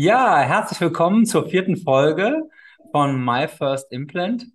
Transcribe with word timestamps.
Ja, 0.00 0.38
herzlich 0.38 0.80
willkommen 0.80 1.26
zur 1.26 1.48
vierten 1.48 1.76
Folge 1.76 2.48
von 2.92 3.24
My 3.24 3.48
First 3.48 3.90
Implant, 3.90 4.46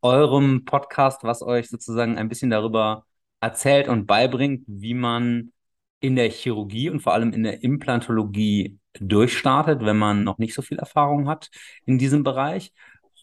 eurem 0.00 0.64
Podcast, 0.64 1.24
was 1.24 1.42
euch 1.42 1.68
sozusagen 1.68 2.16
ein 2.16 2.30
bisschen 2.30 2.48
darüber 2.48 3.04
erzählt 3.38 3.86
und 3.88 4.06
beibringt, 4.06 4.64
wie 4.66 4.94
man 4.94 5.52
in 6.00 6.16
der 6.16 6.30
Chirurgie 6.30 6.88
und 6.88 7.00
vor 7.00 7.12
allem 7.12 7.34
in 7.34 7.42
der 7.42 7.62
Implantologie 7.62 8.78
durchstartet, 8.98 9.84
wenn 9.84 9.98
man 9.98 10.24
noch 10.24 10.38
nicht 10.38 10.54
so 10.54 10.62
viel 10.62 10.78
Erfahrung 10.78 11.28
hat 11.28 11.50
in 11.84 11.98
diesem 11.98 12.22
Bereich. 12.22 12.72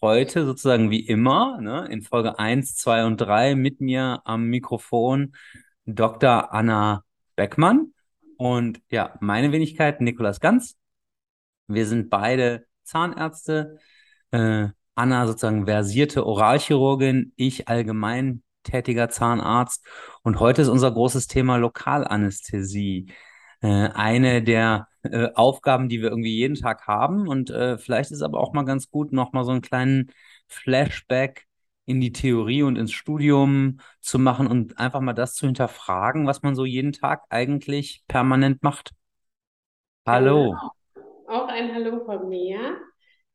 Heute 0.00 0.46
sozusagen 0.46 0.92
wie 0.92 1.04
immer, 1.04 1.60
ne, 1.60 1.88
in 1.90 2.02
Folge 2.02 2.38
1, 2.38 2.76
2 2.76 3.06
und 3.06 3.16
3 3.16 3.56
mit 3.56 3.80
mir 3.80 4.20
am 4.24 4.44
Mikrofon 4.44 5.34
Dr. 5.84 6.54
Anna 6.54 7.02
Beckmann 7.34 7.92
und 8.36 8.80
ja, 8.88 9.16
meine 9.20 9.50
Wenigkeit 9.50 10.00
Nikolas 10.00 10.38
Ganz. 10.38 10.76
Wir 11.66 11.86
sind 11.86 12.10
beide 12.10 12.66
Zahnärzte. 12.84 13.78
Äh, 14.30 14.68
Anna 14.94 15.26
sozusagen 15.26 15.66
versierte 15.66 16.26
Oralchirurgin, 16.26 17.32
ich 17.36 17.68
allgemein 17.68 18.42
tätiger 18.62 19.08
Zahnarzt. 19.08 19.84
Und 20.22 20.40
heute 20.40 20.62
ist 20.62 20.68
unser 20.68 20.90
großes 20.90 21.26
Thema 21.26 21.56
Lokalanästhesie. 21.56 23.06
Äh, 23.60 23.88
eine 23.94 24.42
der 24.42 24.88
äh, 25.02 25.28
Aufgaben, 25.34 25.88
die 25.88 26.00
wir 26.00 26.10
irgendwie 26.10 26.36
jeden 26.36 26.56
Tag 26.56 26.86
haben. 26.86 27.28
Und 27.28 27.50
äh, 27.50 27.78
vielleicht 27.78 28.10
ist 28.10 28.22
aber 28.22 28.40
auch 28.40 28.52
mal 28.52 28.64
ganz 28.64 28.90
gut, 28.90 29.12
nochmal 29.12 29.44
so 29.44 29.52
einen 29.52 29.62
kleinen 29.62 30.12
Flashback 30.48 31.46
in 31.84 32.00
die 32.00 32.12
Theorie 32.12 32.62
und 32.62 32.76
ins 32.76 32.92
Studium 32.92 33.78
zu 34.00 34.18
machen 34.18 34.48
und 34.48 34.78
einfach 34.78 35.00
mal 35.00 35.12
das 35.12 35.34
zu 35.34 35.46
hinterfragen, 35.46 36.26
was 36.26 36.42
man 36.42 36.54
so 36.56 36.64
jeden 36.64 36.92
Tag 36.92 37.24
eigentlich 37.30 38.02
permanent 38.08 38.62
macht. 38.62 38.90
Hallo. 40.04 40.50
Genau. 40.50 40.75
Auch 41.28 41.48
ein 41.48 41.74
Hallo 41.74 42.04
von 42.04 42.28
mir. 42.28 42.78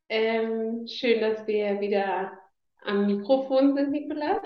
Ähm, 0.08 0.86
schön, 0.86 1.20
dass 1.20 1.46
wir 1.46 1.80
wieder 1.80 2.32
am 2.82 3.06
Mikrofon 3.06 3.74
sind, 3.74 3.90
Nikolas. 3.90 4.40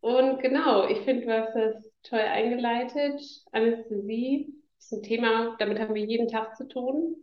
Und 0.00 0.40
genau, 0.40 0.88
ich 0.88 0.98
finde, 1.00 1.26
du 1.26 1.32
hast 1.32 1.54
das 1.54 1.92
toll 2.02 2.20
eingeleitet. 2.20 3.20
Anästhesie 3.52 4.54
ist 4.78 4.92
ein 4.92 5.02
Thema, 5.02 5.56
damit 5.58 5.78
haben 5.80 5.94
wir 5.94 6.04
jeden 6.04 6.28
Tag 6.28 6.56
zu 6.56 6.66
tun. 6.68 7.16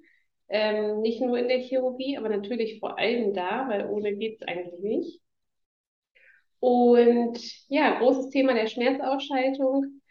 Ähm, 0.49 1.01
nicht 1.01 1.21
nur 1.21 1.37
in 1.37 1.47
der 1.49 1.59
Chirurgie, 1.59 2.17
aber 2.17 2.29
natürlich 2.29 2.79
vor 2.79 2.97
allem 2.99 3.33
da, 3.33 3.67
weil 3.69 3.87
ohne 3.89 4.15
geht 4.15 4.41
es 4.41 4.47
eigentlich 4.47 4.79
nicht. 4.81 5.21
Und 6.59 7.39
ja, 7.69 7.99
großes 7.99 8.29
Thema 8.29 8.53
der 8.53 8.67
Schmerzausschaltung. 8.67 10.01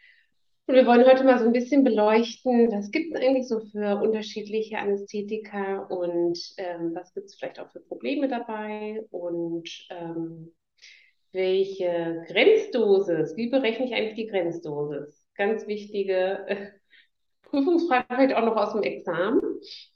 Und 0.65 0.75
wir 0.75 0.85
wollen 0.85 1.05
heute 1.05 1.25
mal 1.25 1.39
so 1.39 1.45
ein 1.45 1.51
bisschen 1.51 1.83
beleuchten, 1.83 2.71
was 2.71 2.89
gibt 2.89 3.13
es 3.13 3.21
eigentlich 3.21 3.49
so 3.49 3.59
für 3.59 4.01
unterschiedliche 4.01 4.77
Anästhetika 4.77 5.79
und 5.89 6.39
ähm, 6.55 6.95
was 6.95 7.13
gibt 7.13 7.25
es 7.25 7.35
vielleicht 7.35 7.59
auch 7.59 7.69
für 7.71 7.81
Probleme 7.81 8.29
dabei 8.29 9.05
und 9.11 9.69
ähm, 9.89 10.53
welche 11.33 12.23
Grenzdosis, 12.27 13.35
wie 13.35 13.49
berechne 13.49 13.87
ich 13.87 13.93
eigentlich 13.93 14.15
die 14.15 14.27
Grenzdosis? 14.27 15.25
Ganz 15.35 15.67
wichtige 15.67 16.47
äh, 16.47 16.67
Prüfungsfrage 17.41 18.05
vielleicht 18.07 18.35
auch 18.35 18.45
noch 18.45 18.55
aus 18.55 18.71
dem 18.71 18.83
Examen. 18.83 19.41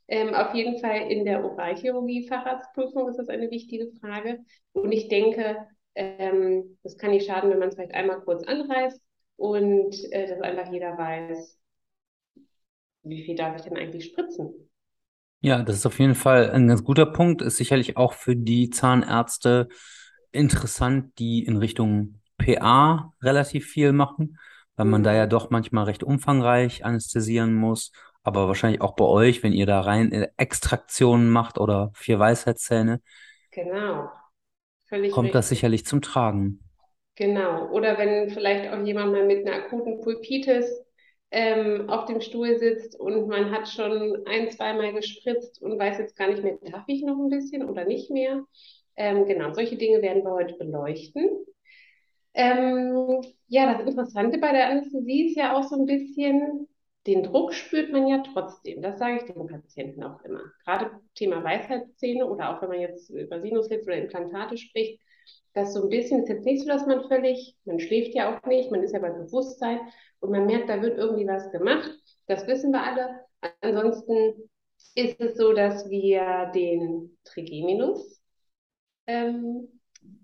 Ähm, 0.10 0.34
auf 0.34 0.54
jeden 0.54 0.80
Fall 0.80 1.10
in 1.10 1.24
der 1.24 1.46
Oralchirurgie 1.46 2.28
Facharztprüfung 2.28 3.08
ist 3.08 3.18
das 3.18 3.30
eine 3.30 3.50
wichtige 3.52 3.90
Frage. 4.02 4.40
Und 4.74 4.92
ich 4.92 5.08
denke, 5.08 5.66
ähm, 5.96 6.78
das 6.84 6.98
kann 6.98 7.12
nicht 7.12 7.26
schaden, 7.26 7.50
wenn 7.52 7.60
man 7.60 7.70
es 7.70 7.76
vielleicht 7.76 7.94
einmal 7.94 8.20
kurz 8.20 8.44
anreißt 8.44 9.07
und 9.38 9.96
äh, 10.12 10.28
dass 10.28 10.42
einfach 10.42 10.72
jeder 10.72 10.98
weiß, 10.98 11.58
wie 13.04 13.24
viel 13.24 13.36
darf 13.36 13.56
ich 13.56 13.62
denn 13.64 13.78
eigentlich 13.78 14.06
spritzen. 14.06 14.70
Ja, 15.40 15.62
das 15.64 15.78
ist 15.78 15.86
auf 15.86 16.00
jeden 16.00 16.16
Fall 16.16 16.52
ein 16.52 16.68
ganz 16.68 16.84
guter 16.84 17.06
Punkt. 17.06 17.42
Ist 17.42 17.58
sicherlich 17.58 17.96
auch 17.96 18.14
für 18.14 18.36
die 18.36 18.70
Zahnärzte 18.70 19.70
interessant, 20.32 21.18
die 21.20 21.46
in 21.46 21.58
Richtung 21.58 22.22
PA 22.38 23.14
relativ 23.22 23.68
viel 23.68 23.94
machen, 23.94 24.38
weil 24.76 24.86
man 24.86 25.04
da 25.04 25.14
ja 25.14 25.28
doch 25.28 25.50
manchmal 25.50 25.86
recht 25.86 26.04
umfangreich 26.04 26.84
anästhesieren 26.86 27.54
muss. 27.54 27.92
Aber 28.24 28.48
wahrscheinlich 28.48 28.82
auch 28.82 28.96
bei 28.96 29.06
euch, 29.06 29.42
wenn 29.44 29.54
ihr 29.54 29.66
da 29.66 29.82
rein 29.82 30.12
Extraktionen 30.38 31.30
macht 31.30 31.58
oder 31.60 31.92
vier 31.94 32.20
Weisheitszähne. 32.20 33.02
Genau. 33.52 34.10
Völlig 34.90 35.14
kommt 35.14 35.34
das 35.36 35.50
sicherlich 35.50 35.86
zum 35.86 36.02
Tragen. 36.02 36.67
Genau. 37.18 37.70
Oder 37.72 37.98
wenn 37.98 38.30
vielleicht 38.30 38.72
auch 38.72 38.84
jemand 38.86 39.12
mal 39.12 39.26
mit 39.26 39.46
einer 39.46 39.58
akuten 39.58 40.02
Pulpitis 40.02 40.66
ähm, 41.32 41.90
auf 41.90 42.06
dem 42.06 42.22
Stuhl 42.22 42.58
sitzt 42.60 42.98
und 43.00 43.28
man 43.28 43.52
hat 43.52 43.68
schon 43.68 44.24
ein, 44.28 44.50
zweimal 44.52 44.94
gespritzt 44.94 45.62
und 45.62 45.78
weiß 45.80 45.98
jetzt 45.98 46.16
gar 46.16 46.30
nicht 46.30 46.44
mehr, 46.44 46.58
darf 46.62 46.86
ich 46.88 47.04
noch 47.04 47.18
ein 47.18 47.30
bisschen 47.30 47.68
oder 47.68 47.86
nicht 47.86 48.12
mehr. 48.12 48.44
Ähm, 48.96 49.26
genau, 49.26 49.52
solche 49.52 49.78
Dinge 49.78 50.02
werden 50.02 50.24
wir 50.24 50.32
heute 50.32 50.54
beleuchten. 50.56 51.28
Ähm, 52.36 53.22
ja, 53.48 53.74
das 53.74 53.88
Interessante 53.88 54.38
bei 54.38 54.52
der 54.52 54.70
Anästhesie 54.70 55.30
ist 55.30 55.38
ja 55.38 55.58
auch 55.58 55.64
so 55.64 55.76
ein 55.76 55.86
bisschen, 55.88 56.68
den 57.08 57.24
Druck 57.24 57.54
spürt 57.54 57.92
man 57.92 58.08
ja 58.08 58.22
trotzdem. 58.32 58.84
Das 58.84 59.00
sage 59.00 59.18
ich 59.18 59.34
den 59.34 59.48
Patienten 59.48 60.04
auch 60.04 60.22
immer. 60.24 60.42
Gerade 60.64 60.92
Thema 61.16 61.44
Weisheitszähne 61.44 62.28
oder 62.28 62.56
auch 62.56 62.62
wenn 62.62 62.70
man 62.70 62.82
jetzt 62.82 63.10
über 63.10 63.42
Sinuslips 63.42 63.88
oder 63.88 63.98
Implantate 63.98 64.58
spricht, 64.58 65.02
das 65.54 65.74
so 65.74 65.84
ein 65.84 65.90
bisschen 65.90 66.22
ist 66.22 66.30
jetzt 66.30 66.46
nicht 66.46 66.62
so, 66.62 66.68
dass 66.68 66.86
man 66.86 67.08
völlig, 67.08 67.58
man 67.66 67.80
schläft 67.80 68.14
ja 68.14 68.36
auch 68.38 68.48
nicht, 68.48 68.72
man 68.72 68.84
ist 68.84 68.94
ja 68.94 69.00
bei 69.00 69.10
Bewusstsein 69.10 69.80
und 70.20 70.32
man 70.32 70.46
merkt, 70.46 70.70
da 70.70 70.82
wird 70.82 70.98
irgendwie 70.98 71.28
was 71.28 71.52
gemacht. 71.52 71.92
Das 72.28 72.46
wissen 72.48 72.72
wir 72.72 72.84
alle. 72.84 73.22
Ansonsten 73.62 74.50
ist 74.96 75.20
es 75.20 75.38
so, 75.38 75.54
dass 75.54 75.90
wir 75.90 76.52
den 76.54 77.18
Trigeminus 77.24 78.22
ähm, 79.08 79.68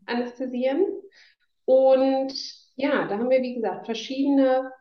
anästhesieren. 0.05 0.85
Und 1.65 2.33
ja, 2.75 3.07
da 3.07 3.17
haben 3.17 3.29
wir, 3.29 3.41
wie 3.41 3.55
gesagt, 3.55 3.85
verschiedene 3.85 4.71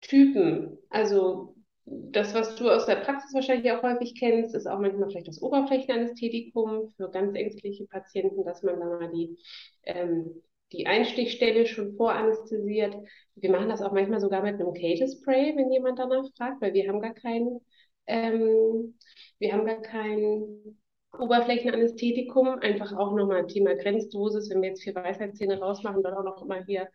Typen. 0.00 0.78
Also 0.90 1.54
das, 1.86 2.34
was 2.34 2.54
du 2.56 2.70
aus 2.70 2.86
der 2.86 2.96
Praxis 2.96 3.34
wahrscheinlich 3.34 3.70
auch 3.72 3.82
häufig 3.82 4.14
kennst, 4.18 4.54
ist 4.54 4.66
auch 4.66 4.78
manchmal 4.78 5.10
vielleicht 5.10 5.28
das 5.28 5.42
Oberflächenanästhetikum 5.42 6.88
für 6.96 7.10
ganz 7.10 7.36
ängstliche 7.36 7.86
Patienten, 7.86 8.44
dass 8.44 8.62
man 8.62 8.80
da 8.80 8.86
mal 8.86 9.10
die, 9.10 9.38
ähm, 9.82 10.42
die 10.72 10.86
Einstichstelle 10.86 11.66
schon 11.66 11.94
voranästhesiert. 11.96 12.96
Wir 13.34 13.50
machen 13.50 13.68
das 13.68 13.82
auch 13.82 13.92
manchmal 13.92 14.20
sogar 14.20 14.42
mit 14.42 14.54
einem 14.54 14.72
Kate-Spray, 14.72 15.56
wenn 15.56 15.70
jemand 15.70 15.98
danach 15.98 16.24
fragt, 16.36 16.62
weil 16.62 16.72
wir 16.72 16.88
haben 16.88 17.00
gar 17.00 17.14
keinen, 17.14 17.60
ähm, 18.06 18.98
wir 19.38 19.52
haben 19.52 19.66
gar 19.66 19.82
kein 19.82 20.78
Oberflächenanästhetikum. 21.18 22.60
Einfach 22.60 22.96
auch 22.96 23.14
nochmal 23.14 23.46
Thema 23.46 23.74
Grenzdosis, 23.74 24.48
wenn 24.50 24.62
wir 24.62 24.70
jetzt 24.70 24.82
vier 24.82 24.94
Weisheitszähne 24.94 25.58
rausmachen, 25.60 26.02
dann 26.02 26.14
auch 26.14 26.24
noch 26.24 26.42
immer 26.42 26.64
hier 26.64 26.88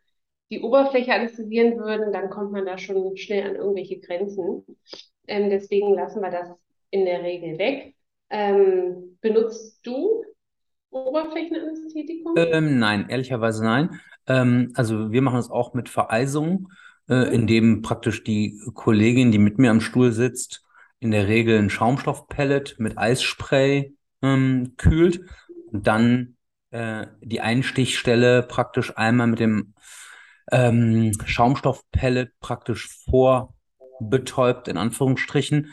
die 0.49 0.61
Oberfläche 0.61 1.13
anästhesieren 1.13 1.77
würden, 1.77 2.11
dann 2.11 2.29
kommt 2.29 2.51
man 2.51 2.65
da 2.65 2.77
schon 2.77 3.15
schnell 3.17 3.49
an 3.49 3.55
irgendwelche 3.55 3.99
Grenzen. 3.99 4.63
Ähm, 5.27 5.49
deswegen 5.49 5.93
lassen 5.93 6.21
wir 6.21 6.31
das 6.31 6.49
in 6.89 7.05
der 7.05 7.21
Regel 7.21 7.57
weg. 7.57 7.95
Ähm, 8.29 9.17
benutzt 9.21 9.79
du 9.83 10.23
Oberflächenanästhetikum? 10.91 12.33
Ähm, 12.35 12.79
nein, 12.79 13.07
ehrlicherweise 13.09 13.63
nein. 13.63 13.99
Ähm, 14.27 14.71
also 14.75 15.11
wir 15.11 15.21
machen 15.21 15.37
das 15.37 15.51
auch 15.51 15.73
mit 15.73 15.89
Vereisung, 15.89 16.69
äh, 17.07 17.25
mhm. 17.25 17.31
indem 17.31 17.81
praktisch 17.81 18.23
die 18.23 18.59
Kollegin, 18.73 19.31
die 19.31 19.37
mit 19.37 19.59
mir 19.59 19.71
am 19.71 19.81
Stuhl 19.81 20.11
sitzt, 20.11 20.63
in 20.99 21.11
der 21.11 21.27
Regel 21.27 21.57
ein 21.57 21.69
Schaumstoffpellet 21.69 22.75
mit 22.79 22.97
Eisspray 22.97 23.93
ähm, 24.21 24.73
kühlt 24.77 25.21
und 25.71 25.87
dann 25.87 26.35
äh, 26.71 27.07
die 27.21 27.41
Einstichstelle 27.41 28.43
praktisch 28.43 28.97
einmal 28.97 29.27
mit 29.27 29.39
dem 29.39 29.73
ähm, 30.51 31.11
Schaumstoffpellet 31.25 32.31
praktisch 32.39 32.89
vorbetäubt, 33.09 34.67
in 34.67 34.77
Anführungsstrichen. 34.77 35.71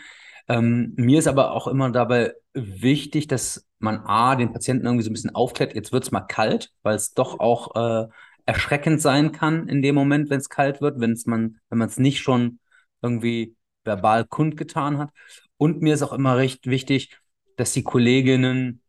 Ähm, 0.49 0.93
mir 0.97 1.19
ist 1.19 1.29
aber 1.29 1.53
auch 1.53 1.67
immer 1.67 1.91
dabei 1.91 2.35
wichtig, 2.53 3.27
dass 3.27 3.67
man 3.79 3.99
A, 3.99 4.37
den 4.37 4.53
Patienten 4.53 4.87
irgendwie 4.87 5.05
so 5.05 5.11
ein 5.11 5.13
bisschen 5.13 5.35
aufklärt, 5.35 5.75
jetzt 5.75 5.93
wird 5.93 6.05
es 6.05 6.13
mal 6.13 6.21
kalt, 6.21 6.73
weil 6.83 6.97
es 6.97 7.13
doch 7.13 7.41
auch 7.41 7.75
äh, 7.75 8.09
erschreckend 8.47 9.03
sein 9.03 9.33
kann 9.33 9.69
in 9.69 9.83
dem 9.83 9.95
Moment, 9.95 10.31
wenn 10.31 10.41
es 10.41 10.49
kalt 10.49 10.81
wird, 10.81 11.01
wenn's 11.01 11.27
man, 11.27 11.59
wenn 11.69 11.79
man 11.79 11.89
es 11.89 11.99
nicht 11.99 12.21
schon 12.21 12.61
irgendwie 13.03 13.57
verbal 13.85 14.25
kundgetan 14.25 14.99
hat. 14.99 15.11
Und 15.59 15.83
mir 15.83 15.95
ist 15.95 16.03
auch 16.03 16.13
immer 16.13 16.37
recht 16.37 16.67
wichtig, 16.67 17.19
dass 17.57 17.73
die 17.73 17.83
Kolleginnen 17.83 18.83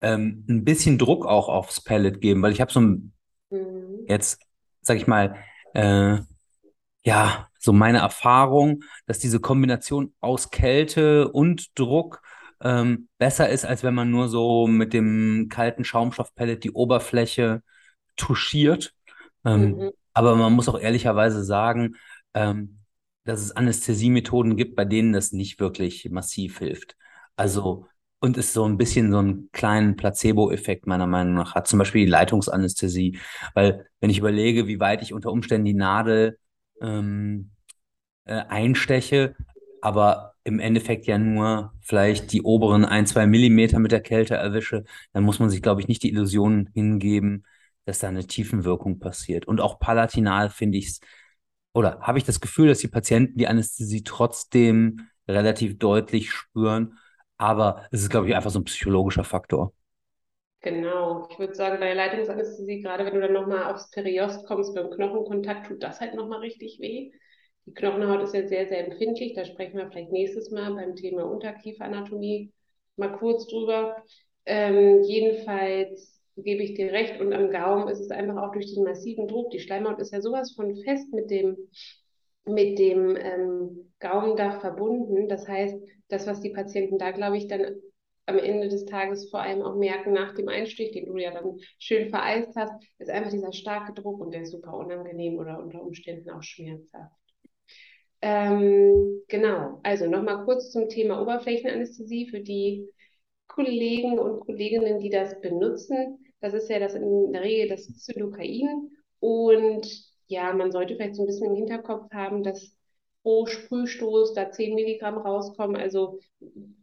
ähm, 0.00 0.44
ein 0.48 0.64
bisschen 0.64 0.98
Druck 0.98 1.26
auch 1.26 1.48
aufs 1.48 1.80
Pellet 1.82 2.20
geben, 2.20 2.42
weil 2.42 2.52
ich 2.52 2.60
habe 2.60 2.72
so 2.72 2.80
ein, 2.80 3.12
mhm. 3.50 4.06
jetzt 4.08 4.40
sag 4.86 4.96
ich 4.96 5.06
mal, 5.06 5.36
äh, 5.74 6.18
ja, 7.04 7.48
so 7.58 7.72
meine 7.72 7.98
Erfahrung, 7.98 8.84
dass 9.06 9.18
diese 9.18 9.40
Kombination 9.40 10.14
aus 10.20 10.50
Kälte 10.50 11.28
und 11.30 11.78
Druck 11.78 12.22
ähm, 12.62 13.08
besser 13.18 13.48
ist, 13.48 13.64
als 13.64 13.82
wenn 13.82 13.94
man 13.94 14.10
nur 14.10 14.28
so 14.28 14.66
mit 14.66 14.92
dem 14.92 15.48
kalten 15.50 15.84
Schaumstoffpellet 15.84 16.64
die 16.64 16.72
Oberfläche 16.72 17.62
touchiert. 18.16 18.94
Ähm, 19.44 19.76
mhm. 19.76 19.90
Aber 20.12 20.36
man 20.36 20.52
muss 20.52 20.68
auch 20.68 20.78
ehrlicherweise 20.78 21.44
sagen, 21.44 21.96
ähm, 22.34 22.80
dass 23.24 23.40
es 23.40 23.52
Anästhesiemethoden 23.52 24.56
gibt, 24.56 24.76
bei 24.76 24.84
denen 24.84 25.12
das 25.12 25.32
nicht 25.32 25.60
wirklich 25.60 26.08
massiv 26.10 26.58
hilft. 26.58 26.96
Also, 27.36 27.86
und 28.24 28.38
ist 28.38 28.54
so 28.54 28.64
ein 28.64 28.78
bisschen 28.78 29.12
so 29.12 29.18
einen 29.18 29.50
kleinen 29.52 29.96
Placebo-Effekt 29.96 30.86
meiner 30.86 31.06
Meinung 31.06 31.34
nach 31.34 31.54
hat. 31.54 31.68
Zum 31.68 31.78
Beispiel 31.78 32.06
die 32.06 32.10
Leitungsanästhesie. 32.10 33.18
Weil, 33.52 33.86
wenn 34.00 34.08
ich 34.08 34.18
überlege, 34.18 34.66
wie 34.66 34.80
weit 34.80 35.02
ich 35.02 35.12
unter 35.12 35.30
Umständen 35.30 35.66
die 35.66 35.74
Nadel 35.74 36.38
ähm, 36.80 37.50
äh, 38.24 38.34
einsteche, 38.48 39.36
aber 39.82 40.32
im 40.42 40.58
Endeffekt 40.58 41.06
ja 41.06 41.18
nur 41.18 41.74
vielleicht 41.82 42.32
die 42.32 42.40
oberen 42.40 42.86
ein, 42.86 43.06
zwei 43.06 43.26
Millimeter 43.26 43.78
mit 43.78 43.92
der 43.92 44.00
Kälte 44.00 44.36
erwische, 44.36 44.84
dann 45.12 45.24
muss 45.24 45.38
man 45.38 45.50
sich, 45.50 45.60
glaube 45.60 45.82
ich, 45.82 45.88
nicht 45.88 46.02
die 46.02 46.10
Illusion 46.10 46.70
hingeben, 46.72 47.44
dass 47.84 47.98
da 47.98 48.08
eine 48.08 48.26
Tiefenwirkung 48.26 49.00
passiert. 49.00 49.46
Und 49.46 49.60
auch 49.60 49.78
palatinal 49.78 50.48
finde 50.48 50.78
ich 50.78 50.86
es, 50.86 51.00
oder 51.74 52.00
habe 52.00 52.16
ich 52.16 52.24
das 52.24 52.40
Gefühl, 52.40 52.68
dass 52.68 52.78
die 52.78 52.88
Patienten 52.88 53.36
die 53.36 53.48
Anästhesie 53.48 54.02
trotzdem 54.02 55.08
relativ 55.28 55.78
deutlich 55.78 56.30
spüren. 56.32 56.98
Aber 57.44 57.86
es 57.92 58.00
ist, 58.02 58.10
glaube 58.10 58.28
ich, 58.28 58.34
einfach 58.34 58.50
so 58.50 58.58
ein 58.60 58.64
psychologischer 58.64 59.24
Faktor. 59.24 59.74
Genau. 60.62 61.28
Ich 61.30 61.38
würde 61.38 61.54
sagen, 61.54 61.78
bei 61.78 61.86
der 61.86 61.94
Leitungsanästhesie, 61.94 62.80
gerade 62.80 63.04
wenn 63.04 63.14
du 63.14 63.20
dann 63.20 63.34
nochmal 63.34 63.72
aufs 63.72 63.90
Periost 63.90 64.46
kommst, 64.46 64.74
beim 64.74 64.90
Knochenkontakt, 64.90 65.66
tut 65.66 65.82
das 65.82 66.00
halt 66.00 66.14
nochmal 66.14 66.40
richtig 66.40 66.78
weh. 66.80 67.12
Die 67.66 67.74
Knochenhaut 67.74 68.22
ist 68.22 68.34
ja 68.34 68.46
sehr, 68.46 68.66
sehr 68.68 68.86
empfindlich. 68.86 69.34
Da 69.34 69.44
sprechen 69.44 69.76
wir 69.76 69.90
vielleicht 69.90 70.10
nächstes 70.10 70.50
Mal 70.50 70.72
beim 70.74 70.96
Thema 70.96 71.24
Unterkieferanatomie 71.24 72.50
mal 72.96 73.12
kurz 73.18 73.46
drüber. 73.46 74.02
Ähm, 74.46 75.02
jedenfalls 75.02 76.18
gebe 76.36 76.62
ich 76.62 76.74
dir 76.74 76.92
recht. 76.92 77.20
Und 77.20 77.34
am 77.34 77.50
Gaumen 77.50 77.88
ist 77.88 78.00
es 78.00 78.10
einfach 78.10 78.36
auch 78.42 78.52
durch 78.52 78.72
den 78.74 78.84
massiven 78.84 79.28
Druck. 79.28 79.50
Die 79.50 79.60
Schleimhaut 79.60 80.00
ist 80.00 80.14
ja 80.14 80.22
sowas 80.22 80.52
von 80.52 80.74
fest 80.82 81.12
mit 81.12 81.30
dem, 81.30 81.58
mit 82.46 82.78
dem 82.78 83.16
ähm, 83.16 83.92
Gaumendach 84.00 84.60
verbunden. 84.60 85.28
Das 85.28 85.48
heißt, 85.48 85.76
das, 86.08 86.26
was 86.26 86.40
die 86.40 86.50
Patienten 86.50 86.98
da, 86.98 87.10
glaube 87.10 87.36
ich, 87.36 87.46
dann 87.48 87.64
am 88.26 88.38
Ende 88.38 88.68
des 88.68 88.86
Tages 88.86 89.30
vor 89.30 89.40
allem 89.40 89.62
auch 89.62 89.76
merken 89.76 90.12
nach 90.12 90.34
dem 90.34 90.48
Einstich, 90.48 90.92
den 90.92 91.06
du 91.06 91.16
ja 91.18 91.30
dann 91.30 91.58
schön 91.78 92.08
vereist 92.08 92.54
hast, 92.56 92.72
ist 92.98 93.10
einfach 93.10 93.30
dieser 93.30 93.52
starke 93.52 93.92
Druck 93.92 94.20
und 94.20 94.32
der 94.32 94.42
ist 94.42 94.52
super 94.52 94.74
unangenehm 94.74 95.38
oder 95.38 95.62
unter 95.62 95.82
Umständen 95.82 96.30
auch 96.30 96.42
schmerzhaft. 96.42 97.12
Ähm, 98.22 99.20
genau, 99.28 99.80
also 99.82 100.06
nochmal 100.06 100.44
kurz 100.46 100.70
zum 100.70 100.88
Thema 100.88 101.20
Oberflächenanästhesie 101.20 102.28
für 102.28 102.40
die 102.40 102.88
Kollegen 103.48 104.18
und 104.18 104.40
Kolleginnen, 104.40 104.98
die 104.98 105.10
das 105.10 105.38
benutzen. 105.42 106.18
Das 106.40 106.54
ist 106.54 106.70
ja 106.70 106.78
das 106.78 106.94
in 106.94 107.32
der 107.32 107.42
Regel 107.42 107.68
das 107.68 107.86
Zylokain. 107.98 108.90
Und 109.20 110.13
ja, 110.26 110.52
man 110.52 110.72
sollte 110.72 110.96
vielleicht 110.96 111.16
so 111.16 111.22
ein 111.22 111.26
bisschen 111.26 111.50
im 111.50 111.56
Hinterkopf 111.56 112.10
haben, 112.12 112.42
dass 112.42 112.76
pro 113.22 113.46
Sprühstoß 113.46 114.34
da 114.34 114.50
10 114.50 114.74
Milligramm 114.74 115.18
rauskommen. 115.18 115.76
Also 115.76 116.18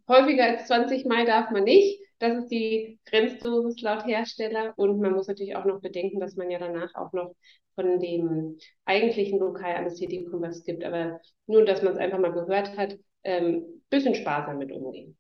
häufiger 0.07 0.43
als 0.43 0.67
20 0.67 1.05
Mal 1.05 1.25
darf 1.25 1.51
man 1.51 1.63
nicht. 1.63 2.01
Das 2.19 2.37
ist 2.37 2.47
die 2.49 2.99
Grenzdosis 3.05 3.81
laut 3.81 4.05
Hersteller. 4.05 4.73
Und 4.75 4.99
man 4.99 5.13
muss 5.13 5.27
natürlich 5.27 5.55
auch 5.55 5.65
noch 5.65 5.81
bedenken, 5.81 6.19
dass 6.19 6.35
man 6.35 6.49
ja 6.49 6.59
danach 6.59 6.93
auch 6.95 7.13
noch 7.13 7.35
von 7.75 7.99
dem 7.99 8.57
eigentlichen 8.85 9.39
Lokalanästhetikum 9.39 10.41
was 10.41 10.63
gibt. 10.63 10.83
Aber 10.83 11.19
nur, 11.45 11.63
dass 11.63 11.83
man 11.83 11.93
es 11.93 11.99
einfach 11.99 12.19
mal 12.19 12.33
gehört 12.33 12.75
hat, 12.75 12.97
ähm, 13.23 13.63
bisschen 13.89 14.15
sparsam 14.15 14.57
mit 14.57 14.71
umgehen. 14.71 15.17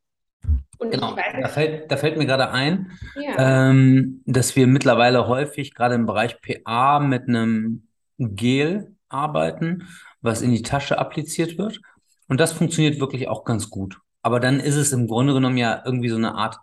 Und 0.79 0.89
genau, 0.89 1.15
weiß, 1.15 1.35
da, 1.39 1.47
fällt, 1.47 1.91
da 1.91 1.97
fällt 1.97 2.17
mir 2.17 2.25
gerade 2.25 2.49
ein, 2.49 2.91
ja. 3.15 3.69
ähm, 3.69 4.23
dass 4.25 4.55
wir 4.55 4.65
mittlerweile 4.65 5.27
häufig 5.27 5.75
gerade 5.75 5.93
im 5.93 6.07
Bereich 6.07 6.41
PA 6.41 6.99
mit 6.99 7.27
einem 7.27 7.87
Gel 8.29 8.95
arbeiten, 9.09 9.87
was 10.21 10.41
in 10.41 10.51
die 10.51 10.61
Tasche 10.61 10.97
appliziert 10.97 11.57
wird. 11.57 11.81
Und 12.27 12.39
das 12.39 12.53
funktioniert 12.53 12.99
wirklich 12.99 13.27
auch 13.27 13.43
ganz 13.43 13.69
gut. 13.69 13.97
Aber 14.21 14.39
dann 14.39 14.59
ist 14.59 14.75
es 14.75 14.91
im 14.91 15.07
Grunde 15.07 15.33
genommen 15.33 15.57
ja 15.57 15.81
irgendwie 15.85 16.09
so 16.09 16.15
eine 16.15 16.35
Art 16.35 16.59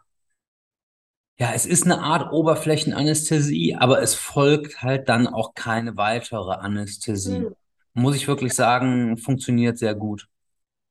ja, 1.40 1.52
es 1.54 1.66
ist 1.66 1.84
eine 1.84 2.00
Art 2.00 2.32
Oberflächenanästhesie, 2.32 3.76
aber 3.76 4.02
es 4.02 4.14
folgt 4.14 4.82
halt 4.82 5.08
dann 5.08 5.28
auch 5.28 5.54
keine 5.54 5.96
weitere 5.96 6.54
Anästhesie. 6.54 7.36
Hm. 7.36 7.54
Muss 7.94 8.16
ich 8.16 8.26
wirklich 8.26 8.54
sagen, 8.54 9.16
funktioniert 9.16 9.78
sehr 9.78 9.94
gut. 9.94 10.26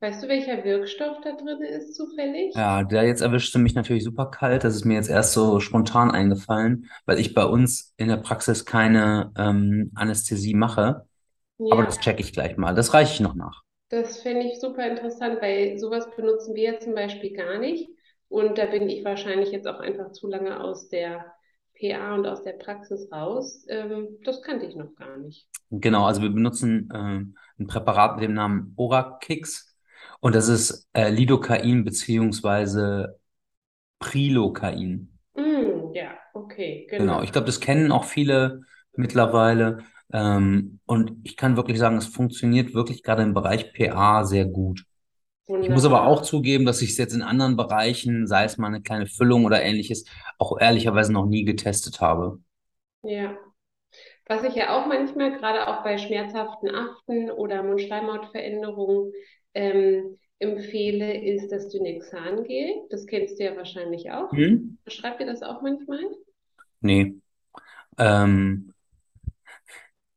Weißt 0.00 0.22
du, 0.22 0.28
welcher 0.28 0.62
Wirkstoff 0.62 1.16
da 1.22 1.32
drin 1.32 1.60
ist 1.60 1.96
zufällig? 1.96 2.54
Ja, 2.54 2.84
der 2.84 3.02
jetzt 3.02 3.20
erwischte 3.20 3.58
mich 3.58 3.74
natürlich 3.74 4.04
super 4.04 4.26
kalt. 4.26 4.62
Das 4.62 4.76
ist 4.76 4.84
mir 4.84 4.94
jetzt 4.94 5.10
erst 5.10 5.32
so 5.32 5.58
spontan 5.58 6.12
eingefallen, 6.12 6.88
weil 7.04 7.18
ich 7.18 7.34
bei 7.34 7.44
uns 7.44 7.94
in 7.96 8.06
der 8.06 8.18
Praxis 8.18 8.64
keine 8.64 9.32
ähm, 9.36 9.90
Anästhesie 9.96 10.54
mache. 10.54 11.06
Ja. 11.58 11.72
Aber 11.72 11.84
das 11.84 11.98
checke 11.98 12.20
ich 12.20 12.32
gleich 12.32 12.56
mal. 12.56 12.76
Das 12.76 12.94
reiche 12.94 13.14
ich 13.14 13.20
noch 13.20 13.34
nach. 13.34 13.62
Das 13.88 14.20
finde 14.20 14.46
ich 14.46 14.60
super 14.60 14.86
interessant, 14.86 15.38
weil 15.40 15.78
sowas 15.78 16.08
benutzen 16.14 16.54
wir 16.54 16.74
ja 16.74 16.78
zum 16.78 16.94
Beispiel 16.94 17.32
gar 17.32 17.58
nicht. 17.58 17.88
Und 18.28 18.56
da 18.56 18.66
bin 18.66 18.88
ich 18.88 19.04
wahrscheinlich 19.04 19.50
jetzt 19.50 19.66
auch 19.66 19.80
einfach 19.80 20.12
zu 20.12 20.28
lange 20.28 20.60
aus 20.60 20.88
der 20.88 21.24
PA 21.80 22.14
und 22.14 22.26
aus 22.26 22.42
der 22.44 22.52
Praxis 22.52 23.10
raus. 23.10 23.64
Ähm, 23.68 24.18
das 24.24 24.42
kannte 24.42 24.66
ich 24.66 24.76
noch 24.76 24.94
gar 24.94 25.16
nicht. 25.16 25.48
Genau, 25.70 26.04
also 26.04 26.22
wir 26.22 26.30
benutzen 26.30 26.88
äh, 26.92 27.62
ein 27.62 27.66
Präparat 27.66 28.16
mit 28.16 28.24
dem 28.24 28.34
Namen 28.34 28.74
Orakix 28.76 29.67
und 30.20 30.34
das 30.34 30.48
ist 30.48 30.88
äh, 30.92 31.10
Lidocain 31.10 31.84
beziehungsweise 31.84 33.18
Prilocain. 33.98 35.18
Mm, 35.34 35.92
ja, 35.94 36.12
okay, 36.34 36.86
genau. 36.88 37.04
Genau, 37.04 37.22
ich 37.22 37.32
glaube, 37.32 37.46
das 37.46 37.60
kennen 37.60 37.92
auch 37.92 38.04
viele 38.04 38.62
mittlerweile. 38.96 39.78
Ähm, 40.12 40.80
und 40.86 41.16
ich 41.24 41.36
kann 41.36 41.56
wirklich 41.56 41.78
sagen, 41.78 41.96
es 41.96 42.06
funktioniert 42.06 42.74
wirklich 42.74 43.02
gerade 43.02 43.22
im 43.22 43.34
Bereich 43.34 43.72
PA 43.72 44.24
sehr 44.24 44.46
gut. 44.46 44.84
Ich 45.46 45.70
muss 45.70 45.86
aber 45.86 46.06
auch 46.06 46.22
zugeben, 46.22 46.66
dass 46.66 46.82
ich 46.82 46.90
es 46.90 46.98
jetzt 46.98 47.14
in 47.14 47.22
anderen 47.22 47.56
Bereichen, 47.56 48.26
sei 48.26 48.44
es 48.44 48.58
mal 48.58 48.66
eine 48.66 48.82
kleine 48.82 49.06
Füllung 49.06 49.46
oder 49.46 49.62
ähnliches, 49.62 50.04
auch 50.36 50.60
ehrlicherweise 50.60 51.10
noch 51.12 51.24
nie 51.24 51.44
getestet 51.44 52.02
habe. 52.02 52.38
Ja. 53.02 53.34
Was 54.26 54.44
ich 54.44 54.54
ja 54.54 54.76
auch 54.76 54.86
manchmal, 54.86 55.32
gerade 55.38 55.68
auch 55.68 55.82
bei 55.82 55.96
schmerzhaften 55.96 56.68
Aften 56.74 57.30
oder 57.30 57.62
Mundschleimhautveränderungen, 57.62 59.12
ähm, 59.54 60.18
empfehle, 60.38 61.20
ist 61.20 61.50
das 61.50 61.68
Dynexan-Gel. 61.68 62.86
Das 62.90 63.06
kennst 63.06 63.38
du 63.38 63.44
ja 63.44 63.56
wahrscheinlich 63.56 64.10
auch. 64.10 64.30
Hm? 64.32 64.78
Schreibt 64.86 65.20
ihr 65.20 65.26
das 65.26 65.42
auch 65.42 65.62
manchmal? 65.62 66.00
Nee. 66.80 67.14
Ähm, 67.98 68.72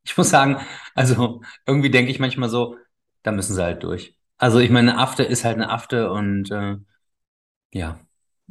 ich 0.04 0.18
muss 0.18 0.30
sagen, 0.30 0.58
also 0.96 1.42
irgendwie 1.66 1.90
denke 1.90 2.12
ich 2.12 2.20
manchmal 2.20 2.50
so, 2.50 2.78
da 3.24 3.32
müssen 3.32 3.56
sie 3.56 3.64
halt 3.64 3.84
durch. 3.84 4.16
Also 4.38 4.60
ich 4.60 4.70
meine, 4.70 4.92
eine 4.92 5.02
Afte 5.02 5.24
ist 5.24 5.46
halt 5.46 5.56
eine 5.56 5.70
Afte 5.70 6.12
und 6.12 6.52
äh, 6.52 6.76
ja. 7.74 8.00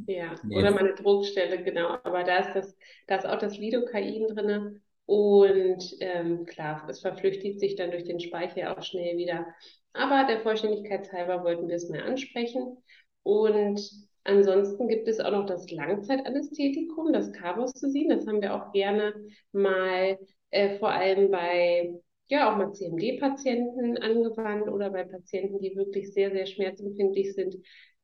Ja, 0.06 0.34
oder 0.48 0.70
meine 0.70 0.94
Druckstelle, 0.94 1.62
genau. 1.62 1.98
Aber 2.04 2.24
da 2.24 2.38
ist 2.38 2.54
das, 2.54 2.76
da 3.06 3.16
ist 3.16 3.26
auch 3.26 3.38
das 3.38 3.58
Lidocain 3.58 4.26
drin. 4.28 4.82
Und 5.04 5.96
ähm, 5.98 6.46
klar, 6.46 6.86
es 6.88 7.00
verflüchtigt 7.00 7.58
sich 7.58 7.74
dann 7.74 7.90
durch 7.90 8.04
den 8.04 8.20
Speicher 8.20 8.76
auch 8.76 8.82
schnell 8.82 9.16
wieder. 9.16 9.46
Aber 9.92 10.24
der 10.26 10.40
Vollständigkeit 10.40 11.12
halber 11.12 11.44
wollten 11.44 11.68
wir 11.68 11.76
es 11.76 11.88
mal 11.88 12.02
ansprechen. 12.02 12.76
Und 13.22 13.80
ansonsten 14.24 14.88
gibt 14.88 15.08
es 15.08 15.20
auch 15.20 15.32
noch 15.32 15.46
das 15.46 15.70
Langzeitanästhetikum, 15.70 17.12
das 17.12 17.32
Carbostesin. 17.32 18.08
Das 18.08 18.26
haben 18.26 18.40
wir 18.40 18.54
auch 18.54 18.72
gerne 18.72 19.14
mal 19.52 20.18
äh, 20.50 20.78
vor 20.78 20.90
allem 20.90 21.30
bei 21.30 21.92
ja 22.28 22.52
auch 22.52 22.56
mal 22.56 22.72
CMD-Patienten 22.72 23.98
angewandt 23.98 24.68
oder 24.68 24.90
bei 24.90 25.04
Patienten, 25.04 25.60
die 25.60 25.74
wirklich 25.74 26.12
sehr, 26.12 26.30
sehr 26.30 26.46
schmerzempfindlich 26.46 27.34
sind. 27.34 27.56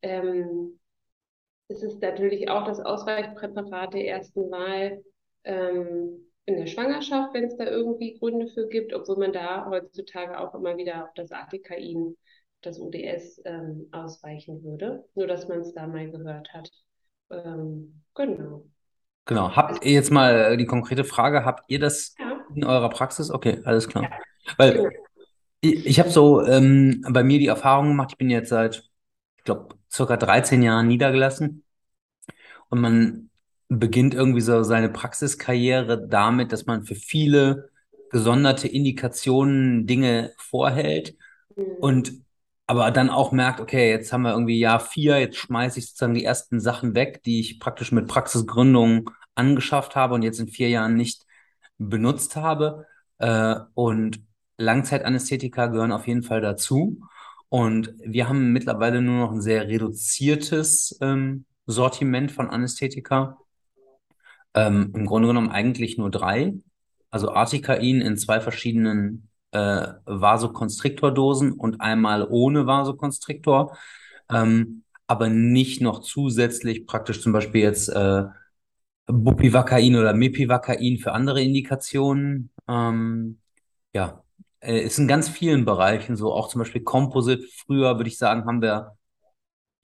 Ähm, 0.03 0.79
es 1.69 1.83
ist 1.83 2.03
natürlich 2.03 2.49
auch 2.49 2.65
das 2.65 2.81
Ausweichpräparat 2.81 3.95
der 3.95 4.07
ersten 4.09 4.51
Wahl 4.51 5.03
ähm, 5.45 6.27
in 6.47 6.57
der 6.57 6.67
Schwangerschaft, 6.67 7.35
wenn 7.35 7.45
es 7.45 7.57
da 7.57 7.65
irgendwie 7.65 8.19
Gründe 8.19 8.49
für 8.49 8.69
gibt, 8.69 8.95
obwohl 8.95 9.19
man 9.19 9.33
da 9.33 9.67
heutzutage 9.69 10.39
auch 10.39 10.55
immer 10.55 10.77
wieder 10.77 11.05
auf 11.05 11.15
das 11.15 11.33
Artikain, 11.33 12.17
das 12.63 12.81
ODS 12.81 13.43
ähm, 13.45 13.89
ausweichen 13.93 14.63
würde. 14.63 15.05
Nur, 15.15 15.27
dass 15.27 15.49
man 15.49 15.61
es 15.61 15.75
da 15.75 15.87
mal 15.87 16.11
gehört 16.11 16.53
hat. 16.53 16.71
Ähm, 17.31 18.03
genau. 18.15 18.65
Genau. 19.27 19.57
Habt 19.57 19.85
ihr 19.85 19.93
jetzt 19.93 20.13
mal 20.13 20.57
die 20.57 20.67
konkrete 20.67 21.05
Frage, 21.05 21.45
habt 21.45 21.65
ihr 21.69 21.81
das 21.81 22.15
ja 22.19 22.37
in 22.55 22.65
eurer 22.65 22.89
Praxis? 22.91 23.31
Okay, 23.31 23.61
alles 23.65 23.89
klar. 23.89 24.05
Ja. 24.05 24.11
Weil 24.57 24.91
ich, 25.61 25.87
ich 25.87 25.99
habe 25.99 26.11
so 26.11 26.43
ähm, 26.43 27.05
bei 27.11 27.25
mir 27.25 27.39
die 27.39 27.49
Erfahrung 27.49 27.89
gemacht, 27.89 28.13
ich 28.13 28.19
bin 28.19 28.31
jetzt 28.31 28.51
seit, 28.51 28.89
ich 29.39 29.45
glaube, 29.45 29.75
circa 29.91 30.17
13 30.17 30.63
Jahren 30.63 30.87
niedergelassen 30.87 31.65
und 32.69 32.81
man 32.81 33.31
beginnt 33.69 34.15
irgendwie 34.15 34.41
so 34.41 34.63
seine 34.63 34.89
Praxiskarriere 34.89 36.07
damit, 36.07 36.53
dass 36.53 36.67
man 36.67 36.85
für 36.85 36.95
viele 36.95 37.71
gesonderte 38.11 38.69
Indikationen 38.69 39.87
Dinge 39.87 40.33
vorhält 40.39 41.17
mhm. 41.57 41.65
und 41.81 42.13
aber 42.69 42.91
dann 42.91 43.11
auch 43.11 43.31
merkt, 43.31 43.61
okay, 43.61 43.91
jetzt 43.91 44.13
haben 44.13 44.23
wir 44.23 44.33
irgendwie 44.33 44.59
Jahr 44.59 44.81
vier, 44.81 45.21
jetzt 45.21 45.37
schmeiße 45.37 45.79
ich 45.79 45.87
sozusagen 45.87 46.15
die 46.15 46.25
ersten 46.25 46.61
Sachen 46.61 46.95
weg, 46.97 47.23
die 47.23 47.39
ich 47.39 47.61
praktisch 47.61 47.93
mit 47.93 48.09
Praxisgründung 48.09 49.11
angeschafft 49.37 49.95
habe 49.95 50.15
und 50.15 50.23
jetzt 50.23 50.41
in 50.41 50.49
vier 50.49 50.69
Jahren 50.69 50.97
nicht 50.97 51.25
benutzt 51.79 52.35
habe. 52.35 52.87
Äh, 53.19 53.57
und 53.75 54.21
Langzeitanästhetika 54.59 55.67
gehören 55.67 55.93
auf 55.93 56.09
jeden 56.09 56.25
Fall 56.25 56.41
dazu. 56.41 57.01
Und 57.49 57.95
wir 58.05 58.29
haben 58.29 58.53
mittlerweile 58.53 59.01
nur 59.01 59.21
noch 59.21 59.33
ein 59.33 59.41
sehr 59.41 59.69
reduziertes 59.69 60.99
ähm, 61.01 61.45
Sortiment 61.67 62.33
von 62.33 62.51
Anästhetika. 62.51 63.39
Ähm, 64.57 64.93
Im 64.95 65.07
Grunde 65.07 65.29
genommen 65.29 65.51
eigentlich 65.51 65.99
nur 65.99 66.11
drei. 66.11 66.55
Also 67.11 67.31
Artikain 67.31 68.01
in 68.01 68.17
zwei 68.17 68.41
verschiedenen 68.41 69.29
äh, 69.53 69.87
Vasokonstriktordosen 70.07 71.53
und 71.53 71.81
einmal 71.81 72.27
ohne 72.29 72.67
Vasokonstriktor. 72.67 73.77
Ähm, 74.31 74.83
aber 75.07 75.29
nicht 75.29 75.81
noch 75.81 76.01
zusätzlich 76.01 76.87
praktisch 76.87 77.23
zum 77.23 77.33
Beispiel 77.33 77.61
jetzt 77.61 77.89
äh, 77.89 78.25
Bupivacain 79.07 79.95
oder 79.95 80.15
Mepivacain 80.15 80.99
für 80.99 81.13
andere 81.13 81.43
Indikationen. 81.43 82.51
Ähm, 82.67 83.39
ja, 83.95 84.23
äh, 84.61 84.81
ist 84.81 84.99
in 84.99 85.07
ganz 85.07 85.29
vielen 85.29 85.65
Bereichen 85.65 86.17
so, 86.17 86.33
auch 86.33 86.49
zum 86.49 86.61
Beispiel 86.61 86.83
Composite. 86.83 87.47
Früher 87.67 87.97
würde 87.99 88.09
ich 88.09 88.19
sagen, 88.19 88.47
haben 88.47 88.63
wir, 88.63 88.96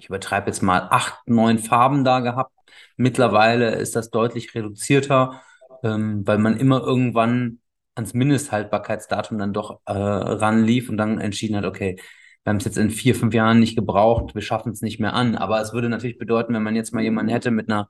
ich 0.02 0.08
übertreibe 0.08 0.48
jetzt 0.48 0.62
mal, 0.62 0.88
acht, 0.90 1.20
neun 1.28 1.60
Farben 1.60 2.02
da 2.02 2.18
gehabt. 2.18 2.52
Mittlerweile 2.96 3.76
ist 3.76 3.94
das 3.94 4.10
deutlich 4.10 4.52
reduzierter, 4.52 5.40
ähm, 5.84 6.26
weil 6.26 6.38
man 6.38 6.56
immer 6.56 6.80
irgendwann 6.80 7.60
ans 7.94 8.12
Mindesthaltbarkeitsdatum 8.12 9.38
dann 9.38 9.52
doch 9.52 9.80
äh, 9.86 9.92
ranlief 9.92 10.88
und 10.88 10.96
dann 10.96 11.20
entschieden 11.20 11.56
hat, 11.56 11.66
okay, 11.66 12.00
wir 12.42 12.50
haben 12.50 12.56
es 12.56 12.64
jetzt 12.64 12.78
in 12.78 12.90
vier, 12.90 13.14
fünf 13.14 13.32
Jahren 13.32 13.60
nicht 13.60 13.76
gebraucht, 13.76 14.34
wir 14.34 14.42
schaffen 14.42 14.72
es 14.72 14.82
nicht 14.82 14.98
mehr 14.98 15.14
an. 15.14 15.36
Aber 15.36 15.60
es 15.60 15.72
würde 15.72 15.88
natürlich 15.88 16.18
bedeuten, 16.18 16.52
wenn 16.52 16.64
man 16.64 16.74
jetzt 16.74 16.92
mal 16.92 17.04
jemanden 17.04 17.30
hätte 17.30 17.52
mit 17.52 17.70
einer 17.70 17.88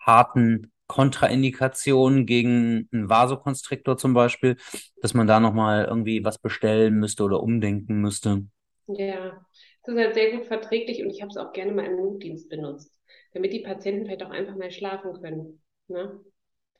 harten 0.00 0.72
Kontraindikation 0.88 2.26
gegen 2.26 2.88
einen 2.92 3.08
Vasokonstriktor 3.08 3.96
zum 3.96 4.14
Beispiel, 4.14 4.56
dass 5.00 5.14
man 5.14 5.28
da 5.28 5.38
nochmal 5.38 5.84
irgendwie 5.84 6.24
was 6.24 6.38
bestellen 6.38 6.94
müsste 6.94 7.22
oder 7.22 7.40
umdenken 7.40 8.00
müsste. 8.00 8.46
Ja, 8.88 9.40
das 9.84 9.94
ist 9.94 10.00
halt 10.00 10.14
sehr 10.14 10.30
gut 10.32 10.46
verträglich 10.46 11.02
und 11.02 11.10
ich 11.10 11.22
habe 11.22 11.30
es 11.30 11.36
auch 11.36 11.52
gerne 11.52 11.72
mal 11.72 11.84
im 11.84 11.96
Notdienst 11.96 12.48
benutzt, 12.48 12.98
damit 13.32 13.52
die 13.52 13.60
Patienten 13.60 14.04
vielleicht 14.04 14.22
auch 14.22 14.30
einfach 14.30 14.56
mal 14.56 14.70
schlafen 14.70 15.20
können. 15.20 15.62
Ne? 15.88 16.20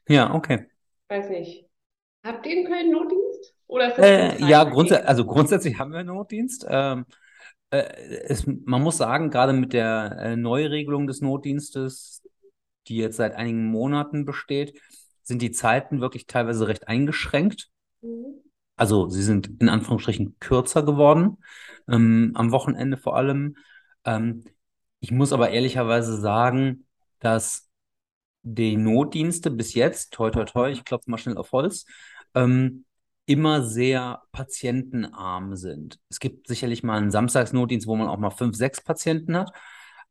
Ja, 0.09 0.35
okay. 0.35 0.67
Weiß 1.09 1.29
nicht. 1.31 1.67
Habt 2.25 2.47
ihr 2.47 2.59
in 2.59 2.67
Köln 2.67 2.91
Notdienst? 2.93 3.55
Oder 3.67 3.89
ist 3.89 3.99
das 3.99 4.07
äh, 4.07 4.45
ja, 4.45 4.65
grundsä 4.65 4.97
also 4.97 5.25
grundsätzlich 5.25 5.79
haben 5.79 5.93
wir 5.93 6.05
Notdienst. 6.05 6.67
Ähm, 6.69 7.07
äh, 7.71 7.83
es, 8.27 8.47
man 8.47 8.83
muss 8.83 8.99
sagen, 8.99 9.31
gerade 9.31 9.53
mit 9.53 9.73
der 9.73 10.17
äh, 10.21 10.37
Neuregelung 10.37 11.07
des 11.07 11.21
Notdienstes, 11.21 12.23
die 12.87 12.97
jetzt 12.97 13.17
seit 13.17 13.35
einigen 13.35 13.67
Monaten 13.67 14.25
besteht, 14.25 14.81
sind 15.23 15.43
die 15.43 15.53
Zeiten 15.53 16.01
wirklich 16.01 16.27
teilweise 16.27 16.69
recht 16.69 16.87
eingeschränkt. 16.87 17.71
Mhm. 18.03 18.43
Also 18.83 19.09
sie 19.09 19.23
sind 19.23 19.61
in 19.61 19.69
Anführungsstrichen 19.69 20.41
kürzer 20.41 20.83
geworden, 20.83 21.39
ähm, 21.89 22.33
am 22.35 22.51
Wochenende 22.51 22.97
vor 22.97 23.17
allem. 23.17 23.55
Ähm, 24.05 24.43
ich 24.99 25.13
muss 25.13 25.33
aber 25.33 25.51
ehrlicherweise 25.51 26.17
sagen, 26.21 26.89
dass 27.21 27.71
die 28.43 28.77
Notdienste 28.77 29.53
bis 29.53 29.75
jetzt, 29.75 30.13
toi 30.15 30.31
toi 30.31 30.45
toi, 30.47 30.73
ich 30.73 30.85
klopfe 30.85 31.09
mal 31.09 31.19
schnell 31.19 31.37
auf 31.37 31.53
Holz, 31.53 31.87
ähm, 32.35 32.85
immer 33.25 33.63
sehr 33.63 34.23
patientenarm 34.33 35.55
sind. 35.55 36.01
Es 36.09 36.19
gibt 36.19 36.49
sicherlich 36.49 36.83
mal 36.83 36.99
einen 36.99 37.13
Samstagsnotdienst, 37.13 37.87
wo 37.87 37.95
man 37.95 38.09
auch 38.09 38.19
mal 38.19 38.31
fünf, 38.31 38.57
sechs 38.57 38.81
Patienten 38.81 39.37
hat. 39.37 39.53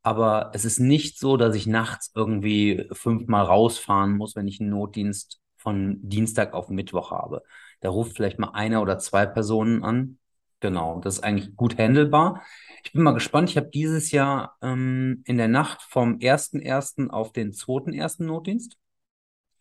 Aber 0.01 0.51
es 0.53 0.63
ist 0.63 0.79
nicht 0.79 1.19
so, 1.19 1.35
dass 1.35 1.55
ich 1.55 1.67
nachts 1.67 2.09
irgendwie 2.15 2.87
fünfmal 2.93 3.43
rausfahren 3.43 4.15
muss, 4.15 4.37
wenn 4.37 4.47
ich 4.47 4.61
einen 4.61 4.69
Notdienst 4.69 5.41
von 5.57 5.97
Dienstag 6.01 6.53
auf 6.53 6.69
Mittwoch 6.69 7.11
habe. 7.11 7.43
Da 7.81 7.89
ruft 7.89 8.15
vielleicht 8.15 8.39
mal 8.39 8.51
einer 8.51 8.81
oder 8.81 8.97
zwei 8.97 9.25
Personen 9.25 9.83
an. 9.83 10.17
Genau, 10.61 10.99
das 10.99 11.15
ist 11.15 11.23
eigentlich 11.23 11.55
gut 11.55 11.77
handelbar. 11.77 12.43
Ich 12.83 12.93
bin 12.93 13.01
mal 13.01 13.13
gespannt. 13.13 13.49
Ich 13.49 13.57
habe 13.57 13.69
dieses 13.69 14.11
Jahr 14.11 14.57
ähm, 14.61 15.23
in 15.25 15.37
der 15.37 15.47
Nacht 15.47 15.81
vom 15.81 16.19
1.1. 16.19 17.09
auf 17.09 17.31
den 17.33 17.51
2.1. 17.51 18.23
Notdienst. 18.23 18.77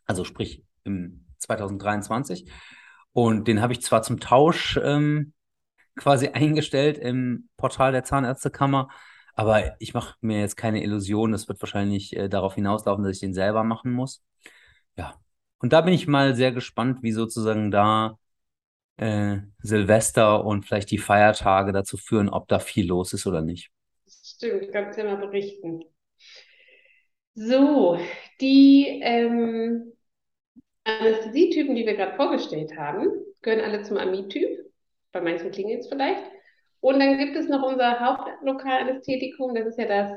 Also 0.06 0.24
sprich 0.24 0.62
im 0.84 1.26
2023. 1.38 2.50
Und 3.12 3.48
den 3.48 3.60
habe 3.60 3.72
ich 3.72 3.82
zwar 3.82 4.02
zum 4.02 4.20
Tausch 4.20 4.78
ähm, 4.82 5.32
quasi 5.96 6.28
eingestellt 6.32 6.98
im 6.98 7.48
Portal 7.56 7.92
der 7.92 8.04
Zahnärztekammer, 8.04 8.88
aber 9.34 9.80
ich 9.80 9.94
mache 9.94 10.16
mir 10.20 10.40
jetzt 10.40 10.56
keine 10.56 10.82
Illusion. 10.82 11.32
Das 11.32 11.48
wird 11.48 11.60
wahrscheinlich 11.62 12.16
äh, 12.16 12.28
darauf 12.28 12.54
hinauslaufen, 12.54 13.04
dass 13.04 13.14
ich 13.14 13.20
den 13.20 13.34
selber 13.34 13.64
machen 13.64 13.92
muss. 13.92 14.22
Ja. 14.96 15.14
Und 15.60 15.72
da 15.72 15.82
bin 15.82 15.94
ich 15.94 16.06
mal 16.06 16.34
sehr 16.34 16.52
gespannt, 16.52 17.02
wie 17.02 17.12
sozusagen 17.12 17.70
da 17.70 18.18
äh, 18.96 19.38
Silvester 19.62 20.44
und 20.44 20.66
vielleicht 20.66 20.90
die 20.90 20.98
Feiertage 20.98 21.72
dazu 21.72 21.96
führen, 21.96 22.28
ob 22.28 22.48
da 22.48 22.58
viel 22.58 22.86
los 22.86 23.12
ist 23.12 23.26
oder 23.26 23.42
nicht. 23.42 23.70
Stimmt, 24.08 24.72
kannst 24.72 24.98
ja 24.98 25.04
mal 25.04 25.16
berichten. 25.16 25.84
So, 27.34 27.98
die 28.40 29.00
ähm, 29.02 29.92
Anästhesietypen, 30.84 31.74
die 31.74 31.86
wir 31.86 31.94
gerade 31.94 32.16
vorgestellt 32.16 32.76
haben, 32.76 33.08
gehören 33.42 33.64
alle 33.64 33.82
zum 33.82 33.96
Amid-Typ. 33.96 34.70
Bei 35.12 35.20
manchen 35.20 35.50
klingelt 35.50 35.80
es 35.80 35.88
vielleicht. 35.88 36.22
Und 36.80 37.00
dann 37.00 37.18
gibt 37.18 37.36
es 37.36 37.48
noch 37.48 37.62
unser 37.62 38.00
Hauptlokalanästhetikum, 38.00 39.54
das 39.54 39.66
ist 39.66 39.78
ja 39.78 39.86
das 39.86 40.12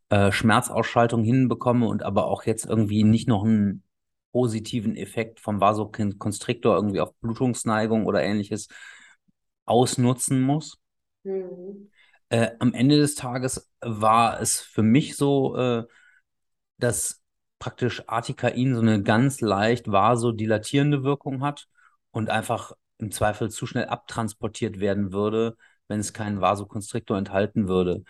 äh, 0.09 0.33
Schmerzausschaltung 0.33 1.23
hinbekomme 1.23 1.87
und 1.87 2.03
aber 2.03 2.25
auch 2.25 2.43
jetzt 2.43 2.65
irgendwie 2.65 3.05
nicht 3.05 3.29
noch 3.29 3.45
einen 3.45 3.83
positiven 4.31 4.95
Effekt 4.95 5.39
vom 5.39 5.59
Vasokonstriktor 5.59 6.75
irgendwie 6.75 7.01
auf 7.01 7.13
Blutungsneigung 7.15 8.05
oder 8.05 8.21
ähnliches 8.23 8.67
ausnutzen 9.65 10.41
muss. 10.41 10.77
Mhm. 11.23 11.89
Äh, 12.29 12.51
am 12.59 12.73
Ende 12.73 12.97
des 12.97 13.15
Tages 13.15 13.69
war 13.81 14.39
es 14.39 14.61
für 14.61 14.83
mich 14.83 15.15
so, 15.17 15.55
äh, 15.55 15.83
dass 16.77 17.21
praktisch 17.59 18.03
Artikain 18.07 18.75
so 18.75 18.81
eine 18.81 19.03
ganz 19.03 19.41
leicht 19.41 19.91
vasodilatierende 19.91 21.03
Wirkung 21.03 21.43
hat 21.43 21.67
und 22.11 22.29
einfach 22.29 22.73
im 22.99 23.11
Zweifel 23.11 23.49
zu 23.49 23.65
schnell 23.65 23.85
abtransportiert 23.85 24.79
werden 24.79 25.11
würde, 25.11 25.57
wenn 25.87 25.99
es 25.99 26.13
keinen 26.13 26.41
Vasokonstriktor 26.41 27.17
enthalten 27.17 27.67
würde. 27.67 28.03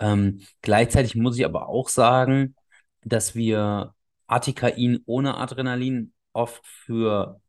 Ähm, 0.00 0.40
gleichzeitig 0.62 1.14
muss 1.14 1.38
ich 1.38 1.44
aber 1.44 1.68
auch 1.68 1.88
sagen, 1.88 2.56
dass 3.02 3.34
wir 3.34 3.94
Artikain 4.30 5.00
ohne 5.06 5.36
Adrenalin 5.36 6.12
oft 6.32 6.64
für 6.66 7.40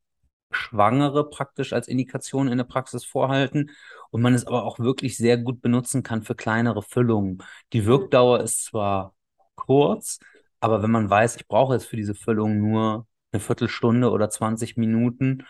Schwangere 0.51 1.29
praktisch 1.29 1.73
als 1.73 1.88
Indikation 1.88 2.47
in 2.47 2.57
der 2.57 2.65
Praxis 2.65 3.05
vorhalten 3.05 3.71
und 4.09 4.21
man 4.21 4.33
es 4.33 4.45
aber 4.45 4.63
auch 4.65 4.79
wirklich 4.79 5.17
sehr 5.17 5.38
gut 5.38 5.61
benutzen 5.61 6.03
kann 6.03 6.23
für 6.23 6.35
kleinere 6.35 6.81
Füllungen. 6.81 7.43
Die 7.73 7.85
Wirkdauer 7.85 8.41
ist 8.41 8.65
zwar 8.65 9.15
kurz, 9.55 10.19
aber 10.59 10.83
wenn 10.83 10.91
man 10.91 11.09
weiß, 11.09 11.38
ich 11.38 11.47
brauche 11.47 11.73
jetzt 11.73 11.85
für 11.85 11.95
diese 11.95 12.15
Füllung 12.15 12.59
nur 12.59 13.07
eine 13.31 13.39
Viertelstunde 13.39 14.11
oder 14.11 14.29
20 14.29 14.75
Minuten 14.77 15.45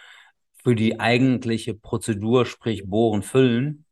für 0.63 0.75
die 0.75 0.99
eigentliche 0.99 1.73
Prozedur, 1.73 2.45
sprich 2.45 2.85
Bohren, 2.87 3.23
Füllen, 3.23 3.85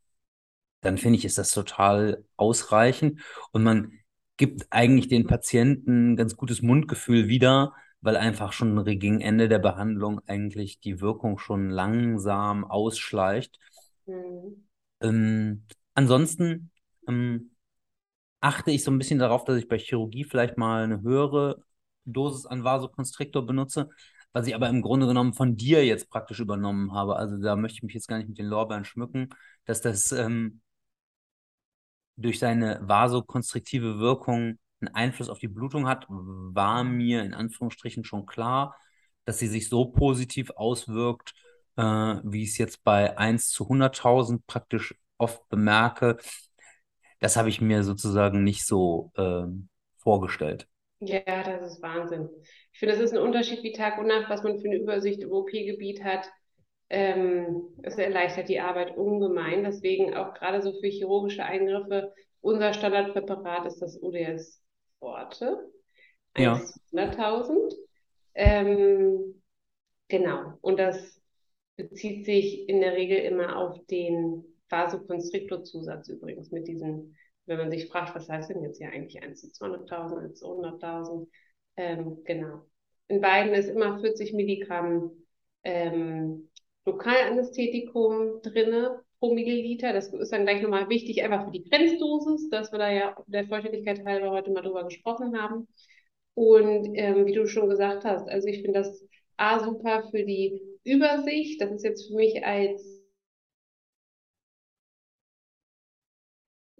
dann 0.81 0.97
finde 0.97 1.17
ich, 1.19 1.25
ist 1.25 1.37
das 1.37 1.51
total 1.51 2.23
ausreichend. 2.37 3.21
Und 3.51 3.63
man 3.63 3.99
gibt 4.39 4.67
eigentlich 4.69 5.09
den 5.09 5.27
Patienten 5.27 6.13
ein 6.13 6.15
ganz 6.15 6.37
gutes 6.37 6.61
Mundgefühl 6.61 7.27
wieder, 7.27 7.73
weil 7.99 8.15
einfach 8.15 8.53
schon 8.53 8.85
gegen 8.85 9.19
Ende 9.19 9.49
der 9.49 9.59
Behandlung 9.59 10.21
eigentlich 10.27 10.79
die 10.79 11.01
Wirkung 11.01 11.37
schon 11.37 11.69
langsam 11.69 12.63
ausschleicht. 12.63 13.59
Mhm. 14.05 14.65
Ähm, 15.01 15.65
ansonsten 15.93 16.71
ähm, 17.05 17.51
achte 18.39 18.71
ich 18.71 18.81
so 18.85 18.91
ein 18.91 18.97
bisschen 18.97 19.19
darauf, 19.19 19.43
dass 19.43 19.57
ich 19.57 19.67
bei 19.67 19.77
Chirurgie 19.77 20.23
vielleicht 20.23 20.57
mal 20.57 20.85
eine 20.85 21.01
höhere 21.01 21.61
Dosis 22.05 22.45
an 22.45 22.63
Vasokonstriktor 22.63 23.45
benutze, 23.45 23.89
was 24.31 24.47
ich 24.47 24.55
aber 24.55 24.69
im 24.69 24.81
Grunde 24.81 25.05
genommen 25.05 25.33
von 25.33 25.57
dir 25.57 25.85
jetzt 25.85 26.09
praktisch 26.09 26.39
übernommen 26.39 26.93
habe. 26.93 27.17
Also 27.17 27.35
da 27.37 27.57
möchte 27.57 27.79
ich 27.79 27.83
mich 27.83 27.93
jetzt 27.93 28.07
gar 28.07 28.17
nicht 28.17 28.29
mit 28.29 28.37
den 28.37 28.45
Lorbeeren 28.47 28.85
schmücken, 28.85 29.31
dass 29.65 29.81
das 29.81 30.13
ähm, 30.13 30.61
durch 32.21 32.39
seine 32.39 32.79
vasokonstriktive 32.81 33.99
Wirkung 33.99 34.57
einen 34.81 34.95
Einfluss 34.95 35.29
auf 35.29 35.39
die 35.39 35.47
Blutung 35.47 35.87
hat, 35.87 36.05
war 36.09 36.83
mir 36.83 37.23
in 37.23 37.33
Anführungsstrichen 37.33 38.03
schon 38.03 38.25
klar, 38.25 38.75
dass 39.25 39.39
sie 39.39 39.47
sich 39.47 39.69
so 39.69 39.85
positiv 39.85 40.51
auswirkt, 40.51 41.33
äh, 41.75 41.81
wie 41.81 42.43
ich 42.43 42.51
es 42.51 42.57
jetzt 42.57 42.83
bei 42.83 43.17
1 43.17 43.49
zu 43.49 43.65
100.000 43.65 44.41
praktisch 44.47 44.95
oft 45.17 45.47
bemerke. 45.49 46.17
Das 47.19 47.35
habe 47.35 47.49
ich 47.49 47.61
mir 47.61 47.83
sozusagen 47.83 48.43
nicht 48.43 48.65
so 48.65 49.11
äh, 49.15 49.45
vorgestellt. 49.97 50.67
Ja, 51.01 51.43
das 51.43 51.73
ist 51.73 51.81
Wahnsinn. 51.81 52.29
Ich 52.73 52.79
finde, 52.79 52.95
das 52.95 53.03
ist 53.03 53.13
ein 53.13 53.21
Unterschied 53.21 53.63
wie 53.63 53.71
Tag 53.71 53.97
und 53.99 54.07
Nacht, 54.07 54.29
was 54.29 54.43
man 54.43 54.59
für 54.59 54.67
eine 54.67 54.77
Übersicht 54.77 55.21
im 55.21 55.31
OP-Gebiet 55.31 56.03
hat. 56.03 56.29
Ähm, 56.89 57.69
es 57.83 57.97
erleichtert 57.97 58.49
die 58.49 58.59
Arbeit 58.59 58.97
ungemein. 58.97 59.63
Deswegen 59.63 60.15
auch 60.15 60.33
gerade 60.33 60.61
so 60.61 60.73
für 60.73 60.87
chirurgische 60.87 61.43
Eingriffe, 61.43 62.13
unser 62.41 62.73
Standardpräparat 62.73 63.65
ist 63.65 63.81
das 63.81 64.01
UDS 64.01 64.61
Forte. 64.99 65.69
Ja. 66.37 66.61
100.000. 66.91 67.73
Ähm, 68.35 69.41
genau. 70.07 70.53
Und 70.61 70.79
das 70.79 71.21
bezieht 71.75 72.25
sich 72.25 72.67
in 72.67 72.81
der 72.81 72.93
Regel 72.93 73.17
immer 73.19 73.57
auf 73.57 73.85
den 73.87 74.43
Vasokonstriktorzusatz 74.69 76.09
übrigens 76.09 76.51
mit 76.51 76.67
diesen, 76.67 77.17
wenn 77.45 77.57
man 77.57 77.71
sich 77.71 77.87
fragt, 77.87 78.15
was 78.15 78.29
heißt 78.29 78.49
denn 78.49 78.63
jetzt 78.63 78.77
hier 78.77 78.91
eigentlich 78.91 79.21
1 79.21 79.41
zu 79.41 79.65
200.000, 79.65 80.19
1 80.19 80.39
zu 80.39 80.45
100.000? 80.45 81.27
Ähm, 81.77 82.23
genau. 82.25 82.65
In 83.07 83.21
beiden 83.21 83.53
ist 83.53 83.69
immer 83.69 83.99
40 83.99 84.33
Milligramm 84.33 85.11
ähm, 85.63 86.48
Lokalanästhetikum 86.85 88.41
drinne 88.41 89.01
pro 89.19 89.33
Milliliter. 89.33 89.93
Das 89.93 90.13
ist 90.13 90.31
dann 90.31 90.43
gleich 90.45 90.61
nochmal 90.61 90.89
wichtig, 90.89 91.23
einfach 91.23 91.45
für 91.45 91.51
die 91.51 91.63
Grenzdosis, 91.69 92.49
dass 92.49 92.71
wir 92.71 92.79
da 92.79 92.91
ja 92.91 93.15
der 93.27 93.47
Vollständigkeit 93.47 94.05
halber 94.05 94.31
heute 94.31 94.51
mal 94.51 94.61
drüber 94.61 94.83
gesprochen 94.85 95.39
haben. 95.39 95.67
Und 96.33 96.93
ähm, 96.95 97.25
wie 97.25 97.33
du 97.33 97.47
schon 97.47 97.69
gesagt 97.69 98.05
hast, 98.05 98.27
also 98.29 98.47
ich 98.47 98.61
finde 98.61 98.79
das 98.79 99.03
A 99.37 99.59
super 99.63 100.03
für 100.09 100.23
die 100.23 100.61
Übersicht. 100.83 101.61
Das 101.61 101.71
ist 101.71 101.83
jetzt 101.83 102.07
für 102.07 102.15
mich 102.15 102.45
als 102.45 102.99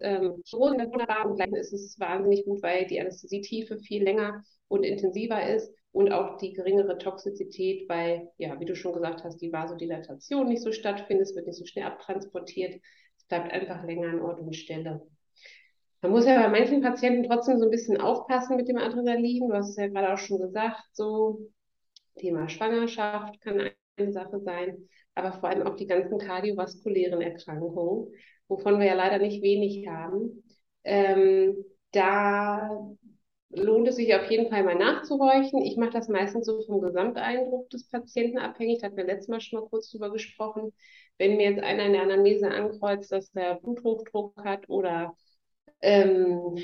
ähm, 0.00 0.42
wunderbar 0.52 1.26
und 1.26 1.36
gleich 1.36 1.52
ist 1.52 1.72
es 1.72 1.98
wahnsinnig 2.00 2.44
gut, 2.44 2.62
weil 2.62 2.86
die 2.86 3.00
Anästhesietiefe 3.00 3.78
viel 3.78 4.02
länger 4.02 4.42
und 4.68 4.84
intensiver 4.84 5.46
ist 5.46 5.72
und 5.92 6.12
auch 6.12 6.36
die 6.38 6.52
geringere 6.52 6.98
Toxizität, 6.98 7.88
weil, 7.88 8.28
ja, 8.38 8.58
wie 8.60 8.64
du 8.64 8.76
schon 8.76 8.92
gesagt 8.92 9.24
hast, 9.24 9.38
die 9.38 9.52
Vasodilatation 9.52 10.48
nicht 10.48 10.62
so 10.62 10.72
stattfindet, 10.72 11.28
es 11.28 11.34
wird 11.34 11.46
nicht 11.46 11.58
so 11.58 11.66
schnell 11.66 11.86
abtransportiert, 11.86 12.80
es 13.16 13.24
bleibt 13.24 13.52
einfach 13.52 13.84
länger 13.84 14.08
an 14.08 14.20
Ort 14.20 14.40
und 14.40 14.54
Stelle. 14.54 15.02
Man 16.02 16.12
muss 16.12 16.24
ja 16.24 16.40
bei 16.40 16.48
manchen 16.48 16.80
Patienten 16.80 17.28
trotzdem 17.28 17.58
so 17.58 17.66
ein 17.66 17.70
bisschen 17.70 18.00
aufpassen 18.00 18.56
mit 18.56 18.68
dem 18.68 18.78
Adrenalin. 18.78 19.48
Du 19.48 19.54
hast 19.54 19.70
es 19.70 19.76
ja 19.76 19.88
gerade 19.88 20.14
auch 20.14 20.18
schon 20.18 20.40
gesagt, 20.40 20.82
so 20.92 21.50
Thema 22.18 22.48
Schwangerschaft 22.48 23.40
kann 23.42 23.70
eine 23.96 24.12
Sache 24.12 24.40
sein, 24.40 24.88
aber 25.14 25.32
vor 25.32 25.50
allem 25.50 25.66
auch 25.66 25.76
die 25.76 25.86
ganzen 25.86 26.18
kardiovaskulären 26.18 27.20
Erkrankungen, 27.20 28.14
wovon 28.48 28.78
wir 28.78 28.86
ja 28.86 28.94
leider 28.94 29.18
nicht 29.18 29.42
wenig 29.42 29.86
haben. 29.88 30.42
Ähm, 30.84 31.56
da 31.92 32.70
lohnt 33.50 33.88
es 33.88 33.96
sich 33.96 34.14
auf 34.14 34.30
jeden 34.30 34.48
Fall 34.48 34.62
mal 34.64 34.76
nachzuhorchen. 34.76 35.62
Ich 35.62 35.76
mache 35.76 35.90
das 35.90 36.08
meistens 36.08 36.46
so 36.46 36.62
vom 36.62 36.80
Gesamteindruck 36.80 37.68
des 37.70 37.88
Patienten 37.88 38.38
abhängig. 38.38 38.80
Da 38.80 38.86
hatten 38.86 38.96
wir 38.96 39.04
letztes 39.04 39.28
Mal 39.28 39.40
schon 39.40 39.60
mal 39.60 39.68
kurz 39.68 39.90
drüber 39.90 40.12
gesprochen. 40.12 40.72
Wenn 41.18 41.36
mir 41.36 41.50
jetzt 41.50 41.62
einer 41.62 41.86
in 41.86 41.92
der 41.92 42.02
Anamnese 42.02 42.50
ankreuzt, 42.50 43.12
dass 43.12 43.32
der 43.32 43.56
Bluthochdruck 43.56 44.36
hat 44.44 44.68
oder 44.68 45.16
ähm, 45.82 46.56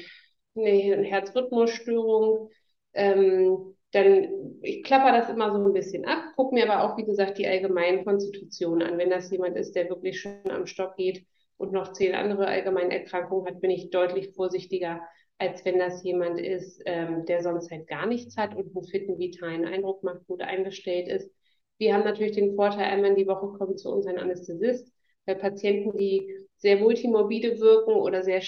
eine 0.57 1.03
Herzrhythmusstörung, 1.05 2.51
ähm, 2.95 3.77
dann 3.93 4.59
ich 4.63 4.83
klapper 4.85 5.13
das 5.13 5.31
immer 5.31 5.53
so 5.53 5.59
ein 5.59 5.73
bisschen 5.73 6.05
ab, 6.07 6.23
gucke 6.37 6.55
mir 6.55 6.71
aber 6.71 6.85
auch, 6.85 6.97
wie 6.97 7.05
gesagt, 7.05 7.39
die 7.39 7.47
allgemeinen 7.47 8.05
Konstitutionen 8.05 8.87
an. 8.87 8.99
Wenn 8.99 9.11
das 9.11 9.31
jemand 9.31 9.57
ist, 9.57 9.75
der 9.75 9.89
wirklich 9.89 10.21
schon 10.21 10.51
am 10.51 10.67
Stock 10.67 10.97
geht 10.97 11.27
und 11.57 11.73
noch 11.73 11.93
zehn 11.93 12.15
andere 12.15 12.47
allgemeine 12.47 12.99
Erkrankungen 12.99 13.47
hat, 13.47 13.61
bin 13.61 13.71
ich 13.71 13.91
deutlich 13.91 14.35
vorsichtiger, 14.35 15.01
als 15.39 15.65
wenn 15.65 15.79
das 15.79 16.03
jemand 16.03 16.41
ist, 16.41 16.83
ähm, 16.87 17.25
der 17.27 17.43
sonst 17.43 17.71
halt 17.71 17.87
gar 17.87 18.07
nichts 18.07 18.37
hat 18.37 18.57
und 18.57 18.75
einen 18.75 18.85
fitten, 18.85 19.19
vitalen 19.19 19.67
Eindruck 19.67 20.03
macht, 20.03 20.27
gut 20.27 20.43
eingestellt 20.43 21.09
ist. 21.09 21.31
Wir 21.79 21.95
haben 21.95 22.05
natürlich 22.05 22.33
den 22.33 22.55
Vorteil, 22.55 22.85
einmal 22.85 23.11
in 23.11 23.17
die 23.17 23.27
Woche 23.27 23.59
kommt 23.59 23.79
zu 23.79 23.91
uns 23.91 24.07
Anästhesist, 24.07 24.91
weil 25.27 25.37
Patienten, 25.37 25.97
die 25.99 26.47
sehr 26.57 26.79
multimorbide 26.79 27.61
wirken 27.61 27.93
oder 27.93 28.23
sehr 28.23 28.41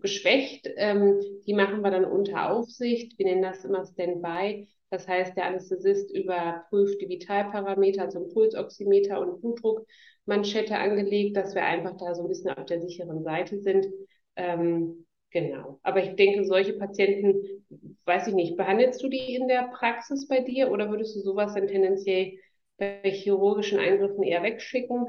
geschwächt, 0.00 0.70
ähm, 0.76 1.20
die 1.46 1.52
machen 1.52 1.82
wir 1.82 1.90
dann 1.90 2.06
unter 2.06 2.50
Aufsicht. 2.50 3.18
Wir 3.18 3.26
nennen 3.26 3.42
das 3.42 3.64
immer 3.64 3.84
Standby. 3.84 4.68
Das 4.88 5.06
heißt, 5.06 5.36
der 5.36 5.46
Anästhesist 5.46 6.14
überprüft 6.14 7.00
die 7.00 7.08
Vitalparameter, 7.08 8.02
also 8.02 8.26
Pulsoximeter 8.28 9.20
und 9.20 9.40
Blutdruckmanschette 9.40 10.76
angelegt, 10.76 11.36
dass 11.36 11.54
wir 11.54 11.64
einfach 11.64 11.96
da 11.96 12.14
so 12.14 12.22
ein 12.22 12.28
bisschen 12.28 12.50
auf 12.50 12.66
der 12.66 12.80
sicheren 12.80 13.22
Seite 13.22 13.58
sind. 13.58 13.86
Ähm, 14.36 15.06
genau. 15.32 15.80
Aber 15.82 16.02
ich 16.02 16.16
denke, 16.16 16.44
solche 16.44 16.74
Patienten, 16.74 17.34
weiß 18.04 18.28
ich 18.28 18.34
nicht, 18.34 18.56
behandelst 18.56 19.02
du 19.02 19.08
die 19.08 19.34
in 19.34 19.48
der 19.48 19.70
Praxis 19.74 20.28
bei 20.28 20.40
dir 20.40 20.70
oder 20.70 20.90
würdest 20.90 21.16
du 21.16 21.20
sowas 21.20 21.54
dann 21.54 21.66
tendenziell 21.66 22.32
bei 22.78 23.02
chirurgischen 23.10 23.78
Eingriffen 23.78 24.22
eher 24.22 24.42
wegschicken? 24.42 25.06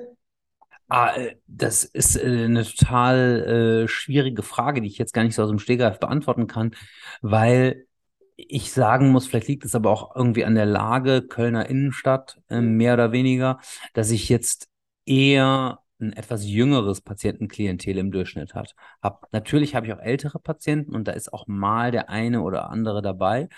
Ah, 0.90 1.16
äh, 1.16 1.36
das 1.48 1.84
ist 1.86 2.16
äh, 2.18 2.46
eine 2.46 2.64
total 2.66 3.84
äh, 3.86 3.88
schwierige 3.88 4.44
Frage, 4.44 4.82
die 4.82 4.88
ich 4.88 4.98
jetzt 4.98 5.14
gar 5.14 5.24
nicht 5.24 5.36
so 5.36 5.44
aus 5.44 5.50
dem 5.50 5.60
Stegreif 5.60 6.00
beantworten 6.00 6.48
kann, 6.48 6.76
weil 7.22 7.88
ich 8.36 8.72
sagen 8.74 9.10
muss, 9.12 9.28
vielleicht 9.28 9.48
liegt 9.48 9.66
es 9.66 9.76
aber 9.76 9.92
auch 9.92 10.16
irgendwie 10.16 10.46
an 10.46 10.56
der 10.56 10.66
Lage 10.66 11.22
Kölner 11.24 11.70
Innenstadt, 11.70 12.42
äh, 12.50 12.62
mehr 12.62 12.94
oder 12.96 13.12
weniger, 13.12 13.60
dass 13.94 14.12
ich 14.12 14.30
jetzt 14.30 14.70
eher 15.06 15.80
ein 16.00 16.14
etwas 16.14 16.46
jüngeres 16.46 17.02
Patientenklientel 17.02 17.98
im 17.98 18.12
Durchschnitt 18.12 18.54
hat. 18.56 18.76
Hab, 19.02 19.28
natürlich 19.32 19.76
habe 19.76 19.88
ich 19.88 19.94
auch 19.94 20.00
ältere 20.00 20.40
Patienten 20.40 20.96
und 20.96 21.08
da 21.08 21.14
ist 21.14 21.34
auch 21.34 21.48
mal 21.48 21.92
der 21.92 22.10
eine 22.10 22.42
oder 22.42 22.70
andere 22.70 23.02
dabei, 23.02 23.50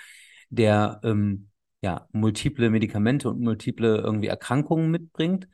der 0.49 0.99
ähm, 1.03 1.49
ja 1.81 2.07
multiple 2.11 2.69
Medikamente 2.69 3.29
und 3.29 3.39
multiple 3.41 3.97
irgendwie 3.97 4.27
Erkrankungen 4.27 4.91
mitbringt. 4.91 5.47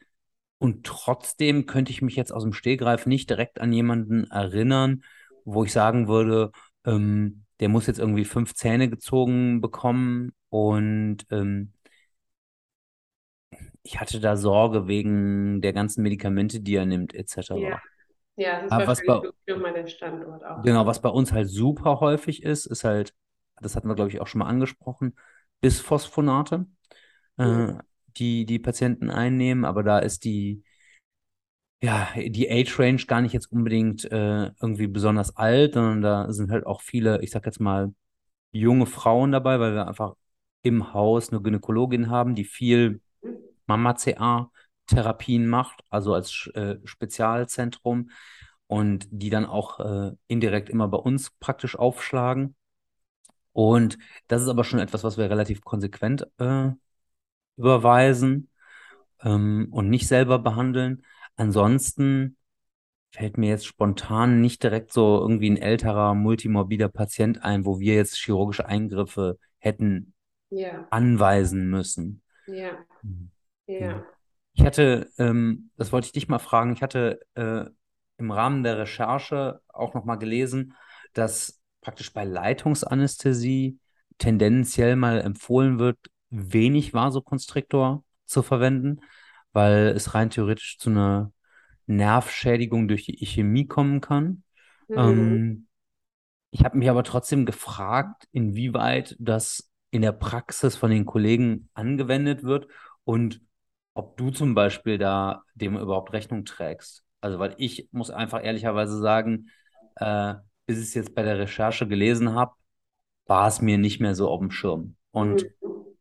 Und 0.58 0.86
trotzdem 0.86 1.66
könnte 1.66 1.92
ich 1.92 2.02
mich 2.02 2.16
jetzt 2.16 2.32
aus 2.32 2.44
dem 2.44 2.54
Stehgreif 2.54 3.06
nicht 3.06 3.30
direkt 3.30 3.60
an 3.60 3.74
jemanden 3.74 4.26
erinnern, 4.30 5.04
wo 5.44 5.64
ich 5.64 5.72
sagen 5.72 6.08
würde, 6.08 6.52
ähm, 6.86 7.46
der 7.60 7.70
muss 7.70 7.88
jetzt 7.88 8.00
irgendwie 8.00 8.26
fünf 8.26 8.54
Zähne 8.54 8.90
gezogen 8.90 9.62
bekommen 9.62 10.34
und 10.50 11.26
ähm, 11.32 11.74
ich 13.84 14.00
hatte 14.00 14.20
da 14.20 14.36
Sorge 14.36 14.88
wegen 14.88 15.62
der 15.62 15.74
ganzen 15.74 16.04
Medikamente, 16.04 16.60
die 16.60 16.76
er 16.76 16.86
nimmt, 16.86 17.14
etc. 17.14 17.56
Ja, 17.58 17.82
ja 18.38 18.56
das 18.58 18.66
ist 18.66 18.72
Aber 18.72 18.88
was 18.88 19.06
bei, 19.06 19.22
immer 19.46 19.72
der 19.72 19.88
Standort 19.88 20.44
auch. 20.46 20.64
Genau, 20.64 20.86
was 20.86 21.02
bei 21.02 21.10
uns 21.10 21.32
halt 21.32 21.50
super 21.50 22.00
häufig 22.00 22.44
ist, 22.44 22.66
ist 22.66 22.84
halt, 22.84 23.14
das 23.62 23.76
hatten 23.76 23.88
wir, 23.88 23.96
glaube 23.96 24.10
ich, 24.12 24.22
auch 24.22 24.28
schon 24.28 24.40
mal 24.40 24.48
angesprochen, 24.48 25.16
Bisphosphonate. 25.62 26.66
Äh, 27.38 27.74
die 28.18 28.46
die 28.46 28.60
Patienten 28.60 29.10
einnehmen, 29.10 29.66
aber 29.66 29.84
da 29.84 30.00
ist 30.00 30.26
die, 30.26 30.64
ja, 31.82 32.08
die 32.16 32.50
Age-Range 32.50 33.04
gar 33.08 33.22
nicht 33.22 33.34
jetzt 33.34 33.52
unbedingt 33.52 34.06
äh, 34.12 34.52
irgendwie 34.62 34.88
besonders 34.88 35.36
alt, 35.36 35.74
sondern 35.74 36.02
da 36.02 36.32
sind 36.32 36.52
halt 36.52 36.66
auch 36.66 36.82
viele, 36.82 37.22
ich 37.22 37.32
sag 37.32 37.46
jetzt 37.46 37.60
mal, 37.60 37.94
junge 38.52 38.86
Frauen 38.86 39.32
dabei, 39.32 39.60
weil 39.60 39.74
wir 39.74 39.88
einfach 39.88 40.16
im 40.64 40.94
Haus 40.94 41.32
eine 41.32 41.42
Gynäkologin 41.42 42.10
haben, 42.10 42.36
die 42.36 42.44
viel 42.46 43.02
Mama-CA-Therapien 43.68 45.48
macht, 45.48 45.84
also 45.90 46.14
als 46.14 46.50
äh, 46.54 46.78
Spezialzentrum 46.84 48.12
und 48.68 49.08
die 49.12 49.30
dann 49.30 49.46
auch 49.46 49.80
äh, 49.80 50.12
indirekt 50.28 50.70
immer 50.70 50.88
bei 50.88 50.98
uns 50.98 51.32
praktisch 51.40 51.78
aufschlagen. 51.78 52.56
Und 53.54 53.98
das 54.28 54.42
ist 54.42 54.48
aber 54.48 54.64
schon 54.64 54.80
etwas, 54.80 55.04
was 55.04 55.18
wir 55.18 55.30
relativ 55.30 55.62
konsequent 55.62 56.28
äh, 56.38 56.70
überweisen 57.58 58.50
ähm, 59.22 59.68
und 59.72 59.90
nicht 59.90 60.08
selber 60.08 60.40
behandeln. 60.40 61.04
Ansonsten 61.36 62.38
fällt 63.12 63.38
mir 63.38 63.50
jetzt 63.50 63.66
spontan 63.66 64.42
nicht 64.42 64.64
direkt 64.64 64.94
so 64.94 65.20
irgendwie 65.20 65.50
ein 65.50 65.58
älterer, 65.58 66.16
multimorbider 66.16 66.88
Patient 66.88 67.44
ein, 67.44 67.66
wo 67.66 67.80
wir 67.80 67.96
jetzt 67.96 68.16
chirurgische 68.16 68.66
Eingriffe 68.66 69.38
hätten 69.58 70.14
ja. 70.50 70.88
anweisen 70.90 71.70
müssen. 71.70 72.22
Ja. 72.48 72.72
Mhm. 73.02 73.32
Ja. 73.80 74.06
Ich 74.54 74.66
hatte, 74.66 75.10
ähm, 75.18 75.72
das 75.78 75.92
wollte 75.92 76.08
ich 76.08 76.12
dich 76.12 76.28
mal 76.28 76.40
fragen, 76.40 76.74
ich 76.74 76.82
hatte 76.82 77.22
äh, 77.36 77.66
im 78.18 78.32
Rahmen 78.32 78.64
der 78.64 78.78
Recherche 78.78 79.62
auch 79.70 79.94
noch 79.94 80.06
mal 80.06 80.18
gelesen, 80.18 80.76
dass 81.14 81.62
praktisch 81.82 82.14
bei 82.14 82.26
Leitungsanästhesie 82.26 83.80
tendenziell 84.18 84.96
mal 84.96 85.22
empfohlen 85.22 85.80
wird, 85.80 85.98
wenig 86.30 86.94
Vasokonstriktor 86.94 88.04
zu 88.26 88.44
verwenden, 88.44 89.02
weil 89.52 89.88
es 89.88 90.14
rein 90.14 90.30
theoretisch 90.30 90.78
zu 90.78 90.90
einer 90.90 91.32
Nervschädigung 91.88 92.88
durch 92.88 93.06
die 93.06 93.22
Ischämie 93.22 93.68
kommen 93.68 94.00
kann. 94.00 94.44
Mhm. 94.88 94.98
Ähm, 94.98 95.68
ich 96.52 96.64
habe 96.64 96.78
mich 96.78 96.90
aber 96.90 97.04
trotzdem 97.04 97.46
gefragt, 97.46 98.28
inwieweit 98.32 99.16
das 99.20 99.70
in 99.90 100.02
der 100.02 100.12
Praxis 100.12 100.76
von 100.76 100.92
den 100.92 101.06
Kollegen 101.06 101.70
angewendet 101.74 102.44
wird 102.44 102.68
und 103.04 103.42
ob 103.94 104.18
du 104.18 104.32
zum 104.32 104.56
Beispiel 104.56 104.98
da 104.98 105.44
dem 105.56 105.78
überhaupt 105.78 106.14
Rechnung 106.14 106.46
trägst. 106.46 107.04
Also, 107.20 107.40
weil 107.40 107.54
ich 107.58 107.88
muss 107.92 108.10
einfach 108.10 108.44
ehrlicherweise 108.44 108.98
sagen, 108.98 109.50
äh, 109.96 110.36
bis 110.66 110.78
ich 110.78 110.86
es 110.86 110.94
jetzt 110.94 111.16
bei 111.16 111.24
der 111.24 111.38
Recherche 111.38 111.88
gelesen 111.88 112.34
habe, 112.34 112.54
war 113.26 113.48
es 113.48 113.62
mir 113.62 113.78
nicht 113.78 114.00
mehr 114.00 114.16
so 114.16 114.30
auf 114.30 114.40
dem 114.40 114.52
Schirm. 114.52 114.96
Und 115.12 115.44
mhm. 115.62 115.98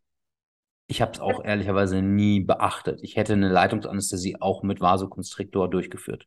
ich 0.86 1.02
habe 1.02 1.12
es 1.12 1.20
auch 1.20 1.44
ehrlicherweise 1.44 2.02
nie 2.02 2.40
beachtet. 2.40 3.00
Ich 3.02 3.16
hätte 3.16 3.34
eine 3.34 3.48
Leitungsanästhesie 3.48 4.36
auch 4.40 4.62
mit 4.62 4.80
Vasokonstriktor 4.80 5.68
durchgeführt. 5.68 6.26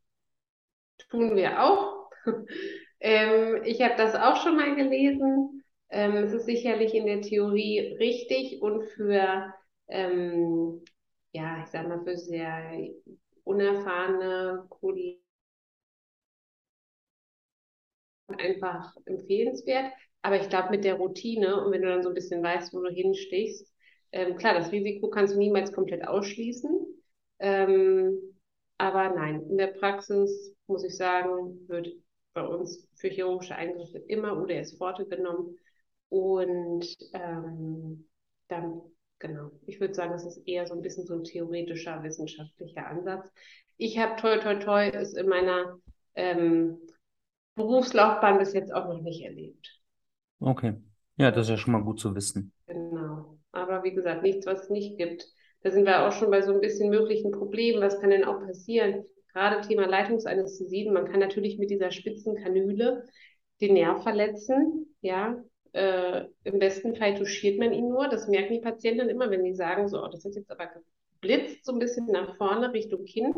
Tun 1.10 1.36
wir 1.36 1.63
auch. 1.63 2.10
ähm, 2.99 3.62
ich 3.65 3.82
habe 3.82 3.95
das 3.97 4.15
auch 4.15 4.41
schon 4.43 4.56
mal 4.56 4.76
gelesen. 4.76 5.63
Ähm, 5.89 6.15
es 6.15 6.34
ist 6.34 6.45
sicherlich 6.45 6.93
in 6.93 7.06
der 7.06 7.21
Theorie 7.21 7.95
richtig 7.99 8.62
und 8.62 8.84
für, 8.84 9.54
ähm, 9.88 10.84
ja, 11.34 11.62
ich 11.63 11.67
sag 11.69 11.88
mal, 11.88 12.04
für 12.04 12.17
sehr 12.17 12.89
unerfahrene 13.43 14.65
Kollegen 14.69 15.22
einfach 18.38 18.96
empfehlenswert. 19.06 19.91
Aber 20.22 20.39
ich 20.39 20.50
glaube, 20.50 20.69
mit 20.72 20.84
der 20.84 20.96
Routine 20.96 21.63
und 21.63 21.72
wenn 21.72 21.82
du 21.82 21.89
dann 21.89 22.04
so 22.04 22.10
ein 22.10 22.15
bisschen 22.15 22.41
weißt, 22.43 22.74
wo 22.74 22.82
du 22.82 22.89
hinstichst, 22.89 23.72
ähm, 24.12 24.36
klar, 24.38 24.54
das 24.54 24.72
Risiko 24.72 25.10
kannst 25.10 25.34
du 25.34 25.38
niemals 25.39 25.74
komplett 25.74 26.08
ausschließen. 26.08 26.72
Ähm, 27.39 28.17
aber 28.78 29.10
nein, 29.10 29.41
in 29.50 29.58
der 29.58 29.67
Praxis 29.67 30.56
muss 30.67 30.84
ich 30.84 30.96
sagen, 30.96 31.67
wird 31.67 31.89
bei 32.34 32.41
uns 32.46 32.88
für 32.96 33.10
chirurgische 33.10 33.56
Eingriffe 33.56 33.98
immer 34.08 34.38
UDS 34.41 34.78
Forte 34.78 35.06
genommen. 35.06 35.58
Und 36.10 36.86
ähm, 37.13 38.08
dann, 38.48 38.82
genau, 39.24 39.52
ich 39.66 39.80
würde 39.80 39.94
sagen, 39.94 40.14
es 40.14 40.26
ist 40.26 40.46
eher 40.46 40.68
so 40.68 40.76
ein 40.76 40.82
bisschen 40.82 41.08
so 41.08 41.16
ein 41.16 41.24
theoretischer, 41.24 42.04
wissenschaftlicher 42.04 42.86
Ansatz. 42.86 43.28
Ich 43.78 43.98
habe 43.98 44.22
toi 44.22 44.38
toi 44.38 44.56
toi 44.56 44.90
es 44.90 45.14
in 45.14 45.28
meiner 45.28 45.80
ähm, 46.14 46.78
Berufslaufbahn 47.56 48.38
bis 48.38 48.54
jetzt 48.54 48.74
auch 48.74 48.88
noch 48.88 49.02
nicht 49.02 49.24
erlebt. 49.24 49.82
Okay. 50.40 50.76
Ja, 51.18 51.32
das 51.32 51.48
ist 51.48 51.52
ja 51.52 51.58
schon 51.58 51.74
mal 51.74 51.84
gut 51.84 52.00
zu 52.00 52.14
wissen. 52.16 52.52
Genau. 52.68 53.38
Aber 53.52 53.84
wie 53.84 53.94
gesagt, 53.94 54.24
nichts, 54.24 54.46
was 54.46 54.64
es 54.64 54.70
nicht 54.70 54.98
gibt. 54.98 55.26
Da 55.62 55.72
sind 55.72 55.86
wir 55.86 56.06
auch 56.06 56.12
schon 56.12 56.30
bei 56.30 56.42
so 56.42 56.54
ein 56.54 56.60
bisschen 56.60 56.90
möglichen 56.90 57.32
Problemen. 57.32 57.82
Was 57.82 58.00
kann 58.00 58.10
denn 58.10 58.26
auch 58.26 58.40
passieren? 58.40 59.06
Gerade 59.32 59.66
Thema 59.66 59.88
Leitungsanästhesie. 59.88 60.90
Man 60.90 61.06
kann 61.06 61.20
natürlich 61.20 61.58
mit 61.58 61.70
dieser 61.70 61.92
spitzen 61.92 62.36
Kanüle 62.36 63.06
den 63.62 63.76
Nerv 63.76 64.04
verletzen. 64.04 64.96
Ja, 65.02 65.42
äh, 65.74 66.26
im 66.44 66.60
besten 66.60 66.96
Fall 66.96 67.16
touchiert 67.16 67.60
man 67.60 67.74
ihn 67.74 67.90
nur. 67.90 68.08
Das 68.08 68.28
merken 68.28 68.54
die 68.54 68.62
Patienten 68.62 69.10
immer, 69.10 69.30
wenn 69.30 69.44
die 69.44 69.56
sagen, 69.56 69.88
so, 69.88 70.04
oh, 70.04 70.08
das 70.08 70.26
ist 70.26 70.36
jetzt 70.36 70.52
aber 70.52 70.70
geblitzt, 71.22 71.66
so 71.66 71.74
ein 71.74 71.80
bisschen 71.80 72.06
nach 72.08 72.38
vorne 72.38 72.74
Richtung 72.74 73.06
Kinn 73.06 73.34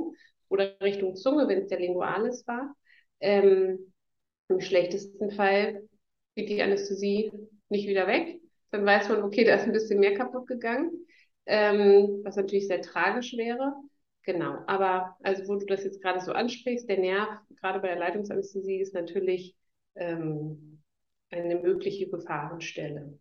oder 0.49 0.79
Richtung 0.81 1.15
Zunge, 1.15 1.47
wenn 1.47 1.59
es 1.59 1.67
der 1.67 1.79
Lingualis 1.79 2.45
war. 2.47 2.75
Ähm, 3.19 3.93
Im 4.49 4.61
schlechtesten 4.61 5.31
Fall 5.31 5.87
geht 6.35 6.49
die 6.49 6.61
Anästhesie 6.61 7.31
nicht 7.69 7.87
wieder 7.87 8.07
weg. 8.07 8.39
Dann 8.71 8.85
weiß 8.85 9.09
man, 9.09 9.23
okay, 9.23 9.43
da 9.45 9.55
ist 9.55 9.63
ein 9.63 9.71
bisschen 9.71 9.99
mehr 9.99 10.15
kaputt 10.15 10.47
gegangen, 10.47 10.91
ähm, 11.45 12.21
was 12.23 12.35
natürlich 12.35 12.67
sehr 12.67 12.81
tragisch 12.81 13.35
wäre. 13.37 13.73
Genau, 14.23 14.57
aber 14.65 15.15
also 15.21 15.47
wo 15.47 15.55
du 15.55 15.65
das 15.65 15.83
jetzt 15.83 16.01
gerade 16.01 16.19
so 16.19 16.31
ansprichst, 16.33 16.89
der 16.89 16.97
Nerv, 16.97 17.29
gerade 17.61 17.79
bei 17.79 17.89
der 17.89 17.99
Leitungsanästhesie, 17.99 18.81
ist 18.81 18.93
natürlich 18.93 19.55
ähm, 19.95 20.74
eine 21.43 21.59
mögliche 21.59 22.09
Gefahrenstelle. 22.09 23.19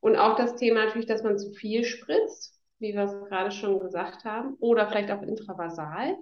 Und 0.00 0.16
auch 0.16 0.36
das 0.36 0.56
Thema 0.56 0.84
natürlich, 0.84 1.06
dass 1.06 1.22
man 1.22 1.38
zu 1.38 1.52
viel 1.52 1.84
spritzt, 1.84 2.58
wie 2.78 2.94
wir 2.94 3.04
es 3.04 3.28
gerade 3.28 3.50
schon 3.50 3.78
gesagt 3.78 4.24
haben, 4.24 4.54
oder 4.60 4.88
vielleicht 4.88 5.10
auch 5.10 5.22
intravasal. 5.22 6.16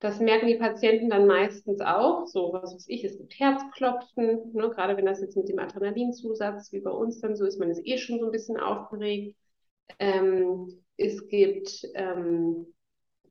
Das 0.00 0.20
merken 0.20 0.46
die 0.46 0.56
Patienten 0.56 1.10
dann 1.10 1.26
meistens 1.26 1.80
auch, 1.80 2.26
so 2.26 2.52
was 2.52 2.74
weiß 2.74 2.86
ich, 2.88 3.04
es 3.04 3.18
gibt 3.18 3.38
Herzklopfen, 3.38 4.52
ne, 4.52 4.70
gerade 4.70 4.96
wenn 4.96 5.06
das 5.06 5.20
jetzt 5.20 5.36
mit 5.36 5.48
dem 5.48 5.58
Adrenalinzusatz 5.58 6.72
wie 6.72 6.80
bei 6.80 6.90
uns 6.90 7.20
dann 7.20 7.34
so 7.34 7.44
ist, 7.44 7.58
man 7.58 7.70
ist 7.70 7.84
eh 7.84 7.98
schon 7.98 8.20
so 8.20 8.26
ein 8.26 8.32
bisschen 8.32 8.58
aufgeregt. 8.58 9.36
Ähm, 9.98 10.84
es 10.96 11.26
gibt 11.26 11.82
ähm, 11.94 12.72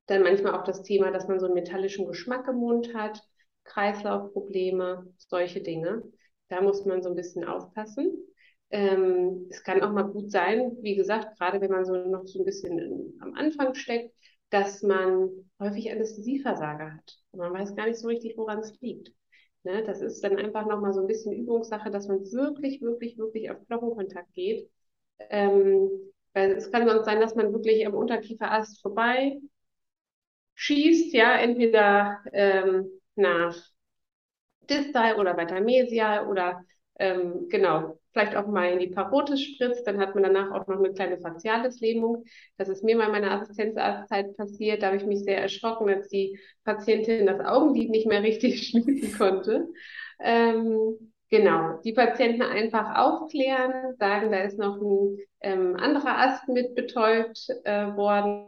dann 0.07 0.23
manchmal 0.23 0.55
auch 0.55 0.63
das 0.63 0.83
Thema, 0.83 1.11
dass 1.11 1.27
man 1.27 1.39
so 1.39 1.45
einen 1.45 1.55
metallischen 1.55 2.05
Geschmack 2.05 2.47
im 2.47 2.57
Mund 2.57 2.93
hat, 2.93 3.21
Kreislaufprobleme, 3.63 5.05
solche 5.17 5.61
Dinge. 5.61 6.03
Da 6.49 6.61
muss 6.61 6.85
man 6.85 7.01
so 7.03 7.09
ein 7.09 7.15
bisschen 7.15 7.43
aufpassen. 7.43 8.11
Ähm, 8.69 9.47
es 9.49 9.63
kann 9.63 9.81
auch 9.81 9.91
mal 9.91 10.03
gut 10.03 10.31
sein, 10.31 10.77
wie 10.81 10.95
gesagt, 10.95 11.37
gerade 11.37 11.61
wenn 11.61 11.71
man 11.71 11.85
so 11.85 11.93
noch 11.95 12.25
so 12.25 12.39
ein 12.39 12.45
bisschen 12.45 12.77
in, 12.79 13.17
am 13.21 13.33
Anfang 13.35 13.73
steckt, 13.75 14.13
dass 14.49 14.81
man 14.83 15.29
häufig 15.59 15.91
Anästhesieversager 15.91 16.93
hat. 16.95 17.17
Und 17.31 17.39
man 17.39 17.53
weiß 17.53 17.75
gar 17.75 17.87
nicht 17.87 17.99
so 17.99 18.07
richtig, 18.07 18.37
woran 18.37 18.59
es 18.59 18.79
liegt. 18.81 19.11
Ne? 19.63 19.83
Das 19.83 20.01
ist 20.01 20.21
dann 20.23 20.37
einfach 20.37 20.65
nochmal 20.65 20.93
so 20.93 21.01
ein 21.01 21.07
bisschen 21.07 21.33
Übungssache, 21.33 21.91
dass 21.91 22.07
man 22.07 22.19
wirklich, 22.31 22.81
wirklich, 22.81 23.17
wirklich 23.17 23.51
auf 23.51 23.65
Knochenkontakt 23.67 24.33
geht. 24.33 24.69
Ähm, 25.29 25.89
weil 26.33 26.51
es 26.51 26.71
kann 26.71 26.87
sonst 26.87 27.05
sein, 27.05 27.19
dass 27.19 27.35
man 27.35 27.51
wirklich 27.53 27.85
am 27.87 27.93
Unterkieferast 27.93 28.81
vorbei 28.81 29.37
schießt, 30.55 31.13
ja, 31.13 31.37
entweder 31.39 32.19
ähm, 32.33 32.87
nach 33.15 33.55
distal 34.69 35.19
oder 35.19 35.37
weiter 35.37 35.61
mesial 35.61 36.27
oder 36.27 36.63
ähm, 36.99 37.47
genau, 37.49 37.99
vielleicht 38.11 38.35
auch 38.35 38.47
mal 38.47 38.71
in 38.71 38.79
die 38.79 38.87
Parotis 38.87 39.41
spritzt, 39.43 39.85
dann 39.85 39.99
hat 39.99 40.15
man 40.15 40.23
danach 40.23 40.51
auch 40.51 40.67
noch 40.67 40.79
eine 40.79 40.93
kleine 40.93 41.19
Facialis-Lähmung. 41.19 42.23
Das 42.57 42.69
ist 42.69 42.83
mir 42.83 42.97
mal 42.97 43.05
in 43.05 43.11
meiner 43.11 43.31
Assistenzarztzeit 43.31 44.35
passiert, 44.35 44.81
da 44.81 44.87
habe 44.87 44.97
ich 44.97 45.05
mich 45.05 45.19
sehr 45.23 45.39
erschrocken, 45.39 45.89
als 45.89 46.07
die 46.09 46.39
Patientin 46.63 47.27
das 47.27 47.39
Augenlid 47.39 47.89
nicht 47.89 48.07
mehr 48.07 48.23
richtig 48.23 48.67
schließen 48.69 49.17
konnte. 49.17 49.67
Ähm, 50.19 51.13
genau, 51.29 51.79
die 51.83 51.93
Patienten 51.93 52.41
einfach 52.41 52.95
aufklären, 52.95 53.95
sagen, 53.97 54.31
da 54.31 54.39
ist 54.39 54.57
noch 54.57 54.81
ein 54.81 55.17
ähm, 55.41 55.75
anderer 55.75 56.17
Ast 56.17 56.47
mit 56.47 56.73
betäubt 56.75 57.47
äh, 57.63 57.95
worden. 57.95 58.47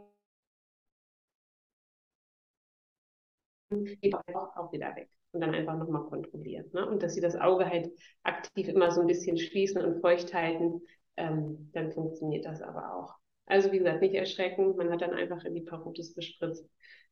Geht 4.00 4.14
auch 4.14 4.72
wieder 4.72 4.96
weg 4.96 5.08
und 5.32 5.40
dann 5.40 5.54
einfach 5.54 5.76
nochmal 5.76 6.04
kontrollieren. 6.04 6.66
Ne? 6.72 6.86
Und 6.86 7.02
dass 7.02 7.14
sie 7.14 7.20
das 7.20 7.36
Auge 7.36 7.66
halt 7.68 7.90
aktiv 8.22 8.68
immer 8.68 8.90
so 8.90 9.00
ein 9.00 9.06
bisschen 9.06 9.38
schließen 9.38 9.82
und 9.84 10.00
feucht 10.00 10.34
halten, 10.34 10.82
ähm, 11.16 11.70
dann 11.72 11.92
funktioniert 11.92 12.44
das 12.44 12.62
aber 12.62 12.94
auch. 12.94 13.14
Also 13.46 13.72
wie 13.72 13.78
gesagt, 13.78 14.00
nicht 14.00 14.14
erschrecken, 14.14 14.76
man 14.76 14.90
hat 14.90 15.02
dann 15.02 15.14
einfach 15.14 15.44
in 15.44 15.54
die 15.54 15.62
Parotis 15.62 16.14
gespritzt. 16.14 16.68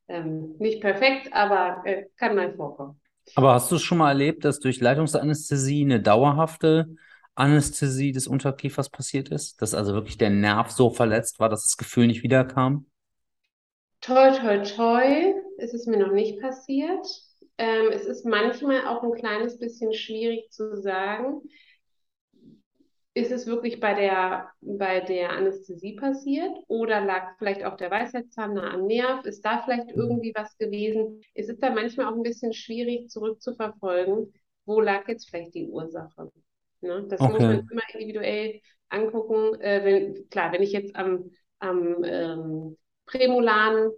Ähm, 0.09 0.55
nicht 0.59 0.81
perfekt, 0.81 1.33
aber 1.33 1.83
äh, 1.85 2.07
kann 2.17 2.35
mal 2.37 2.55
vorkommen. 2.55 3.01
Aber 3.35 3.55
hast 3.55 3.71
du 3.71 3.77
es 3.77 3.83
schon 3.83 3.99
mal 3.99 4.09
erlebt, 4.09 4.45
dass 4.45 4.59
durch 4.59 4.81
Leitungsanästhesie 4.81 5.83
eine 5.85 6.01
dauerhafte 6.01 6.97
Anästhesie 7.35 8.13
des 8.13 8.27
Unterkiefers 8.27 8.91
passiert 8.91 9.29
ist? 9.29 9.61
Dass 9.63 9.75
also 9.75 9.93
wirklich 9.95 10.19
der 10.19 10.31
Nerv 10.31 10.71
so 10.71 10.91
verletzt 10.91 11.39
war, 11.39 11.49
dass 11.49 11.65
das 11.65 11.77
Gefühl 11.77 12.07
nicht 12.07 12.23
wiederkam? 12.23 12.87
Toi, 14.01 14.33
toi, 14.33 14.63
toi, 14.65 15.35
ist 15.59 15.73
es 15.75 15.87
mir 15.87 15.99
noch 15.99 16.13
nicht 16.13 16.41
passiert. 16.41 17.07
Ähm, 17.59 17.90
es 17.92 18.07
ist 18.07 18.25
manchmal 18.25 18.87
auch 18.87 19.03
ein 19.03 19.12
kleines 19.12 19.59
bisschen 19.59 19.92
schwierig 19.92 20.51
zu 20.51 20.77
sagen, 20.77 21.42
ist 23.18 23.33
es 23.33 23.47
wirklich 23.47 23.81
bei 23.81 23.94
der, 23.94 24.49
bei 24.61 25.01
der 25.01 25.31
Anästhesie 25.31 25.97
passiert 25.97 26.53
oder 26.68 27.05
lag 27.05 27.37
vielleicht 27.37 27.64
auch 27.64 27.77
der 27.77 27.90
Weisheitszahn 27.90 28.55
nah 28.55 28.73
am 28.73 28.87
Nerv? 28.87 29.25
Ist 29.25 29.44
da 29.44 29.61
vielleicht 29.62 29.88
mhm. 29.88 30.03
irgendwie 30.03 30.33
was 30.37 30.57
gewesen? 30.57 31.21
Es 31.35 31.49
ist 31.49 31.61
da 31.61 31.71
manchmal 31.71 32.07
auch 32.07 32.16
ein 32.16 32.23
bisschen 32.23 32.53
schwierig 32.53 33.11
zurückzuverfolgen, 33.11 34.33
wo 34.66 34.81
lag 34.81 35.09
jetzt 35.09 35.29
vielleicht 35.29 35.55
die 35.55 35.66
Ursache. 35.66 36.31
Ne? 36.81 37.07
Das 37.09 37.21
okay. 37.21 37.33
muss 37.33 37.42
man 37.42 37.68
immer 37.71 37.83
individuell 37.92 38.61
angucken. 38.88 39.61
Äh, 39.61 39.85
wenn, 39.85 40.29
klar, 40.29 40.53
wenn 40.53 40.62
ich 40.62 40.73
jetzt 40.73 40.94
am, 40.94 41.33
am 41.59 42.05
ähm, 42.05 42.77
Prämolaren 43.07 43.90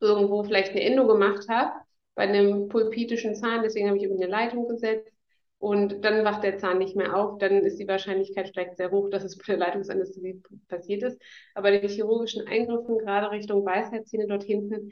irgendwo 0.00 0.42
vielleicht 0.42 0.72
eine 0.72 0.82
Endo 0.82 1.06
gemacht 1.06 1.46
habe, 1.48 1.72
bei 2.14 2.24
einem 2.24 2.68
pulpitischen 2.68 3.34
Zahn, 3.34 3.62
deswegen 3.62 3.88
habe 3.88 3.96
ich 3.96 4.04
irgendwie 4.04 4.24
eine 4.24 4.32
Leitung 4.32 4.68
gesetzt. 4.68 5.10
Und 5.58 6.04
dann 6.04 6.24
wacht 6.24 6.42
der 6.42 6.58
Zahn 6.58 6.78
nicht 6.78 6.96
mehr 6.96 7.16
auf, 7.16 7.38
dann 7.38 7.62
ist 7.64 7.78
die 7.78 7.86
Wahrscheinlichkeit 7.86 8.48
steigt 8.48 8.76
sehr 8.76 8.90
hoch, 8.90 9.10
dass 9.10 9.22
es 9.22 9.38
bei 9.38 9.44
der 9.46 9.58
Leitungsanästhesie 9.58 10.42
passiert 10.66 11.04
ist. 11.04 11.22
Aber 11.54 11.70
bei 11.70 11.78
den 11.78 11.88
chirurgischen 11.88 12.48
Eingriffen, 12.48 12.98
gerade 12.98 13.30
Richtung 13.30 13.64
Weisheitszähne 13.64 14.26
dort 14.26 14.42
hinten, 14.42 14.90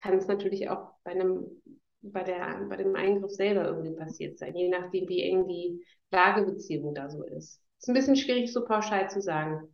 kann 0.00 0.14
es 0.16 0.26
natürlich 0.26 0.70
auch 0.70 0.92
bei 1.04 1.10
einem 1.10 1.46
bei 2.02 2.22
der, 2.22 2.66
bei 2.68 2.76
dem 2.76 2.94
Eingriff 2.96 3.32
selber 3.32 3.66
irgendwie 3.66 3.92
passiert 3.94 4.38
sein, 4.38 4.54
je 4.54 4.68
nachdem, 4.68 5.08
wie 5.08 5.22
eng 5.22 5.46
die 5.46 5.84
Lagebeziehung 6.10 6.94
da 6.94 7.10
so 7.10 7.22
ist. 7.24 7.60
Ist 7.78 7.88
ein 7.88 7.94
bisschen 7.94 8.16
schwierig, 8.16 8.52
so 8.52 8.64
pauschal 8.64 9.10
zu 9.10 9.20
sagen. 9.20 9.68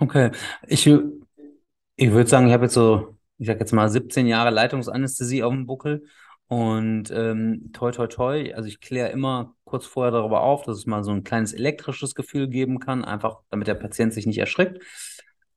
Okay, 0.00 0.30
ich, 0.66 0.86
ich 0.86 2.10
würde 2.10 2.28
sagen, 2.30 2.46
ich 2.46 2.52
habe 2.52 2.64
jetzt 2.64 2.74
so, 2.74 3.17
ich 3.38 3.46
sag 3.46 3.60
jetzt 3.60 3.72
mal 3.72 3.88
17 3.88 4.26
Jahre 4.26 4.50
Leitungsanästhesie 4.50 5.42
auf 5.42 5.52
dem 5.52 5.66
Buckel 5.66 6.04
und 6.48 7.10
ähm, 7.10 7.70
toi, 7.72 7.90
toi, 7.92 8.06
toi. 8.06 8.54
Also 8.54 8.68
ich 8.68 8.80
kläre 8.80 9.10
immer 9.10 9.54
kurz 9.64 9.86
vorher 9.86 10.12
darüber 10.12 10.42
auf, 10.42 10.62
dass 10.64 10.78
es 10.78 10.86
mal 10.86 11.04
so 11.04 11.10
ein 11.12 11.24
kleines 11.24 11.52
elektrisches 11.52 12.14
Gefühl 12.14 12.48
geben 12.48 12.80
kann, 12.80 13.04
einfach 13.04 13.40
damit 13.50 13.68
der 13.68 13.74
Patient 13.74 14.14
sich 14.14 14.26
nicht 14.26 14.38
erschrickt. 14.38 14.82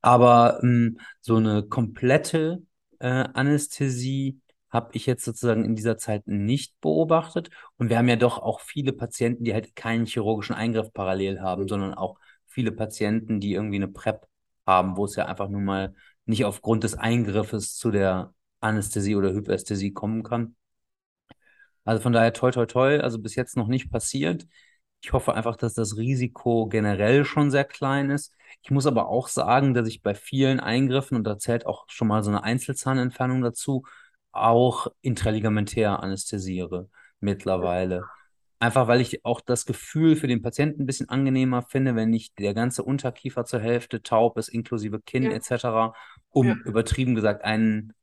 Aber 0.01 0.59
ähm, 0.63 0.99
so 1.21 1.37
eine 1.37 1.63
komplette 1.63 2.63
äh, 2.99 3.07
Anästhesie 3.33 4.41
habe 4.69 4.89
ich 4.93 5.05
jetzt 5.05 5.25
sozusagen 5.25 5.65
in 5.65 5.75
dieser 5.75 5.97
Zeit 5.97 6.27
nicht 6.27 6.79
beobachtet. 6.81 7.49
Und 7.77 7.89
wir 7.89 7.97
haben 7.97 8.07
ja 8.07 8.15
doch 8.15 8.39
auch 8.39 8.61
viele 8.61 8.93
Patienten, 8.93 9.43
die 9.43 9.53
halt 9.53 9.75
keinen 9.75 10.05
chirurgischen 10.05 10.55
Eingriff 10.55 10.93
parallel 10.93 11.41
haben, 11.41 11.67
sondern 11.67 11.93
auch 11.93 12.19
viele 12.47 12.71
Patienten, 12.71 13.39
die 13.39 13.53
irgendwie 13.53 13.77
eine 13.77 13.87
PrEP 13.87 14.25
haben, 14.65 14.97
wo 14.97 15.05
es 15.05 15.15
ja 15.15 15.25
einfach 15.25 15.49
nur 15.49 15.61
mal 15.61 15.93
nicht 16.31 16.45
aufgrund 16.45 16.83
des 16.83 16.95
Eingriffes 16.95 17.75
zu 17.75 17.91
der 17.91 18.33
Anästhesie 18.59 19.15
oder 19.15 19.31
Hypästhesie 19.33 19.93
kommen 19.93 20.23
kann. 20.23 20.55
Also 21.85 22.01
von 22.01 22.13
daher 22.13 22.33
toi 22.33 22.51
toi 22.51 22.65
toi, 22.65 22.99
also 22.99 23.19
bis 23.19 23.35
jetzt 23.35 23.57
noch 23.57 23.67
nicht 23.67 23.91
passiert. 23.91 24.47
Ich 25.03 25.13
hoffe 25.13 25.33
einfach, 25.33 25.55
dass 25.55 25.73
das 25.73 25.97
Risiko 25.97 26.67
generell 26.67 27.25
schon 27.25 27.49
sehr 27.49 27.65
klein 27.65 28.11
ist. 28.11 28.33
Ich 28.61 28.69
muss 28.69 28.85
aber 28.85 29.07
auch 29.07 29.27
sagen, 29.27 29.73
dass 29.73 29.87
ich 29.87 30.03
bei 30.03 30.13
vielen 30.13 30.59
Eingriffen, 30.59 31.17
und 31.17 31.23
da 31.23 31.39
zählt 31.39 31.65
auch 31.65 31.85
schon 31.87 32.07
mal 32.07 32.23
so 32.23 32.29
eine 32.29 32.43
Einzelzahnentfernung 32.43 33.41
dazu, 33.41 33.83
auch 34.31 34.87
intraligamentär 35.01 36.01
anästhesiere 36.03 36.87
mittlerweile. 37.19 38.05
Einfach 38.59 38.87
weil 38.87 39.01
ich 39.01 39.25
auch 39.25 39.41
das 39.41 39.65
Gefühl 39.65 40.15
für 40.15 40.27
den 40.27 40.43
Patienten 40.43 40.83
ein 40.83 40.85
bisschen 40.85 41.09
angenehmer 41.09 41.63
finde, 41.63 41.95
wenn 41.95 42.11
nicht 42.11 42.37
der 42.37 42.53
ganze 42.53 42.83
Unterkiefer 42.83 43.43
zur 43.43 43.59
Hälfte 43.59 44.03
taub 44.03 44.37
ist, 44.37 44.49
inklusive 44.49 45.01
Kinn 45.01 45.23
Ja. 45.23 45.31
etc., 45.31 45.93
um 46.31 46.47
Ja. 46.47 46.55
übertrieben 46.65 47.15
gesagt 47.15 47.43
einen 47.43 47.93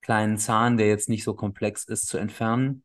kleinen 0.00 0.38
Zahn, 0.38 0.76
der 0.76 0.88
jetzt 0.88 1.08
nicht 1.08 1.24
so 1.24 1.34
komplex 1.34 1.84
ist, 1.84 2.06
zu 2.06 2.18
entfernen. 2.18 2.84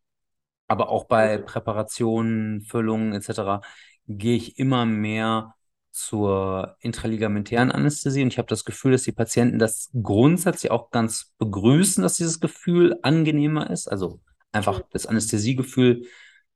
Aber 0.68 0.89
auch 0.89 1.06
bei 1.06 1.38
Präparationen, 1.38 2.62
Füllungen 2.62 3.13
etc. 3.13 3.62
gehe 4.08 4.36
ich 4.36 4.58
immer 4.58 4.86
mehr 4.86 5.56
zur 5.92 6.76
intraligamentären 6.80 7.72
Anästhesie 7.72 8.24
und 8.24 8.30
ich 8.30 8.39
habe 8.39 8.48
das 8.48 8.66
Gefühl, 8.66 8.94
dass 8.94 9.04
die 9.04 9.12
Patienten 9.12 9.60
das 9.60 9.92
grundsätzlich 10.02 10.72
auch 10.72 10.89
ganz 10.89 11.34
begrüßen, 11.38 12.02
dass 12.02 12.16
dieses 12.16 12.39
Gefühl 12.39 12.98
angenehmer 13.04 13.70
ist. 13.70 13.88
Also 13.88 14.20
einfach 14.52 14.82
das 14.92 15.06
Anästhesiegefühl 15.06 16.08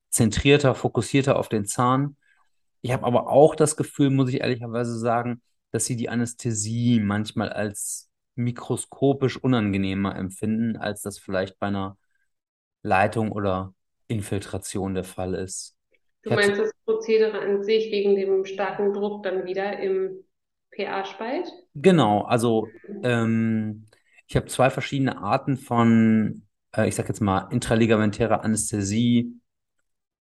zentrierter, 0.10 0.74
fokussierter 0.74 1.38
auf 1.38 1.50
den 1.50 1.66
Zahn. 1.66 2.18
Ich 2.82 2.92
habe 2.92 3.06
aber 3.06 3.28
auch 3.30 3.56
das 3.56 3.76
Gefühl, 3.76 4.10
muss 4.10 4.30
ich 4.30 4.42
ehrlicherweise 4.42 4.98
sagen, 4.98 5.42
dass 5.72 5.86
sie 5.86 5.96
die 5.96 6.10
Anästhesie 6.10 7.00
manchmal 7.00 7.50
als 7.50 8.10
mikroskopisch 8.38 9.38
unangenehmer 9.38 10.16
empfinden, 10.16 10.78
als 10.78 11.02
das 11.02 11.18
vielleicht 11.18 11.60
bei 11.60 11.68
einer 11.68 11.98
Leitung 12.84 13.32
oder 13.32 13.74
Infiltration 14.08 14.94
der 14.94 15.04
Fall 15.04 15.34
ist. 15.34 15.76
Du 16.24 16.34
meinst 16.34 16.60
das 16.60 16.72
Prozedere 16.86 17.40
an 17.40 17.64
sich 17.64 17.92
wegen 17.92 18.16
dem 18.16 18.46
starken 18.46 18.94
Druck 18.94 19.24
dann 19.24 19.46
wieder 19.46 19.80
im 19.80 20.24
PA-Spalt? 20.76 21.50
Genau, 21.74 22.22
also 22.22 22.68
ähm, 23.04 23.86
ich 24.28 24.36
habe 24.36 24.48
zwei 24.48 24.70
verschiedene 24.70 25.18
Arten 25.18 25.58
von, 25.58 26.44
äh, 26.76 26.88
ich 26.88 26.96
sag 26.96 27.08
jetzt 27.08 27.22
mal, 27.22 27.48
intraligamentärer 27.52 28.44
Anästhesie 28.44 29.40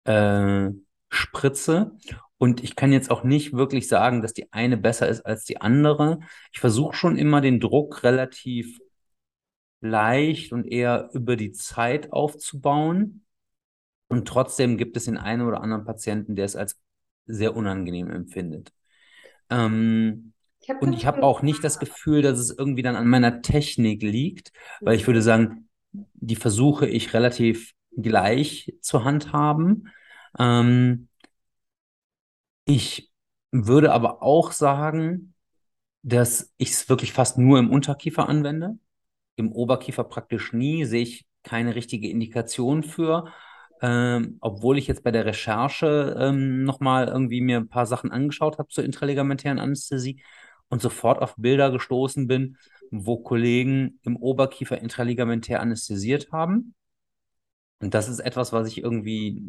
äh, 0.05 0.69
Spritze. 1.09 1.91
Und 2.38 2.63
ich 2.63 2.76
kann 2.76 2.91
jetzt 2.91 3.10
auch 3.10 3.23
nicht 3.23 3.54
wirklich 3.54 3.88
sagen, 3.88 4.21
dass 4.21 4.34
die 4.34 4.52
eine 4.54 4.78
besser 4.78 5.08
ist 5.08 5.21
als 5.26 5.43
die 5.45 5.60
andere. 5.60 6.19
Ich 6.54 6.60
versuche 6.60 6.95
schon 6.95 7.17
immer 7.17 7.41
den 7.41 7.60
Druck 7.60 8.04
relativ 8.04 8.80
leicht 9.82 10.54
und 10.54 10.65
eher 10.65 11.10
über 11.13 11.36
die 11.36 11.52
Zeit 11.52 12.12
aufzubauen. 12.12 13.26
Und 14.08 14.28
trotzdem 14.28 14.78
gibt 14.78 14.97
es 14.97 15.06
den 15.06 15.17
einen 15.17 15.41
oder 15.41 15.62
anderen 15.62 15.86
Patienten, 15.86 16.36
der 16.36 16.45
es 16.45 16.56
als 16.56 16.80
sehr 17.26 17.56
unangenehm 17.56 18.10
empfindet. 18.10 18.71
Ähm, 19.50 20.34
Ich 20.62 20.69
und 20.69 20.93
ich 20.93 21.06
habe 21.06 21.23
auch 21.23 21.41
nicht 21.41 21.63
das 21.63 21.80
Gefühl, 21.80 22.21
dass 22.21 22.39
es 22.39 22.56
irgendwie 22.58 22.82
dann 22.82 22.95
an 22.95 23.08
meiner 23.08 23.41
Technik 23.41 24.02
liegt, 24.02 24.52
weil 24.82 24.95
ich 24.95 25.08
würde 25.08 25.21
sagen, 25.21 25.69
die 25.91 26.36
versuche 26.36 26.88
ich 26.88 27.13
relativ 27.13 27.73
gleich 27.95 28.73
zu 28.82 29.04
handhaben. 29.04 29.89
Ähm, 30.38 31.08
ich 32.67 33.12
würde 33.51 33.93
aber 33.93 34.21
auch 34.21 34.51
sagen, 34.51 35.34
dass 36.03 36.53
ich 36.58 36.71
es 36.71 36.89
wirklich 36.89 37.13
fast 37.13 37.38
nur 37.38 37.60
im 37.60 37.71
Unterkiefer 37.71 38.30
anwende. 38.30 38.77
Im 39.36 39.51
Oberkiefer 39.51 40.03
praktisch 40.03 40.53
nie, 40.53 40.86
sehe 40.86 41.03
ich 41.03 41.25
keine 41.43 41.75
richtige 41.75 42.10
Indikation 42.10 42.84
für. 42.84 43.32
Ähm, 43.82 44.38
obwohl 44.41 44.77
ich 44.77 44.88
jetzt 44.88 45.03
bei 45.03 45.12
der 45.12 45.25
Recherche 45.25 46.15
ähm, 46.19 46.63
nochmal 46.63 47.08
irgendwie 47.08 47.41
mir 47.41 47.58
ein 47.58 47.69
paar 47.69 47.86
Sachen 47.86 48.12
angeschaut 48.12 48.58
habe 48.58 48.69
zur 48.69 48.84
intraligamentären 48.84 49.60
Anästhesie 49.60 50.23
und 50.69 50.82
sofort 50.82 51.21
auf 51.21 51.36
Bilder 51.38 51.71
gestoßen 51.71 52.27
bin, 52.27 52.58
wo 52.91 53.17
Kollegen 53.17 53.99
im 54.03 54.17
Oberkiefer 54.17 54.80
intraligamentär 54.80 55.62
anästhesiert 55.62 56.32
haben. 56.32 56.73
Und 57.80 57.93
das 57.93 58.10
ist 58.10 58.19
etwas, 58.19 58.51
was 58.51 58.67
ich 58.67 58.80
irgendwie, 58.82 59.43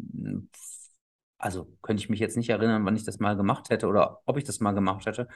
also 1.39 1.67
könnte 1.81 2.03
ich 2.03 2.09
mich 2.09 2.19
jetzt 2.19 2.37
nicht 2.37 2.49
erinnern, 2.49 2.85
wann 2.85 2.95
ich 2.95 3.05
das 3.05 3.19
mal 3.19 3.35
gemacht 3.35 3.69
hätte 3.69 3.87
oder 3.87 4.21
ob 4.25 4.37
ich 4.37 4.43
das 4.43 4.59
mal 4.59 4.73
gemacht 4.73 5.05
hätte, 5.05 5.27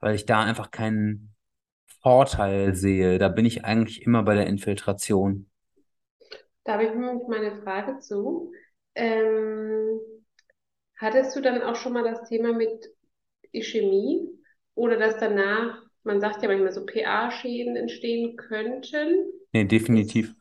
weil 0.00 0.14
ich 0.14 0.24
da 0.24 0.42
einfach 0.42 0.70
keinen 0.70 1.34
Vorteil 2.00 2.74
sehe. 2.74 3.18
Da 3.18 3.28
bin 3.28 3.44
ich 3.44 3.64
eigentlich 3.64 4.02
immer 4.02 4.22
bei 4.22 4.34
der 4.34 4.46
Infiltration. 4.46 5.50
Da 6.64 6.74
habe 6.74 6.84
ich 6.84 6.90
nämlich 6.94 7.26
mal 7.28 7.38
eine 7.38 7.62
Frage 7.62 7.98
zu. 7.98 8.52
Ähm, 8.94 10.00
hattest 10.96 11.36
du 11.36 11.40
dann 11.40 11.62
auch 11.62 11.76
schon 11.76 11.92
mal 11.92 12.04
das 12.04 12.28
Thema 12.28 12.52
mit 12.52 12.90
Ischämie 13.52 14.28
oder 14.74 14.96
dass 14.98 15.18
danach, 15.18 15.82
man 16.04 16.20
sagt 16.20 16.42
ja 16.42 16.48
manchmal 16.48 16.72
so 16.72 16.84
PA-Schäden 16.84 17.76
entstehen 17.76 18.36
könnten? 18.36 19.32
Nee, 19.52 19.64
definitiv. 19.64 20.34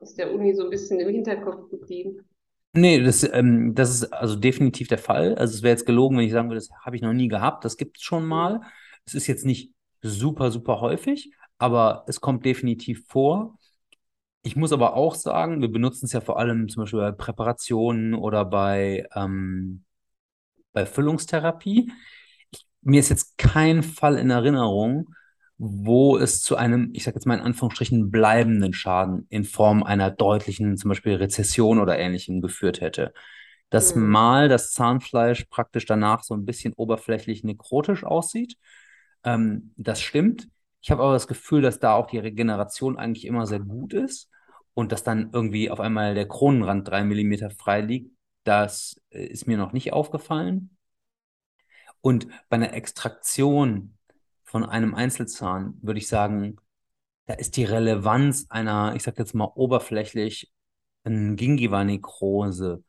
Ist 0.00 0.18
der 0.18 0.32
Uni 0.32 0.54
so 0.54 0.64
ein 0.64 0.70
bisschen 0.70 1.00
im 1.00 1.08
Hinterkopf 1.08 1.70
geblieben. 1.70 2.28
Nee, 2.76 3.00
das, 3.02 3.22
ähm, 3.32 3.74
das 3.74 3.90
ist 3.90 4.12
also 4.12 4.34
definitiv 4.36 4.88
der 4.88 4.98
Fall. 4.98 5.34
Also 5.36 5.54
es 5.54 5.62
wäre 5.62 5.72
jetzt 5.72 5.86
gelogen, 5.86 6.16
wenn 6.18 6.24
ich 6.24 6.32
sagen 6.32 6.48
würde, 6.48 6.58
das 6.60 6.70
habe 6.84 6.96
ich 6.96 7.02
noch 7.02 7.12
nie 7.12 7.28
gehabt. 7.28 7.64
Das 7.64 7.76
gibt 7.76 7.98
es 7.98 8.02
schon 8.02 8.26
mal. 8.26 8.60
Es 9.04 9.14
ist 9.14 9.26
jetzt 9.28 9.44
nicht 9.44 9.72
super, 10.02 10.50
super 10.50 10.80
häufig, 10.80 11.32
aber 11.58 12.04
es 12.08 12.20
kommt 12.20 12.44
definitiv 12.44 13.06
vor. 13.06 13.58
Ich 14.42 14.56
muss 14.56 14.72
aber 14.72 14.94
auch 14.94 15.14
sagen, 15.14 15.60
wir 15.62 15.70
benutzen 15.72 16.06
es 16.06 16.12
ja 16.12 16.20
vor 16.22 16.38
allem 16.38 16.68
zum 16.68 16.82
Beispiel 16.84 17.00
bei 17.00 17.12
Präparationen 17.12 18.14
oder 18.14 18.44
bei, 18.44 19.06
ähm, 19.14 19.84
bei 20.72 20.86
Füllungstherapie. 20.86 21.92
Ich, 22.52 22.66
mir 22.82 23.00
ist 23.00 23.10
jetzt 23.10 23.38
kein 23.38 23.82
Fall 23.82 24.18
in 24.18 24.30
Erinnerung, 24.30 25.14
wo 25.58 26.18
es 26.18 26.42
zu 26.42 26.56
einem, 26.56 26.90
ich 26.94 27.04
sage 27.04 27.16
jetzt 27.16 27.26
mal 27.26 27.34
in 27.34 27.40
Anführungsstrichen, 27.44 28.10
bleibenden 28.10 28.72
Schaden 28.72 29.26
in 29.30 29.44
Form 29.44 29.82
einer 29.82 30.10
deutlichen, 30.10 30.76
zum 30.76 30.88
Beispiel 30.90 31.14
Rezession 31.14 31.80
oder 31.80 31.98
ähnlichem 31.98 32.40
geführt 32.40 32.80
hätte. 32.80 33.12
Dass 33.70 33.94
Mhm. 33.94 34.10
mal 34.10 34.48
das 34.48 34.72
Zahnfleisch 34.72 35.44
praktisch 35.50 35.86
danach 35.86 36.22
so 36.24 36.34
ein 36.34 36.44
bisschen 36.44 36.74
oberflächlich 36.74 37.44
nekrotisch 37.44 38.04
aussieht, 38.04 38.56
ähm, 39.24 39.72
das 39.76 40.00
stimmt. 40.00 40.48
Ich 40.82 40.90
habe 40.90 41.02
aber 41.02 41.12
das 41.14 41.26
Gefühl, 41.28 41.62
dass 41.62 41.78
da 41.78 41.94
auch 41.94 42.06
die 42.06 42.18
Regeneration 42.18 42.98
eigentlich 42.98 43.24
immer 43.24 43.46
sehr 43.46 43.60
gut 43.60 43.94
ist 43.94 44.30
und 44.74 44.92
dass 44.92 45.02
dann 45.02 45.30
irgendwie 45.32 45.70
auf 45.70 45.80
einmal 45.80 46.14
der 46.14 46.28
Kronenrand 46.28 46.88
drei 46.88 47.04
Millimeter 47.04 47.50
frei 47.50 47.80
liegt. 47.80 48.10
Das 48.44 49.00
äh, 49.10 49.24
ist 49.24 49.46
mir 49.46 49.56
noch 49.56 49.72
nicht 49.72 49.92
aufgefallen. 49.92 50.76
Und 52.00 52.26
bei 52.48 52.56
einer 52.56 52.74
Extraktion 52.74 53.93
von 54.54 54.64
einem 54.64 54.94
Einzelzahn 54.94 55.76
würde 55.82 55.98
ich 55.98 56.06
sagen, 56.06 56.58
da 57.26 57.34
ist 57.34 57.56
die 57.56 57.64
Relevanz 57.64 58.46
einer, 58.50 58.94
ich 58.94 59.02
sag 59.02 59.18
jetzt 59.18 59.34
mal 59.34 59.50
oberflächlich, 59.52 60.52
Gingiva-Nekrose 61.02 62.84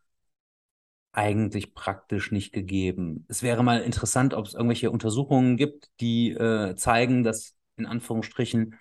eigentlich 1.11 1.73
praktisch 1.73 2.31
nicht 2.31 2.53
gegeben. 2.53 3.25
Es 3.29 3.41
wäre 3.41 3.63
mal 3.63 3.81
interessant, 3.81 4.35
ob 4.35 4.45
es 4.45 4.53
irgendwelche 4.53 4.91
Untersuchungen 4.91 5.57
gibt, 5.57 5.89
die 6.01 6.33
äh, 6.33 6.75
zeigen, 6.75 7.23
dass 7.23 7.55
in 7.77 7.87
Anführungsstrichen 7.87 8.75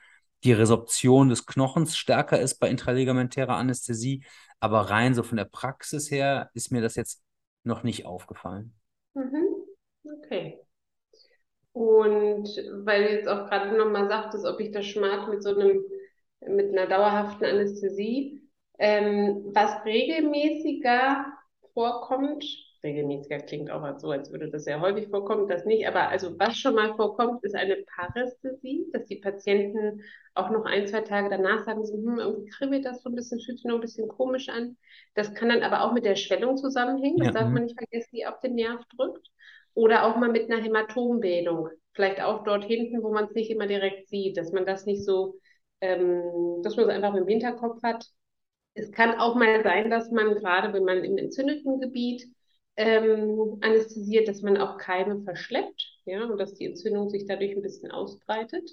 die 0.44 0.52
Resorption 0.52 1.30
des 1.30 1.46
Knochens 1.46 1.96
stärker 1.96 2.38
ist 2.38 2.56
bei 2.56 2.68
intraligamentärer 2.68 3.56
Anästhesie. 3.56 4.26
Aber 4.60 4.90
rein 4.90 5.14
so 5.14 5.22
von 5.22 5.38
der 5.38 5.46
Praxis 5.46 6.10
her 6.10 6.50
ist 6.52 6.70
mir 6.70 6.82
das 6.82 6.96
jetzt 6.96 7.22
noch 7.62 7.82
nicht 7.82 8.04
aufgefallen. 8.04 8.74
Mhm. 9.14 9.46
Okay. 10.04 10.63
Und 11.74 12.48
weil 12.86 13.04
du 13.04 13.12
jetzt 13.14 13.28
auch 13.28 13.48
gerade 13.50 13.76
nochmal 13.78 14.08
sagtest, 14.08 14.46
ob 14.46 14.60
ich 14.60 14.72
das 14.72 14.86
Schmerz 14.86 15.28
mit 15.28 15.44
so 15.44 15.50
einem, 15.50 15.82
mit 16.48 16.70
einer 16.72 16.88
dauerhaften 16.88 17.46
Anästhesie, 17.46 18.42
Ähm, 18.78 19.44
was 19.54 19.84
regelmäßiger 19.86 21.26
vorkommt, 21.74 22.44
regelmäßiger 22.84 23.38
klingt 23.40 23.70
auch 23.70 23.98
so, 24.00 24.10
als 24.12 24.32
würde 24.32 24.50
das 24.50 24.64
sehr 24.64 24.80
häufig 24.80 25.08
vorkommen, 25.08 25.48
das 25.48 25.64
nicht, 25.64 25.86
aber 25.88 26.08
also 26.08 26.38
was 26.40 26.56
schon 26.58 26.74
mal 26.76 26.94
vorkommt, 26.96 27.44
ist 27.44 27.54
eine 27.56 27.76
Parästhesie, 27.96 28.86
dass 28.92 29.06
die 29.06 29.16
Patienten 29.20 30.02
auch 30.34 30.50
noch 30.50 30.66
ein, 30.66 30.88
zwei 30.88 31.02
Tage 31.02 31.30
danach 31.30 31.64
sagen, 31.64 31.86
so, 31.86 31.94
hm, 31.94 32.18
irgendwie 32.20 32.50
kribbelt 32.50 32.84
das 32.84 33.02
so 33.02 33.10
ein 33.10 33.16
bisschen, 33.16 33.40
fühlt 33.40 33.58
sich 33.58 33.66
noch 33.66 33.76
ein 33.76 33.80
bisschen 33.82 34.08
komisch 34.08 34.50
an. 34.50 34.76
Das 35.14 35.34
kann 35.34 35.50
dann 35.50 35.62
aber 35.64 35.82
auch 35.84 35.92
mit 35.94 36.04
der 36.06 36.16
Schwellung 36.16 36.56
zusammenhängen, 36.58 37.20
das 37.20 37.30
Ja, 37.30 37.32
darf 37.32 37.52
man 37.52 37.62
mhm. 37.62 37.66
nicht 37.66 37.78
vergessen, 37.78 38.10
die 38.16 38.26
auf 38.26 38.40
den 38.40 38.56
Nerv 38.56 38.84
drückt. 38.96 39.30
Oder 39.74 40.04
auch 40.06 40.16
mal 40.16 40.30
mit 40.30 40.50
einer 40.50 40.62
Hämatombildung, 40.62 41.68
vielleicht 41.92 42.20
auch 42.20 42.44
dort 42.44 42.64
hinten, 42.64 43.02
wo 43.02 43.12
man 43.12 43.24
es 43.26 43.34
nicht 43.34 43.50
immer 43.50 43.66
direkt 43.66 44.08
sieht, 44.08 44.36
dass 44.36 44.52
man 44.52 44.66
das 44.66 44.86
nicht 44.86 45.04
so, 45.04 45.38
ähm, 45.80 46.60
dass 46.62 46.76
man 46.76 46.86
es 46.88 46.94
einfach 46.94 47.14
im 47.14 47.26
Hinterkopf 47.26 47.82
hat. 47.82 48.06
Es 48.74 48.90
kann 48.92 49.18
auch 49.18 49.34
mal 49.36 49.62
sein, 49.62 49.90
dass 49.90 50.10
man 50.10 50.34
gerade, 50.34 50.72
wenn 50.72 50.84
man 50.84 51.04
im 51.04 51.16
entzündeten 51.18 51.80
Gebiet 51.80 52.24
ähm, 52.76 53.58
anästhesiert, 53.60 54.28
dass 54.28 54.42
man 54.42 54.56
auch 54.56 54.78
Keime 54.78 55.22
verschleppt, 55.22 56.00
ja, 56.06 56.24
und 56.24 56.38
dass 56.38 56.54
die 56.54 56.66
Entzündung 56.66 57.08
sich 57.10 57.26
dadurch 57.26 57.52
ein 57.56 57.62
bisschen 57.62 57.90
ausbreitet. 57.92 58.68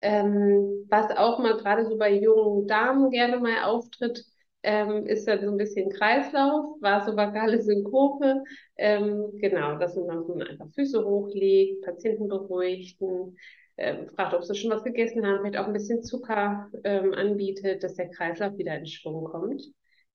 Ähm, 0.00 0.86
was 0.90 1.10
auch 1.16 1.38
mal 1.38 1.56
gerade 1.56 1.86
so 1.86 1.96
bei 1.96 2.12
jungen 2.12 2.66
Damen 2.68 3.10
gerne 3.10 3.38
mal 3.40 3.64
auftritt, 3.64 4.24
ähm, 4.68 5.06
ist 5.06 5.26
dann 5.26 5.40
so 5.40 5.50
ein 5.50 5.56
bisschen 5.56 5.88
Kreislauf, 5.88 6.76
vasovagale 6.82 7.62
Synkope. 7.62 8.44
Ähm, 8.76 9.32
genau, 9.38 9.78
dass 9.78 9.96
man 9.96 10.42
einfach 10.42 10.68
Füße 10.74 11.02
hochlegt, 11.02 11.86
Patienten 11.86 12.28
beruhigten, 12.28 13.38
ähm, 13.78 14.10
fragt, 14.14 14.34
ob 14.34 14.44
sie 14.44 14.54
schon 14.54 14.70
was 14.70 14.84
gegessen 14.84 15.26
haben, 15.26 15.38
vielleicht 15.38 15.56
auch 15.56 15.68
ein 15.68 15.72
bisschen 15.72 16.02
Zucker 16.02 16.68
ähm, 16.84 17.14
anbietet, 17.14 17.82
dass 17.82 17.94
der 17.94 18.10
Kreislauf 18.10 18.58
wieder 18.58 18.76
in 18.76 18.84
Schwung 18.84 19.24
kommt. 19.24 19.62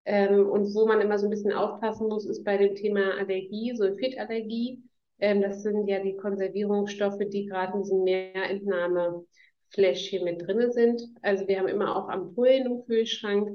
Ähm, 0.06 0.48
und 0.48 0.72
wo 0.76 0.86
man 0.86 1.02
immer 1.02 1.18
so 1.18 1.26
ein 1.26 1.32
bisschen 1.32 1.54
aufpassen 1.54 2.08
muss, 2.08 2.28
ist 2.28 2.44
bei 2.44 2.58
dem 2.58 2.76
Thema 2.76 3.18
Allergie, 3.18 3.76
Sulfitallergie. 3.76 4.84
Ähm, 5.18 5.42
das 5.42 5.64
sind 5.64 5.88
ja 5.88 6.00
die 6.00 6.16
Konservierungsstoffe, 6.16 7.24
die 7.32 7.48
gerade 7.48 7.74
in 7.74 7.82
diesem 7.82 8.04
Mehrentnahmefläschchen 8.04 10.24
mit 10.24 10.46
drin 10.46 10.72
sind. 10.72 11.02
Also 11.24 11.48
wir 11.48 11.58
haben 11.58 11.70
immer 11.70 11.96
auch 11.96 12.08
Ampullen 12.08 12.68
im 12.68 12.86
Kühlschrank 12.86 13.50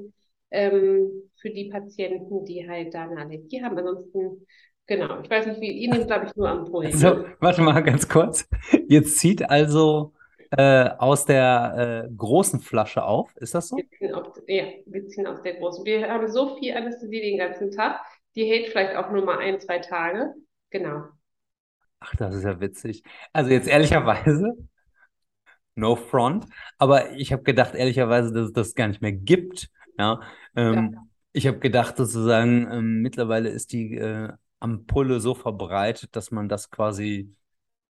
ähm, 0.51 1.31
für 1.41 1.49
die 1.49 1.69
Patienten, 1.69 2.45
die 2.45 2.67
halt 2.69 2.93
da 2.93 3.03
eine 3.03 3.21
Allergie 3.21 3.61
haben. 3.63 3.77
Ansonsten, 3.77 4.45
genau, 4.87 5.21
ich 5.21 5.29
weiß 5.29 5.47
nicht, 5.47 5.61
wie, 5.61 5.71
ihr 5.71 5.89
nehmt, 5.91 6.07
glaube 6.07 6.25
ich, 6.27 6.35
nur 6.35 6.49
Ampullen, 6.49 6.91
Also, 6.91 7.07
ne? 7.07 7.25
warte 7.39 7.61
mal 7.61 7.81
ganz 7.83 8.07
kurz. 8.07 8.47
Jetzt 8.87 9.17
zieht 9.19 9.49
also 9.49 10.13
äh, 10.51 10.89
aus 10.97 11.25
der 11.25 12.05
äh, 12.07 12.15
großen 12.15 12.59
Flasche 12.59 13.03
auf. 13.03 13.35
Ist 13.37 13.53
das 13.55 13.69
Wir 13.73 13.83
so? 13.83 13.87
ziehen, 13.97 14.13
auf, 14.13 14.37
ja, 14.47 14.65
wir 14.85 15.07
ziehen 15.07 15.25
aus 15.27 15.41
der 15.41 15.55
großen. 15.55 15.83
Wir 15.85 16.07
haben 16.09 16.27
so 16.27 16.57
viel 16.57 16.75
Anästhesie 16.75 17.21
den 17.21 17.37
ganzen 17.39 17.71
Tag. 17.71 18.01
Die 18.35 18.45
hält 18.45 18.67
vielleicht 18.69 18.95
auch 18.95 19.11
nur 19.11 19.25
mal 19.25 19.39
ein, 19.39 19.59
zwei 19.59 19.79
Tage. 19.79 20.33
Genau. 20.69 21.03
Ach, 21.99 22.15
das 22.15 22.35
ist 22.35 22.43
ja 22.43 22.59
witzig. 22.59 23.03
Also 23.33 23.51
jetzt 23.51 23.67
ehrlicherweise, 23.67 24.55
no 25.75 25.95
front, 25.95 26.45
aber 26.77 27.11
ich 27.13 27.31
habe 27.31 27.43
gedacht, 27.43 27.75
ehrlicherweise, 27.75 28.31
dass 28.33 28.47
es 28.47 28.53
das 28.53 28.75
gar 28.75 28.87
nicht 28.87 29.01
mehr 29.01 29.11
gibt. 29.13 29.69
Ja, 29.99 30.21
Ja. 30.69 30.89
ähm, 30.89 31.11
ich 31.33 31.47
habe 31.47 31.59
gedacht, 31.59 31.97
sozusagen, 31.97 32.71
ähm, 32.71 33.01
mittlerweile 33.03 33.49
ist 33.49 33.73
die 33.73 33.95
äh, 33.97 34.33
Ampulle 34.59 35.21
so 35.21 35.35
verbreitet, 35.35 36.15
dass 36.17 36.31
man 36.31 36.49
das 36.49 36.71
quasi 36.71 37.35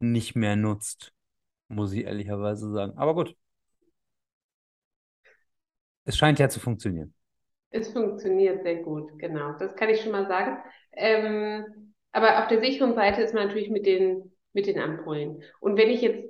nicht 0.00 0.36
mehr 0.36 0.56
nutzt, 0.56 1.14
muss 1.68 1.92
ich 1.92 2.04
ehrlicherweise 2.04 2.72
sagen. 2.72 2.98
Aber 2.98 3.14
gut, 3.14 3.36
es 6.06 6.16
scheint 6.16 6.38
ja 6.38 6.48
zu 6.48 6.60
funktionieren. 6.60 7.14
Es 7.70 7.92
funktioniert 7.92 8.62
sehr 8.62 8.76
gut, 8.82 9.18
genau. 9.18 9.52
Das 9.58 9.74
kann 9.76 9.90
ich 9.90 10.00
schon 10.00 10.12
mal 10.12 10.26
sagen. 10.28 10.58
Ähm, 10.92 11.94
aber 12.12 12.40
auf 12.42 12.48
der 12.48 12.60
sicheren 12.60 12.94
Seite 12.94 13.22
ist 13.22 13.34
man 13.34 13.48
natürlich 13.48 13.70
mit 13.70 13.84
den, 13.86 14.32
mit 14.52 14.66
den 14.66 14.78
Ampullen. 14.78 15.42
Und 15.60 15.76
wenn 15.76 15.90
ich 15.90 16.00
jetzt 16.02 16.23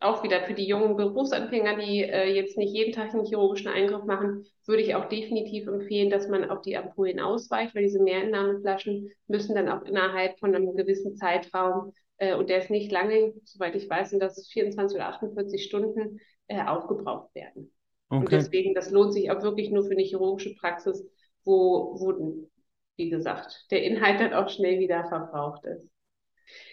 auch 0.00 0.22
wieder 0.22 0.42
für 0.44 0.54
die 0.54 0.66
jungen 0.66 0.96
Berufsanfänger, 0.96 1.76
die 1.76 2.02
äh, 2.02 2.32
jetzt 2.34 2.56
nicht 2.56 2.72
jeden 2.74 2.92
Tag 2.92 3.12
einen 3.14 3.24
chirurgischen 3.26 3.68
Eingriff 3.68 4.04
machen, 4.04 4.44
würde 4.66 4.82
ich 4.82 4.94
auch 4.94 5.06
definitiv 5.08 5.66
empfehlen, 5.66 6.10
dass 6.10 6.28
man 6.28 6.50
auf 6.50 6.62
die 6.62 6.76
Ampullen 6.76 7.20
ausweicht, 7.20 7.74
weil 7.74 7.82
diese 7.84 8.02
Mehrentnahmeflaschen 8.02 9.10
müssen 9.26 9.54
dann 9.54 9.68
auch 9.68 9.82
innerhalb 9.82 10.38
von 10.38 10.54
einem 10.54 10.76
gewissen 10.76 11.16
Zeitraum, 11.16 11.92
äh, 12.18 12.34
und 12.34 12.48
der 12.48 12.58
ist 12.58 12.70
nicht 12.70 12.90
lange, 12.90 13.34
soweit 13.44 13.74
ich 13.74 13.88
weiß, 13.88 14.10
sind 14.10 14.20
das 14.22 14.48
24 14.48 14.96
oder 14.96 15.08
48 15.08 15.64
Stunden, 15.64 16.20
äh, 16.48 16.62
aufgebraucht 16.62 17.34
werden. 17.34 17.72
Und 18.18 18.32
Okay. 18.32 18.32
deswegen, 18.32 18.74
das 18.74 18.90
lohnt 18.90 19.12
sich 19.12 19.30
auch 19.30 19.42
wirklich 19.42 19.70
nur 19.70 19.84
für 19.84 19.90
eine 19.92 20.02
chirurgische 20.02 20.54
Praxis, 20.54 21.06
wo, 21.44 21.94
wo, 21.98 22.48
wie 22.96 23.10
gesagt, 23.10 23.66
der 23.70 23.82
Inhalt 23.84 24.20
dann 24.20 24.32
auch 24.32 24.48
schnell 24.48 24.78
wieder 24.80 25.04
verbraucht 25.08 25.64
ist. 25.66 25.86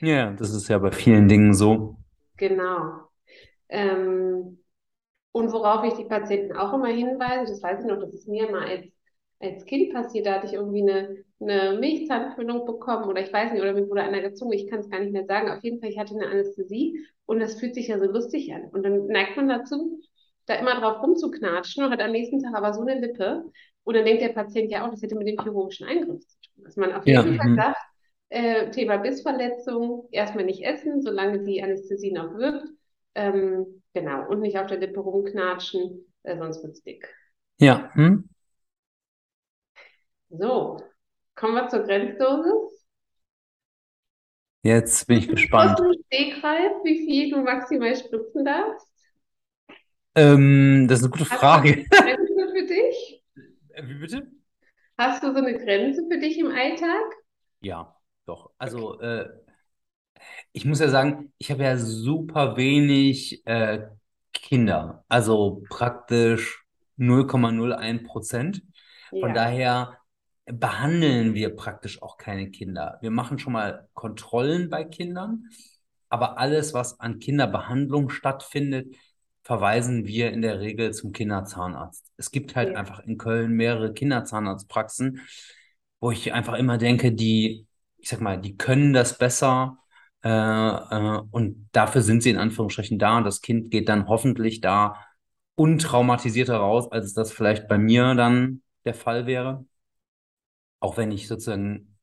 Ja, 0.01 0.31
das 0.33 0.51
ist 0.53 0.67
ja 0.67 0.77
bei 0.77 0.91
vielen 0.91 1.27
Dingen 1.27 1.53
so. 1.55 1.97
Genau. 2.37 3.07
Ähm, 3.69 4.59
und 5.33 5.51
worauf 5.53 5.85
ich 5.85 5.95
die 5.95 6.05
Patienten 6.05 6.55
auch 6.57 6.73
immer 6.73 6.89
hinweise, 6.89 7.51
das 7.53 7.63
weiß 7.63 7.81
ich 7.81 7.87
noch, 7.87 7.99
das 7.99 8.13
ist 8.13 8.27
mir 8.27 8.51
mal 8.51 8.67
als, 8.67 8.87
als 9.39 9.65
Kind 9.65 9.93
passiert, 9.93 10.25
da 10.27 10.35
hatte 10.35 10.47
ich 10.47 10.53
irgendwie 10.53 10.83
eine, 10.83 11.25
eine 11.41 11.79
Milchzahnfüllung 11.79 12.65
bekommen 12.65 13.05
oder 13.05 13.21
ich 13.21 13.33
weiß 13.33 13.53
nicht, 13.53 13.61
oder 13.61 13.73
mir 13.73 13.89
wurde 13.89 14.03
einer 14.03 14.21
gezogen, 14.21 14.53
ich 14.53 14.67
kann 14.69 14.79
es 14.81 14.89
gar 14.89 14.99
nicht 15.01 15.13
mehr 15.13 15.25
sagen. 15.25 15.49
Auf 15.51 15.63
jeden 15.63 15.79
Fall, 15.81 15.89
ich 15.89 15.99
hatte 15.99 16.15
eine 16.15 16.27
Anästhesie 16.27 17.05
und 17.25 17.39
das 17.39 17.59
fühlt 17.59 17.75
sich 17.75 17.87
ja 17.89 17.99
so 17.99 18.05
lustig 18.05 18.53
an. 18.53 18.65
Und 18.71 18.83
dann 18.83 19.07
neigt 19.07 19.37
man 19.37 19.49
dazu, 19.49 20.01
da 20.47 20.55
immer 20.55 20.79
drauf 20.79 21.01
rumzuknatschen 21.03 21.85
und 21.85 21.91
hat 21.91 22.01
am 22.01 22.11
nächsten 22.11 22.41
Tag 22.43 22.55
aber 22.55 22.73
so 22.73 22.81
eine 22.81 22.99
Lippe. 22.99 23.45
Und 23.83 23.95
dann 23.95 24.05
denkt 24.05 24.21
der 24.23 24.29
Patient 24.29 24.71
ja 24.71 24.85
auch, 24.85 24.91
das 24.91 25.01
hätte 25.01 25.15
mit 25.15 25.27
dem 25.27 25.39
chirurgischen 25.41 25.87
Eingriff 25.87 26.21
zu 26.27 26.37
tun. 26.41 26.63
Dass 26.65 26.75
man 26.77 26.93
auf 26.93 27.05
Ja, 27.05 27.23
jeden 27.23 27.35
Fall 27.37 27.47
mhm. 27.47 27.55
sagt, 27.55 27.77
äh, 28.33 28.71
Thema 28.71 28.97
Bissverletzung, 28.97 30.07
erstmal 30.11 30.45
nicht 30.45 30.63
essen, 30.63 31.01
solange 31.01 31.43
die 31.43 31.61
Anästhesie 31.63 32.11
noch 32.11 32.33
wirkt. 32.35 32.67
Ähm, 33.15 33.83
genau, 33.93 34.27
und 34.27 34.41
nicht 34.41 34.57
auf 34.57 34.67
der 34.67 34.79
Lippe 34.79 34.99
rumknatschen, 34.99 36.13
äh, 36.23 36.37
sonst 36.37 36.63
wird's 36.63 36.81
dick. 36.83 37.07
Ja, 37.59 37.89
hm? 37.95 38.23
So, 40.31 40.81
kommen 41.35 41.55
wir 41.55 41.69
zur 41.69 41.83
Grenzdosis. 41.83 42.85
Jetzt 44.63 45.07
bin 45.07 45.17
ich 45.19 45.27
Aus 45.29 45.35
gespannt. 45.35 45.79
dem 45.79 45.93
Stegreif, 46.07 46.73
wie 46.83 47.05
viel 47.05 47.31
du 47.31 47.41
maximal 47.41 47.95
spritzen 47.95 48.45
darfst? 48.45 48.87
Ähm, 50.15 50.87
das 50.87 50.99
ist 50.99 51.05
eine 51.05 51.11
gute 51.11 51.25
Hast 51.29 51.31
du 51.31 51.37
Frage. 51.37 51.69
eine 51.73 51.87
Grenze 51.89 52.51
für 52.53 52.65
dich? 52.67 53.23
Wie 53.83 53.95
bitte? 53.95 54.27
Hast 54.97 55.21
du 55.21 55.31
so 55.33 55.37
eine 55.37 55.55
Grenze 55.55 56.03
für 56.09 56.17
dich 56.17 56.39
im 56.39 56.47
Alltag? 56.47 57.03
Ja, 57.61 57.95
doch. 58.25 58.51
Also, 58.57 58.99
äh, 59.01 59.29
ich 60.51 60.65
muss 60.65 60.79
ja 60.79 60.89
sagen, 60.89 61.33
ich 61.37 61.51
habe 61.51 61.63
ja 61.63 61.77
super 61.77 62.57
wenig 62.57 63.45
äh, 63.45 63.87
Kinder. 64.33 65.03
Also 65.07 65.63
praktisch 65.69 66.63
0,01 66.97 68.03
Prozent. 68.03 68.61
Von 69.19 69.33
Ja, 69.33 69.33
daher 69.33 69.97
behandeln 70.45 71.33
wir 71.33 71.55
praktisch 71.55 72.01
auch 72.01 72.17
keine 72.17 72.51
Kinder. 72.51 72.97
Wir 73.01 73.11
machen 73.11 73.39
schon 73.39 73.53
mal 73.53 73.87
Kontrollen 73.93 74.69
bei 74.69 74.83
Kindern, 74.83 75.45
aber 76.09 76.37
alles, 76.37 76.73
was 76.73 76.99
an 76.99 77.19
Kinderbehandlung 77.19 78.09
stattfindet, 78.09 78.95
verweisen 79.43 80.05
wir 80.05 80.31
in 80.31 80.41
der 80.41 80.59
Regel 80.59 80.93
zum 80.93 81.11
Kinderzahnarzt. 81.13 82.11
Es 82.17 82.31
gibt 82.31 82.55
halt 82.55 82.75
ja, 82.75 82.75
einfach 82.75 82.99
in 83.01 83.17
Köln 83.17 83.53
mehrere 83.53 83.93
Kinderzahnarztpraxen, 83.93 85.21
wo 85.99 86.11
ich 86.11 86.33
einfach 86.33 86.55
immer 86.55 86.77
denke, 86.77 87.11
die, 87.13 87.67
ich 88.03 88.09
sag 88.09 88.19
mal, 88.19 88.39
die 88.39 88.57
können 88.57 88.91
das 88.91 89.17
besser. 89.17 89.77
Äh, 90.23 90.29
äh, 90.29 91.21
und 91.31 91.69
dafür 91.71 92.01
sind 92.01 92.21
sie 92.21 92.31
in 92.31 92.37
Anführungsstrichen 92.37 92.99
da. 92.99 93.17
Und 93.17 93.23
das 93.23 93.39
Kind 93.39 93.71
geht 93.71 93.87
dann 93.87 94.07
hoffentlich 94.09 94.59
da 94.59 94.97
untraumatisierter 95.55 96.57
raus, 96.57 96.91
als 96.91 97.13
das 97.13 97.31
vielleicht 97.31 97.69
bei 97.69 97.77
mir 97.77 98.13
dann 98.15 98.61
der 98.83 98.93
Fall 98.93 99.25
wäre. 99.25 99.65
Auch 100.81 100.97
wenn 100.97 101.13
ich 101.13 101.29
sozusagen 101.29 101.97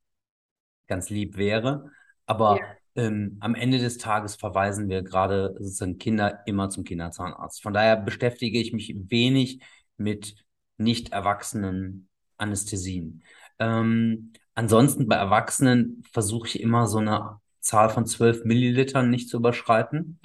ganz 0.87 1.11
lieb 1.11 1.37
wäre. 1.37 1.91
Aber 2.25 2.57
ja, 2.57 2.65
ähm, 3.03 3.37
am 3.41 3.55
Ende 3.55 3.79
des 3.79 3.99
Tages 3.99 4.37
verweisen 4.37 4.89
wir 4.89 5.03
gerade 5.03 5.55
sozusagen 5.59 5.99
Kinder 5.99 6.41
immer 6.47 6.71
zum 6.71 6.85
Kinderzahnarzt. 6.85 7.63
Von 7.63 7.75
daher 7.75 7.97
beschäftige 7.97 8.59
ich 8.59 8.73
mich 8.73 8.95
wenig 8.97 9.61
mit 9.99 10.35
nicht 10.79 11.13
erwachsenen 11.13 12.09
Anästhesien. 12.39 13.23
Ähm, 13.59 14.33
ansonsten 14.61 15.09
bei 15.09 15.17
Erwachsenen 15.17 16.03
versuche 16.13 16.47
ich 16.47 16.61
immer 16.61 16.87
so 16.87 16.99
eine 16.99 17.41
Zahl 17.61 17.89
von 17.89 18.05
12 18.05 18.45
Millilitern 18.45 19.09
nicht 19.09 19.31
zu 19.31 19.39
überschreiten. 19.39 20.21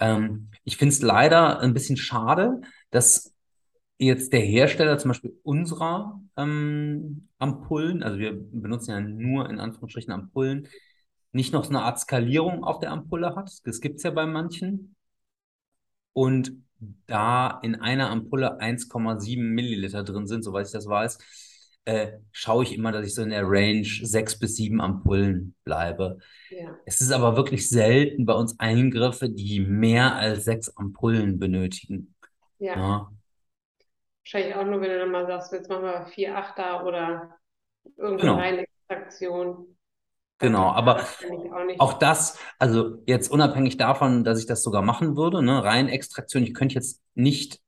Ähm, 0.00 0.50
ich 0.64 0.76
finde 0.76 0.92
es 0.92 1.02
leider 1.02 1.60
ein 1.60 1.72
bisschen 1.72 1.96
schade, 1.96 2.62
dass 2.90 3.32
jetzt 3.98 4.32
der 4.32 4.40
Hersteller 4.40 4.98
zum 4.98 5.10
Beispiel 5.10 5.38
unserer 5.44 6.20
ähm, 6.36 7.28
Ampullen, 7.38 8.02
also 8.02 8.18
wir 8.18 8.32
benutzen 8.32 8.90
ja 8.90 9.00
nur 9.00 9.48
in 9.48 9.60
Anführungsstrichen 9.60 10.12
Ampullen, 10.12 10.66
nicht 11.30 11.52
noch 11.52 11.62
so 11.62 11.70
eine 11.70 11.82
Art 11.82 12.00
Skalierung 12.00 12.64
auf 12.64 12.80
der 12.80 12.90
Ampulle 12.90 13.36
hat. 13.36 13.52
Das 13.64 13.80
gibt 13.80 13.98
es 13.98 14.02
ja 14.02 14.10
bei 14.10 14.26
manchen. 14.26 14.96
Und 16.12 16.52
da 17.06 17.60
in 17.62 17.76
einer 17.76 18.10
Ampulle 18.10 18.58
1,7 18.60 19.40
Milliliter 19.40 20.02
drin 20.02 20.26
sind, 20.26 20.42
soweit 20.42 20.66
ich 20.66 20.72
das 20.72 20.88
weiß, 20.88 21.18
äh, 21.84 22.18
schaue 22.32 22.64
ich 22.64 22.74
immer, 22.74 22.92
dass 22.92 23.06
ich 23.06 23.14
so 23.14 23.22
in 23.22 23.30
der 23.30 23.44
Range 23.44 23.84
sechs 23.84 24.38
bis 24.38 24.56
sieben 24.56 24.80
Ampullen 24.80 25.54
bleibe. 25.64 26.18
Ja. 26.50 26.76
Es 26.84 27.00
ist 27.00 27.12
aber 27.12 27.36
wirklich 27.36 27.68
selten 27.68 28.26
bei 28.26 28.34
uns 28.34 28.58
Eingriffe, 28.58 29.28
die 29.30 29.60
mehr 29.60 30.14
als 30.16 30.44
sechs 30.44 30.76
Ampullen 30.76 31.38
benötigen. 31.38 32.14
Ja. 32.58 32.76
ja. 32.76 33.10
Wahrscheinlich 34.24 34.54
auch 34.54 34.64
nur, 34.64 34.80
wenn 34.80 34.90
du 34.90 34.98
dann 34.98 35.10
mal 35.10 35.26
sagst, 35.26 35.52
jetzt 35.52 35.68
machen 35.68 35.84
wir 35.84 36.06
vier 36.06 36.36
Achter 36.36 36.84
oder 36.84 37.36
irgendeine 37.96 38.66
genau. 38.66 38.68
Extraktion. 38.88 39.76
Genau, 40.38 40.68
aber 40.70 41.00
auch, 41.00 41.78
auch, 41.78 41.92
das, 41.94 42.38
also 42.58 43.02
jetzt 43.06 43.30
unabhängig 43.30 43.76
davon, 43.76 44.24
dass 44.24 44.38
ich 44.38 44.46
das 44.46 44.62
sogar 44.62 44.80
machen 44.80 45.14
würde, 45.14 45.42
ne, 45.42 45.62
rein 45.62 45.88
Extraktion, 45.88 46.42
ich 46.42 46.54
könnte 46.54 46.76
jetzt 46.76 47.02
nicht 47.14 47.60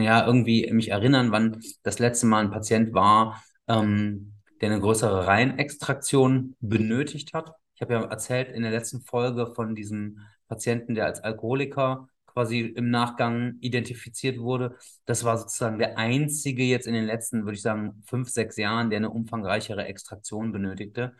ja, 0.00 0.26
irgendwie 0.26 0.70
mich 0.72 0.90
erinnern, 0.90 1.32
wann 1.32 1.60
das 1.82 1.98
letzte 1.98 2.26
Mal 2.26 2.44
ein 2.44 2.50
Patient 2.50 2.94
war, 2.94 3.42
ähm, 3.68 4.34
der 4.60 4.70
eine 4.70 4.80
größere 4.80 5.26
Reinextraktion 5.26 6.56
benötigt 6.60 7.34
hat. 7.34 7.52
Ich 7.74 7.82
habe 7.82 7.94
ja 7.94 8.02
erzählt 8.04 8.50
in 8.50 8.62
der 8.62 8.70
letzten 8.70 9.00
Folge 9.00 9.52
von 9.54 9.74
diesem 9.74 10.20
Patienten, 10.48 10.94
der 10.94 11.06
als 11.06 11.20
Alkoholiker 11.20 12.08
quasi 12.26 12.60
im 12.60 12.90
Nachgang 12.90 13.56
identifiziert 13.60 14.38
wurde. 14.38 14.76
Das 15.04 15.24
war 15.24 15.36
sozusagen 15.36 15.78
der 15.78 15.98
einzige 15.98 16.62
jetzt 16.64 16.86
in 16.86 16.94
den 16.94 17.04
letzten, 17.04 17.44
würde 17.44 17.54
ich 17.54 17.62
sagen, 17.62 18.02
fünf, 18.06 18.28
sechs 18.30 18.56
Jahren, 18.56 18.90
der 18.90 18.98
eine 18.98 19.10
umfangreichere 19.10 19.84
Extraktion 19.84 20.52
benötigte. 20.52 21.14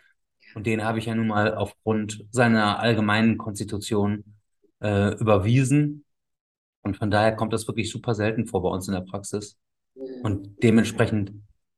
Und 0.54 0.66
den 0.66 0.84
habe 0.84 0.98
ich 0.98 1.06
ja 1.06 1.14
nun 1.14 1.28
mal 1.28 1.54
aufgrund 1.54 2.26
seiner 2.30 2.78
allgemeinen 2.78 3.38
Konstitution 3.38 4.24
äh, 4.80 5.14
überwiesen. 5.14 6.04
Und 6.82 6.96
von 6.96 7.10
daher 7.10 7.34
kommt 7.36 7.52
das 7.52 7.66
wirklich 7.66 7.90
super 7.90 8.14
selten 8.14 8.46
vor 8.46 8.62
bei 8.62 8.68
uns 8.68 8.88
in 8.88 8.94
der 8.94 9.02
Praxis. 9.02 9.56
Und 10.22 10.62
dementsprechend 10.62 11.32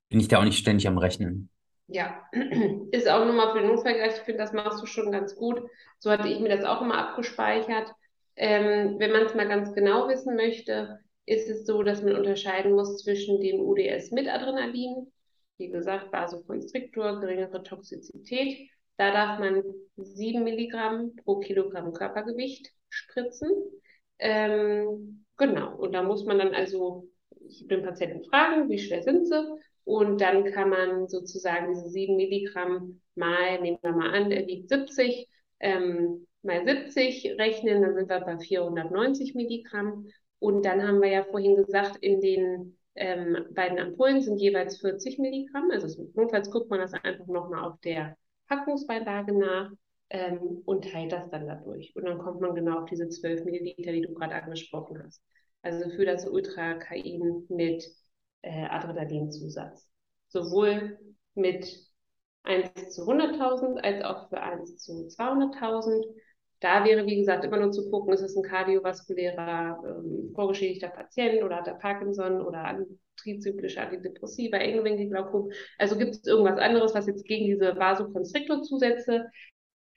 bin 0.09 0.21
ich 0.21 0.29
da 0.29 0.39
auch 0.39 0.45
nicht 0.45 0.59
ständig 0.59 0.89
am 0.89 0.99
Rechnen. 0.99 1.51
Ja, 1.87 2.23
ist 2.93 3.09
auch 3.09 3.25
nochmal 3.25 3.53
für 3.53 3.61
den 3.61 3.69
Notfall 3.69 3.95
gleich. 3.95 4.17
Ich 4.17 4.23
finde, 4.23 4.43
das 4.43 4.53
machst 4.53 4.83
du 4.83 4.87
schon 4.87 5.13
ganz 5.13 5.35
gut. 5.37 5.61
So 5.99 6.11
hatte 6.11 6.29
ich 6.29 6.41
mir 6.41 6.49
das 6.49 6.65
auch 6.65 6.81
immer 6.81 6.97
abgespeichert. 6.97 7.93
Ähm, 8.37 8.97
wenn 8.99 9.13
man 9.13 9.27
es 9.27 9.35
mal 9.35 9.49
ganz 9.49 9.75
genau 9.75 10.09
wissen 10.09 10.35
möchte, 10.37 10.99
ist 11.27 11.49
es 11.49 11.67
so, 11.67 11.83
dass 11.83 12.03
man 12.03 12.17
unterscheiden 12.17 12.73
muss 12.73 13.03
zwischen 13.03 13.41
dem 13.41 13.61
UDS 13.61 14.11
mit 14.11 14.29
Adrenalin, 14.29 15.13
wie 15.59 15.71
gesagt, 15.71 16.13
Vasokonstriktor, 16.13 17.21
geringere 17.21 17.63
Toxizität. 17.63 18.69
Da 18.97 19.13
darf 19.13 19.39
man 19.39 19.63
7 19.97 20.43
Milligramm 20.43 21.17
pro 21.17 21.39
Kilogramm 21.41 21.93
Körpergewicht 21.93 22.71
spritzen. 22.89 23.51
Ähm, 24.19 25.25
genau, 25.37 25.77
und 25.77 25.93
da 25.93 26.03
muss 26.03 26.25
man 26.25 26.39
dann 26.39 26.55
also 26.55 27.09
den 27.41 27.83
Patienten 27.83 28.25
fragen, 28.25 28.69
wie 28.69 28.79
schwer 28.79 29.03
sind 29.03 29.27
sie? 29.27 29.45
Und 29.85 30.21
dann 30.21 30.45
kann 30.53 30.71
man 30.71 31.09
sozusagen 31.09 31.75
diese 31.75 31.91
7 31.91 32.17
Milligramm 32.17 33.01
mal, 33.15 33.61
nehmen 33.61 33.79
wir 33.83 33.93
mal 33.93 34.15
an, 34.15 34.31
der 34.31 34.47
wiegt 34.47 34.69
70, 34.69 35.29
ähm, 35.61 36.27
mal 36.43 36.65
70 36.67 37.37
rechnen, 37.39 37.83
dann 37.83 37.95
sind 37.95 38.09
wir 38.09 38.21
bei 38.21 38.39
490 38.39 39.35
Milligramm. 39.35 40.07
Und 40.39 40.65
dann 40.65 40.87
haben 40.87 41.01
wir 41.01 41.11
ja 41.11 41.25
vorhin 41.25 41.57
gesagt, 41.57 41.97
in 42.01 42.21
den 42.21 42.79
ähm, 42.95 43.47
beiden 43.51 43.79
Ampullen 43.79 44.23
sind 44.23 44.39
jeweils 44.39 44.79
40 44.81 45.19
Milligramm. 45.19 45.71
Also 45.71 46.09
notfalls 46.15 46.51
guckt 46.51 46.71
man 46.71 46.81
das 46.81 46.95
einfach 46.95 47.27
nochmal 47.27 47.65
auf 47.65 47.79
der 47.81 48.17
Packungsbeilage 48.49 49.37
nach 49.37 49.71
ähm, 50.11 50.63
und 50.65 50.91
teilt 50.91 51.13
das 51.13 51.31
dann 51.31 51.47
dadurch. 51.47 51.95
Und 51.97 52.05
dann 52.05 52.19
kommt 52.19 52.41
man 52.41 52.55
genau 52.55 52.81
auf 52.81 52.89
diese 52.89 53.09
12 53.09 53.45
Milliliter, 53.45 53.93
die 53.93 54.03
du 54.03 54.15
gerade 54.15 54.35
angesprochen 54.35 55.03
hast. 55.05 55.23
Also 55.63 55.91
für 55.91 56.05
das 56.05 56.27
Ultrakain 56.29 57.47
mit 57.49 57.85
äh, 58.43 58.67
Adrenalinzusatz. 58.67 59.89
Sowohl 60.29 60.99
mit 61.35 61.67
1 62.45 62.95
zu 62.95 63.03
100.000 63.03 63.81
als 63.81 64.05
auch 64.05 64.29
für 64.29 64.41
1 64.41 64.77
zu 64.77 65.09
200.000. 65.09 66.05
Da 66.61 66.85
wäre, 66.85 67.07
wie 67.07 67.17
gesagt, 67.17 67.45
immer 67.45 67.59
nur 67.59 67.73
zu 67.73 67.91
gucken, 67.91 68.13
ist 68.13 68.23
es 68.23 68.37
ein 68.37 68.43
kardiovaskulärer, 68.43 69.83
ähm, 69.87 70.33
vorgeschädigter 70.35 70.89
Patient 70.89 71.43
oder 71.43 71.57
hat 71.57 71.69
er 71.69 71.75
Parkinson 71.75 72.41
oder 72.41 72.79
trizyklische 73.17 73.81
Antidepressiva, 73.81 74.57
Engelwinkelglaukom. 74.59 75.51
Also 75.79 75.97
gibt 75.97 76.15
es 76.15 76.27
irgendwas 76.27 76.59
anderes, 76.59 76.95
was 76.95 77.07
jetzt 77.07 77.27
gegen 77.27 77.47
diese 77.47 77.77
Vasokonstriktorzusätze 77.77 79.27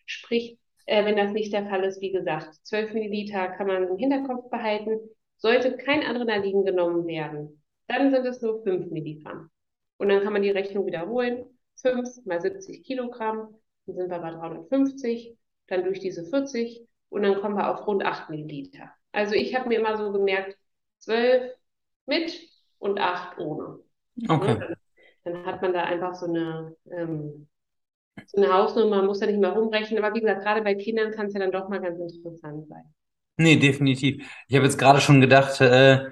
spricht. 0.08 0.60
Äh, 0.88 1.06
wenn 1.06 1.18
das 1.18 1.32
nicht 1.32 1.54
der 1.54 1.68
Fall 1.68 1.84
ist, 1.84 2.02
wie 2.02 2.12
gesagt, 2.12 2.56
12 2.64 2.94
Milliliter 2.94 3.50
kann 3.50 3.68
man 3.68 3.88
im 3.88 3.98
Hinterkopf 3.98 4.50
behalten. 4.50 5.00
Sollte 5.38 5.78
kein 5.78 6.04
Adrenalin 6.04 6.66
genommen 6.66 7.06
werden, 7.06 7.62
dann 7.88 8.10
sind 8.10 8.26
es 8.26 8.42
nur 8.42 8.64
5 8.64 8.90
Milligramm. 8.90 9.52
Und 9.98 10.10
dann 10.10 10.24
kann 10.24 10.34
man 10.34 10.42
die 10.42 10.50
Rechnung 10.50 10.86
wiederholen. 10.86 11.46
5 11.82 12.26
mal 12.26 12.42
70 12.42 12.84
Kilogramm, 12.84 13.56
dann 13.86 13.96
sind 13.96 14.10
wir 14.10 14.20
bei 14.20 14.32
350, 14.32 15.38
dann 15.68 15.84
durch 15.84 16.00
diese 16.00 16.26
40 16.26 16.88
und 17.10 17.24
dann 17.24 17.40
kommen 17.40 17.56
wir 17.56 17.70
auf 17.72 17.86
rund 17.86 18.04
8 18.04 18.30
Milliliter. 18.30 18.92
Also 19.12 19.36
ich 19.36 19.56
habe 19.56 19.70
mir 19.70 19.80
immer 19.80 19.98
so 19.98 20.12
gemerkt, 20.12 20.58
12 21.00 21.54
mit 22.06 22.40
und 22.80 23.00
8 23.00 23.38
ohne. 23.40 23.80
Okay. 24.28 24.58
Dann, 24.60 24.76
dann, 25.24 25.46
hat 25.46 25.62
man 25.62 25.74
da 25.74 25.84
einfach 25.84 26.16
so 26.16 26.26
eine, 26.26 26.76
ähm, 26.92 27.48
eine 28.36 28.54
Hausnummer, 28.54 28.98
man 28.98 29.06
muss 29.06 29.20
ja 29.20 29.28
nicht 29.28 29.40
mehr 29.40 29.52
rumrechnen, 29.52 30.04
aber 30.04 30.16
wie 30.16 30.22
gesagt, 30.22 30.44
gerade 30.44 30.62
bei 30.62 30.76
Kindern 30.76 31.12
kann 31.12 31.28
es 31.28 31.34
ja 31.34 31.40
dann 31.40 31.52
doch 31.52 31.70
mal 31.70 31.82
ganz 31.82 32.00
interessant 32.00 32.68
sein. 32.68 32.84
Nee, 33.38 33.58
definitiv. 33.58 34.26
Ich 34.48 34.56
habe 34.56 34.66
jetzt 34.66 34.80
gerade 34.80 35.00
schon 35.00 35.22
gedacht, 35.22 35.62
äh, 35.62 36.06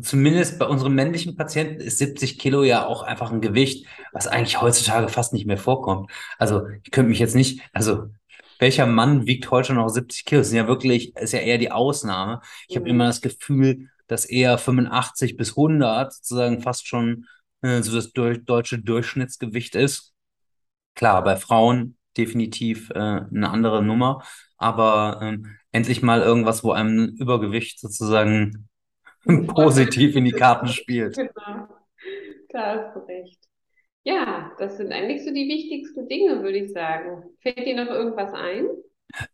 zumindest 0.00 0.58
bei 0.58 0.66
unseren 0.66 0.94
männlichen 0.94 1.36
Patienten 1.36 1.80
ist 1.80 1.98
70 1.98 2.38
Kilo 2.38 2.62
ja 2.62 2.86
auch 2.86 3.02
einfach 3.02 3.30
ein 3.30 3.40
Gewicht, 3.40 3.86
was 4.12 4.26
eigentlich 4.26 4.60
heutzutage 4.60 5.08
fast 5.08 5.32
nicht 5.32 5.46
mehr 5.46 5.58
vorkommt. 5.58 6.10
Also 6.38 6.66
ich 6.82 6.90
könnte 6.90 7.10
mich 7.10 7.18
jetzt 7.18 7.34
nicht, 7.34 7.62
also 7.72 8.08
welcher 8.58 8.86
Mann 8.86 9.26
wiegt 9.26 9.50
heute 9.50 9.74
noch 9.74 9.88
70 9.88 10.24
Kilo? 10.24 10.40
Das 10.40 10.48
sind 10.48 10.58
ja 10.58 10.68
wirklich, 10.68 11.16
ist 11.16 11.32
ja 11.32 11.40
eher 11.40 11.58
die 11.58 11.72
Ausnahme. 11.72 12.40
Ich 12.68 12.76
mhm. 12.76 12.80
habe 12.80 12.90
immer 12.90 13.06
das 13.06 13.20
Gefühl, 13.20 13.88
dass 14.06 14.24
eher 14.24 14.58
85 14.58 15.36
bis 15.36 15.50
100 15.50 16.12
sozusagen 16.12 16.60
fast 16.60 16.86
schon 16.86 17.26
äh, 17.62 17.82
so 17.82 17.94
das 17.94 18.12
deutsche 18.12 18.78
Durchschnittsgewicht 18.78 19.76
ist. 19.76 20.14
Klar, 20.94 21.22
bei 21.24 21.36
Frauen 21.36 21.96
definitiv 22.16 22.90
äh, 22.90 22.98
eine 22.98 23.50
andere 23.50 23.82
Nummer, 23.82 24.22
aber 24.56 25.20
ähm, 25.22 25.56
endlich 25.72 26.02
mal 26.02 26.20
irgendwas, 26.20 26.64
wo 26.64 26.72
einem 26.72 27.16
Übergewicht 27.18 27.80
sozusagen 27.80 28.68
positiv 29.46 30.16
in 30.16 30.24
die 30.24 30.32
Karten 30.32 30.68
spielt. 30.68 31.16
Genau, 31.16 31.68
da 32.50 32.76
hast 32.76 32.96
du 32.96 33.00
recht. 33.00 33.38
Ja, 34.02 34.52
das 34.58 34.78
sind 34.78 34.92
eigentlich 34.92 35.24
so 35.24 35.32
die 35.32 35.48
wichtigsten 35.48 36.08
Dinge, 36.08 36.42
würde 36.42 36.58
ich 36.58 36.72
sagen. 36.72 37.22
Fällt 37.42 37.58
dir 37.58 37.84
noch 37.84 37.90
irgendwas 37.90 38.32
ein? 38.32 38.66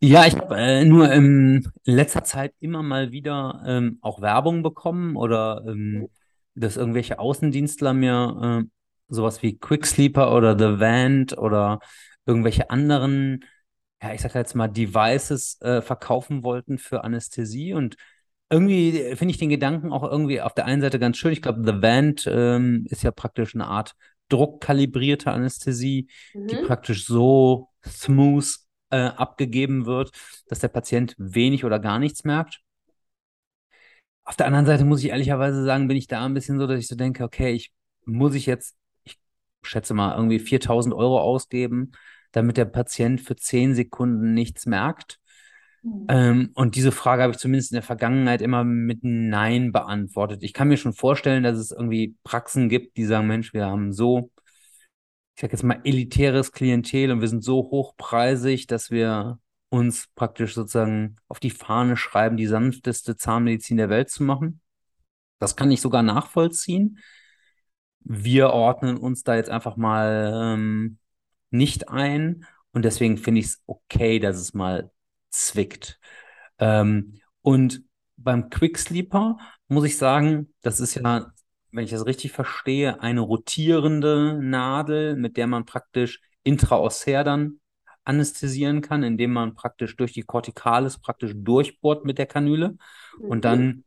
Ja, 0.01 0.27
ich 0.27 0.37
habe 0.37 0.57
äh, 0.57 0.85
nur 0.85 1.13
in 1.13 1.69
letzter 1.85 2.25
Zeit 2.25 2.55
immer 2.61 2.83
mal 2.83 3.13
wieder 3.13 3.63
ähm, 3.67 3.99
auch 4.01 4.21
Werbung 4.21 4.63
bekommen 4.63 5.17
oder 5.17 5.63
ähm, 5.67 6.09
dass 6.55 6.77
irgendwelche 6.77 7.19
Außendienstler 7.19 7.93
mir 7.93 8.65
äh, 8.65 8.71
sowas 9.09 9.43
wie 9.43 9.59
Quicksleeper 9.59 10.35
oder 10.35 10.59
The 10.59 10.81
Vant 10.81 11.39
oder 11.39 11.81
irgendwelche 12.27 12.71
anderen, 12.71 13.45
ja, 14.03 14.13
ich 14.13 14.21
sag 14.21 14.35
jetzt 14.35 14.55
mal, 14.55 14.69
Devices 14.69 15.61
äh, 15.61 15.83
verkaufen 15.83 16.43
wollten 16.43 16.79
für 16.79 17.05
Anästhesie 17.05 17.73
und 17.73 17.97
irgendwie 18.51 19.15
finde 19.17 19.33
ich 19.33 19.39
den 19.39 19.49
Gedanken 19.49 19.93
auch 19.93 20.05
irgendwie 20.05 20.41
auf 20.41 20.55
der 20.55 20.67
einen 20.67 20.81
Seite 20.81 20.99
ganz 20.99 21.17
schön. 21.17 21.33
Ich 21.33 21.43
glaube, 21.43 21.63
The 21.65 21.83
Vant 21.83 22.29
ähm, 22.31 22.87
ist 22.89 23.03
ja 23.03 23.11
praktisch 23.11 23.55
eine 23.55 23.67
Art 23.67 23.95
druckkalibrierte 24.29 25.31
Anästhesie, 25.31 26.09
mhm. 26.35 26.47
die 26.49 26.57
praktisch 26.57 27.07
so 27.07 27.69
smooth 27.85 28.57
äh, 28.91 28.99
abgegeben 28.99 29.87
wird, 29.87 30.11
dass 30.49 30.61
der 30.61 30.69
Patient 30.69 31.15
wenig 31.19 31.65
oder 31.65 31.79
gar 31.79 31.99
nichts 31.99 32.25
merkt. 32.25 32.61
Auf 34.25 34.37
der 34.37 34.47
anderen 34.47 34.67
Seite 34.67 34.85
muss 34.85 35.03
ich 35.03 35.11
ehrlicherweise 35.11 35.65
sagen, 35.65 35.87
bin 35.89 35.97
ich 35.97 36.09
da 36.09 36.25
ein 36.25 36.35
bisschen 36.35 36.59
so, 36.59 36.67
dass 36.67 36.81
ich 36.81 36.89
so 36.89 36.97
denke, 36.97 37.25
okay, 37.25 37.53
ich 37.53 37.73
muss 38.05 38.35
ich 38.35 38.47
jetzt, 38.47 38.77
schätze 39.67 39.95
mal, 39.95 40.15
irgendwie 40.17 40.39
4000 40.39 40.95
Euro 40.95 41.21
ausgeben, 41.21 41.93
damit 42.33 42.57
der 42.57 42.65
Patient 42.67 43.21
für 43.21 43.37
10 43.37 43.75
Sekunden 43.75 44.35
nichts 44.35 44.67
merkt. 44.67 45.19
Mhm. 45.83 46.07
Ähm, 46.09 46.51
und 46.55 46.75
diese 46.75 46.93
Frage 46.93 47.23
habe 47.23 47.33
ich 47.33 47.39
zumindest 47.39 47.73
in 47.73 47.77
der 47.77 47.83
Vergangenheit 47.83 48.43
immer 48.43 48.65
mit 48.65 49.01
Nein 49.03 49.73
beantwortet. 49.73 50.43
Ich 50.43 50.53
kann 50.53 50.69
mir 50.69 50.77
schon 50.77 50.93
vorstellen, 50.93 51.43
dass 51.43 51.59
es 51.59 51.71
irgendwie 51.71 52.17
Praxen 52.25 52.69
gibt, 52.69 52.97
die 52.97 53.05
sagen, 53.05 53.27
Mensch, 53.27 53.53
wir 53.53 53.67
haben 53.67 53.93
so, 53.93 54.31
ich 55.35 55.41
sage 55.41 55.53
jetzt 55.53 55.63
mal, 55.63 55.81
elitäres 55.85 56.53
Klientel 56.53 57.11
und 57.13 57.21
wir 57.21 57.29
sind 57.29 57.45
so 57.45 57.57
hochpreisig, 57.57 58.67
dass 58.67 58.91
wir 58.91 59.39
uns 59.69 60.09
praktisch 60.15 60.55
sozusagen 60.55 61.17
auf 61.29 61.41
die 61.41 61.51
Fahne 61.51 61.97
schreiben, 61.97 62.37
die 62.37 62.47
sanfteste 62.47 63.17
Zahnmedizin 63.17 63.77
der 63.77 63.91
Welt 63.91 64.11
zu 64.11 64.23
machen. 64.23 64.61
Das 65.39 65.57
kann 65.57 65.71
ich 65.71 65.81
sogar 65.81 66.03
nachvollziehen. 66.03 66.99
Wir 68.09 68.51
ordnen 68.51 68.99
uns 68.99 69.25
da 69.25 69.35
jetzt 69.35 69.51
einfach 69.51 69.77
mal 69.77 70.55
ähm, 70.55 70.99
nicht 71.51 71.89
ein. 71.89 72.47
Und 72.71 72.85
deswegen 72.85 73.19
finde 73.19 73.41
ich 73.41 73.47
es 73.47 73.63
okay, 73.67 74.21
dass 74.21 74.37
es 74.37 74.55
mal 74.55 74.93
zwickt. 75.31 75.99
Ähm, 76.59 77.21
und 77.43 77.83
beim 78.17 78.49
Quicksleeper 78.49 79.39
muss 79.67 79.85
ich 79.85 79.99
sagen, 79.99 80.55
das 80.63 80.79
ist 80.79 80.95
ja, 80.95 81.33
wenn 81.73 81.85
ich 81.85 81.91
das 81.91 82.07
richtig 82.07 82.31
verstehe, 82.31 83.01
eine 83.01 83.21
rotierende 83.21 84.39
Nadel, 84.41 85.17
mit 85.17 85.37
der 85.37 85.49
man 85.49 85.65
praktisch 85.65 86.21
intraossär 86.45 87.25
dann 87.25 87.61
anästhesieren 88.05 88.83
kann, 88.83 89.03
indem 89.03 89.33
man 89.33 89.55
praktisch 89.55 89.97
durch 89.97 90.13
die 90.13 90.23
Corticalis 90.23 90.99
praktisch 90.99 91.33
durchbohrt 91.35 92.05
mit 92.05 92.19
der 92.19 92.27
Kanüle. 92.27 92.77
Und 93.19 93.45
dann 93.45 93.83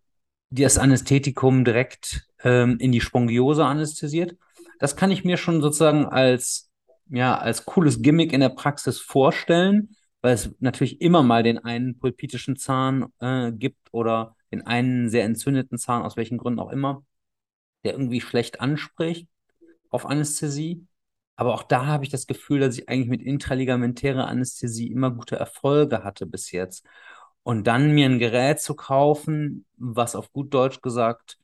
das 0.49 0.77
Anästhetikum 0.77 1.63
direkt 1.63 2.27
ähm, 2.43 2.77
in 2.79 2.91
die 2.91 3.01
Spongiose 3.01 3.65
anästhesiert. 3.65 4.35
Das 4.79 4.95
kann 4.95 5.11
ich 5.11 5.23
mir 5.23 5.37
schon 5.37 5.61
sozusagen 5.61 6.05
als, 6.05 6.69
ja, 7.09 7.37
als 7.37 7.65
cooles 7.65 8.01
Gimmick 8.01 8.33
in 8.33 8.39
der 8.39 8.49
Praxis 8.49 8.99
vorstellen, 8.99 9.95
weil 10.21 10.33
es 10.33 10.51
natürlich 10.59 11.01
immer 11.01 11.23
mal 11.23 11.43
den 11.43 11.59
einen 11.59 11.97
pulpitischen 11.97 12.55
Zahn 12.55 13.07
äh, 13.19 13.51
gibt 13.51 13.89
oder 13.91 14.35
den 14.51 14.65
einen 14.65 15.09
sehr 15.09 15.25
entzündeten 15.25 15.77
Zahn, 15.77 16.01
aus 16.01 16.17
welchen 16.17 16.37
Gründen 16.37 16.59
auch 16.59 16.71
immer, 16.71 17.03
der 17.83 17.93
irgendwie 17.93 18.21
schlecht 18.21 18.61
anspricht 18.61 19.27
auf 19.89 20.05
Anästhesie. 20.05 20.85
Aber 21.35 21.53
auch 21.53 21.63
da 21.63 21.85
habe 21.85 22.03
ich 22.03 22.09
das 22.09 22.27
Gefühl, 22.27 22.59
dass 22.59 22.77
ich 22.77 22.89
eigentlich 22.89 23.07
mit 23.07 23.21
intraligamentärer 23.21 24.27
Anästhesie 24.27 24.87
immer 24.91 25.11
gute 25.11 25.37
Erfolge 25.37 26.03
hatte 26.03 26.25
bis 26.25 26.51
jetzt. 26.51 26.85
Und 27.49 27.65
dann 27.65 27.95
mir 27.95 28.05
ein 28.05 28.19
Gerät 28.19 28.61
zu 28.61 28.75
kaufen, 28.75 29.65
was 29.75 30.15
auf 30.15 30.31
gut 30.31 30.53
Deutsch 30.53 30.81
gesagt 30.81 31.39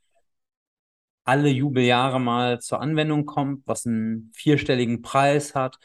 alle 1.24 1.50
Jubeljahre 1.50 2.20
mal 2.20 2.62
zur 2.62 2.80
Anwendung 2.80 3.26
kommt, 3.26 3.64
was 3.66 3.88
einen 3.88 4.32
vierstelligen 4.36 5.02
Preis 5.02 5.56
hat, 5.56 5.80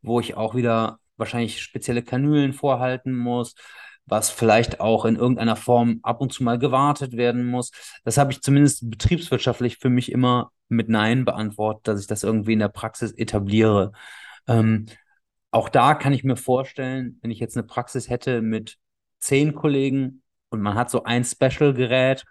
wo 0.00 0.18
ich 0.18 0.34
auch 0.34 0.54
wieder 0.54 0.98
wahrscheinlich 1.18 1.60
spezielle 1.60 2.02
Kanülen 2.02 2.54
vorhalten 2.54 3.14
muss, 3.14 3.54
was 4.06 4.30
vielleicht 4.30 4.80
auch 4.80 5.04
in 5.04 5.16
irgendeiner 5.16 5.56
Form 5.56 6.00
ab 6.02 6.22
und 6.22 6.32
zu 6.32 6.42
mal 6.42 6.58
gewartet 6.58 7.14
werden 7.18 7.44
muss. 7.44 7.70
Das 8.02 8.16
habe 8.16 8.32
ich 8.32 8.40
zumindest 8.40 8.88
betriebswirtschaftlich 8.88 9.76
für 9.76 9.90
mich 9.90 10.10
immer 10.10 10.52
mit 10.70 10.88
Nein 10.88 11.26
beantwortet, 11.26 11.86
dass 11.86 12.00
ich 12.00 12.06
das 12.06 12.22
irgendwie 12.22 12.54
in 12.54 12.60
der 12.60 12.68
Praxis 12.70 13.12
etabliere. 13.12 13.92
Ähm, 14.48 14.86
auch 15.50 15.68
da 15.68 15.92
kann 15.92 16.14
ich 16.14 16.24
mir 16.24 16.36
vorstellen, 16.36 17.18
wenn 17.20 17.30
ich 17.30 17.40
jetzt 17.40 17.58
eine 17.58 17.66
Praxis 17.66 18.08
hätte 18.08 18.40
mit 18.40 18.78
zehn 19.26 19.54
Kollegen 19.54 20.22
und 20.50 20.62
man 20.62 20.74
hat 20.74 20.90
so 20.90 21.04
ein 21.04 21.24
Special-Gerät, 21.24 22.24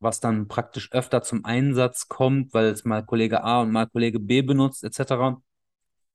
was 0.00 0.20
dann 0.20 0.48
praktisch 0.48 0.92
öfter 0.92 1.22
zum 1.22 1.44
Einsatz 1.44 2.08
kommt, 2.08 2.52
weil 2.54 2.66
es 2.66 2.84
mal 2.84 3.04
Kollege 3.04 3.42
A 3.44 3.62
und 3.62 3.70
mal 3.72 3.86
Kollege 3.88 4.20
B 4.20 4.42
benutzt, 4.42 4.84
etc., 4.84 5.40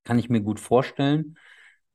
kann 0.03 0.19
ich 0.19 0.29
mir 0.29 0.41
gut 0.41 0.59
vorstellen. 0.59 1.37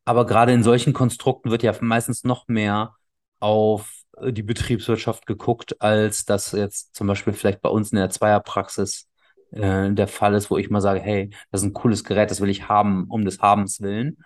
Aber 0.05 0.27
gerade 0.27 0.53
in 0.53 0.63
solchen 0.63 0.93
Konstrukten 0.93 1.51
wird 1.51 1.63
ja 1.63 1.75
meistens 1.81 2.25
noch 2.25 2.49
mehr 2.49 2.97
auf 3.41 4.03
äh, 4.19 4.33
die 4.33 4.43
Betriebswirtschaft 4.43 5.27
geguckt, 5.27 5.81
als 5.81 6.25
das 6.25 6.53
jetzt 6.53 6.95
zum 6.95 7.07
Beispiel 7.07 7.33
vielleicht 7.33 7.63
bei 7.63 7.69
uns 7.71 7.93
in 7.93 7.97
der 7.99 8.11
Zweierpraxis 8.11 9.09
äh, 9.53 9.93
der 9.93 10.09
Fall 10.09 10.35
ist, 10.35 10.51
wo 10.51 10.59
ich 10.59 10.71
mal 10.71 10.81
sage, 10.81 11.01
hey, 11.01 11.31
das 11.51 11.63
ist 11.63 11.69
ein 11.69 11.73
cooles 11.75 12.05
Gerät, 12.05 12.31
das 12.31 12.41
will 12.41 12.51
ich 12.51 12.69
haben, 12.69 13.07
um 13.09 13.25
des 13.25 13.41
Habens 13.41 13.81
willen. 13.81 14.19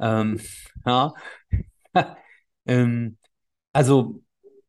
Ähm, 0.00 0.40
ja. 0.86 1.14
ähm, 2.66 3.18
also 3.74 4.22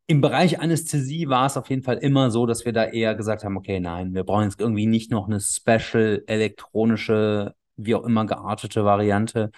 im 0.08 0.22
Bereich 0.22 0.60
Anästhesie 0.60 1.30
war 1.30 1.46
es 1.46 1.58
auf 1.58 1.70
jeden 1.70 1.82
Fall 1.82 1.98
immer 1.98 2.30
so, 2.30 2.46
dass 2.46 2.66
wir 2.66 2.74
da 2.74 2.86
eher 2.86 3.16
gesagt 3.16 3.44
haben, 3.44 3.58
okay, 3.58 3.80
nein, 3.80 4.14
wir 4.14 4.24
brauchen 4.24 4.44
jetzt 4.44 4.60
irgendwie 4.60 4.86
nicht 4.86 5.10
noch 5.10 5.28
eine 5.28 5.40
special 5.40 6.24
elektronische, 6.28 7.56
wie 7.76 7.96
auch 7.96 8.04
immer 8.04 8.26
geartete 8.26 8.84
Variante, 8.84 9.52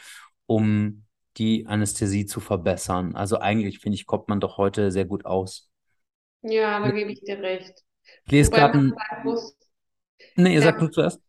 um 0.45 1.03
die 1.37 1.65
Anästhesie 1.67 2.25
zu 2.25 2.39
verbessern. 2.39 3.15
Also 3.15 3.39
eigentlich, 3.39 3.79
finde 3.79 3.95
ich, 3.95 4.05
kommt 4.05 4.29
man 4.29 4.39
doch 4.39 4.57
heute 4.57 4.91
sehr 4.91 5.05
gut 5.05 5.25
aus. 5.25 5.69
Ja, 6.41 6.79
da 6.79 6.91
gebe 6.91 7.11
ich 7.11 7.21
dir 7.21 7.39
recht. 7.39 7.83
Ich 8.25 8.31
lese 8.31 8.51
gerade 8.51 8.77
ein... 8.77 8.93
Nee, 10.35 10.53
ihr 10.53 10.61
sagt 10.61 10.81
du 10.81 10.87
zuerst. 10.87 11.21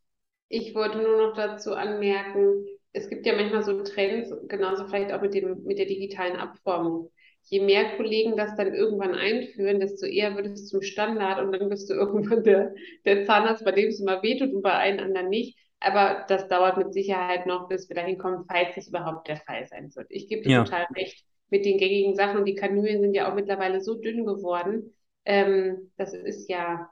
Ich 0.48 0.74
wollte 0.74 0.98
nur 0.98 1.26
noch 1.26 1.36
dazu 1.36 1.74
anmerken, 1.74 2.64
es 2.92 3.08
gibt 3.08 3.26
ja 3.26 3.34
manchmal 3.34 3.62
so 3.62 3.82
Trends, 3.82 4.32
genauso 4.48 4.86
vielleicht 4.86 5.12
auch 5.12 5.20
mit 5.20 5.34
dem, 5.34 5.62
mit 5.64 5.78
der 5.78 5.86
digitalen 5.86 6.36
Abformung. 6.36 7.10
Je 7.50 7.60
mehr 7.60 7.96
Kollegen 7.96 8.36
das 8.36 8.56
dann 8.56 8.74
irgendwann 8.74 9.14
einführen, 9.14 9.80
desto 9.80 10.06
eher 10.06 10.36
wird 10.36 10.46
es 10.46 10.68
zum 10.68 10.82
Standard 10.82 11.40
und 11.44 11.52
dann 11.52 11.68
bist 11.68 11.88
du 11.88 11.94
irgendwann 11.94 12.44
der, 12.44 12.74
der 13.04 13.24
Zahnarzt, 13.24 13.64
bei 13.64 13.72
dem 13.72 13.88
es 13.88 14.00
immer 14.00 14.22
wehtut 14.22 14.52
und 14.52 14.62
bei 14.62 14.72
allen 14.72 15.00
anderen 15.00 15.28
nicht. 15.28 15.58
Aber 15.80 16.24
das 16.28 16.48
dauert 16.48 16.76
mit 16.76 16.92
Sicherheit 16.92 17.46
noch, 17.46 17.68
bis 17.68 17.88
wir 17.88 17.96
dahin 17.96 18.18
kommen, 18.18 18.44
falls 18.48 18.76
es 18.76 18.88
überhaupt 18.88 19.28
der 19.28 19.36
Fall 19.36 19.66
sein 19.66 19.94
wird. 19.94 20.06
Ich 20.10 20.28
gebe 20.28 20.42
dir 20.42 20.50
ja. 20.50 20.64
total 20.64 20.86
recht 20.96 21.24
mit 21.50 21.64
den 21.64 21.78
gängigen 21.78 22.14
Sachen. 22.14 22.38
Und 22.38 22.44
die 22.44 22.54
Kanülen 22.54 23.00
sind 23.00 23.14
ja 23.14 23.30
auch 23.30 23.34
mittlerweile 23.34 23.80
so 23.80 23.94
dünn 23.94 24.24
geworden. 24.26 24.92
Ähm, 25.24 25.92
das 25.96 26.14
ist 26.14 26.48
ja, 26.48 26.90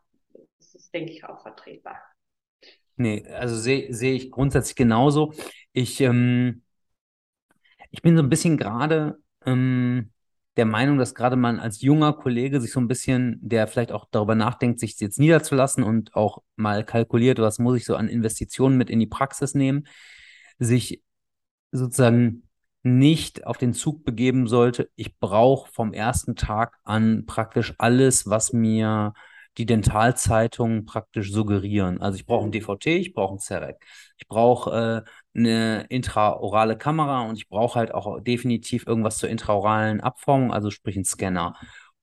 das 0.58 0.74
ist, 0.74 0.94
denke 0.94 1.12
ich, 1.12 1.24
auch 1.24 1.42
vertretbar. 1.42 2.00
Nee, 2.96 3.26
also 3.28 3.56
sehe 3.56 3.92
seh 3.92 4.14
ich 4.14 4.30
grundsätzlich 4.30 4.76
genauso. 4.76 5.32
Ich, 5.72 6.00
ähm, 6.00 6.62
ich 7.90 8.02
bin 8.02 8.16
so 8.16 8.22
ein 8.22 8.30
bisschen 8.30 8.56
gerade 8.56 9.18
ähm, 9.44 10.12
der 10.56 10.64
Meinung, 10.64 10.98
dass 10.98 11.14
gerade 11.14 11.36
man 11.36 11.60
als 11.60 11.82
junger 11.82 12.14
Kollege 12.14 12.60
sich 12.60 12.72
so 12.72 12.80
ein 12.80 12.88
bisschen, 12.88 13.38
der 13.42 13.66
vielleicht 13.66 13.92
auch 13.92 14.06
darüber 14.10 14.34
nachdenkt, 14.34 14.80
sich 14.80 14.98
jetzt 15.00 15.18
niederzulassen 15.18 15.84
und 15.84 16.14
auch 16.14 16.42
mal 16.56 16.84
kalkuliert, 16.84 17.38
was 17.38 17.58
muss 17.58 17.76
ich 17.76 17.84
so 17.84 17.96
an 17.96 18.08
Investitionen 18.08 18.76
mit 18.78 18.88
in 18.88 18.98
die 18.98 19.06
Praxis 19.06 19.54
nehmen, 19.54 19.86
sich 20.58 21.02
sozusagen 21.72 22.48
nicht 22.82 23.46
auf 23.46 23.58
den 23.58 23.74
Zug 23.74 24.04
begeben 24.04 24.46
sollte, 24.46 24.88
ich 24.94 25.18
brauche 25.18 25.70
vom 25.72 25.92
ersten 25.92 26.36
Tag 26.36 26.78
an 26.84 27.26
praktisch 27.26 27.74
alles, 27.78 28.28
was 28.28 28.52
mir 28.52 29.12
die 29.58 29.66
Dentalzeitungen 29.66 30.84
praktisch 30.84 31.32
suggerieren. 31.32 32.00
Also 32.00 32.16
ich 32.16 32.26
brauche 32.26 32.46
ein 32.46 32.52
DVT, 32.52 32.86
ich 32.86 33.14
brauche 33.14 33.34
ein 33.34 33.38
CEREC, 33.38 33.76
ich 34.18 34.28
brauche 34.28 35.04
äh, 35.06 35.10
eine 35.36 35.86
intraorale 35.88 36.76
Kamera 36.78 37.22
und 37.22 37.36
ich 37.36 37.48
brauche 37.48 37.78
halt 37.78 37.92
auch 37.94 38.20
definitiv 38.20 38.86
irgendwas 38.86 39.18
zur 39.18 39.28
intraoralen 39.28 40.00
Abformung, 40.00 40.52
also 40.52 40.70
sprich 40.70 40.96
ein 40.96 41.04
Scanner. 41.04 41.54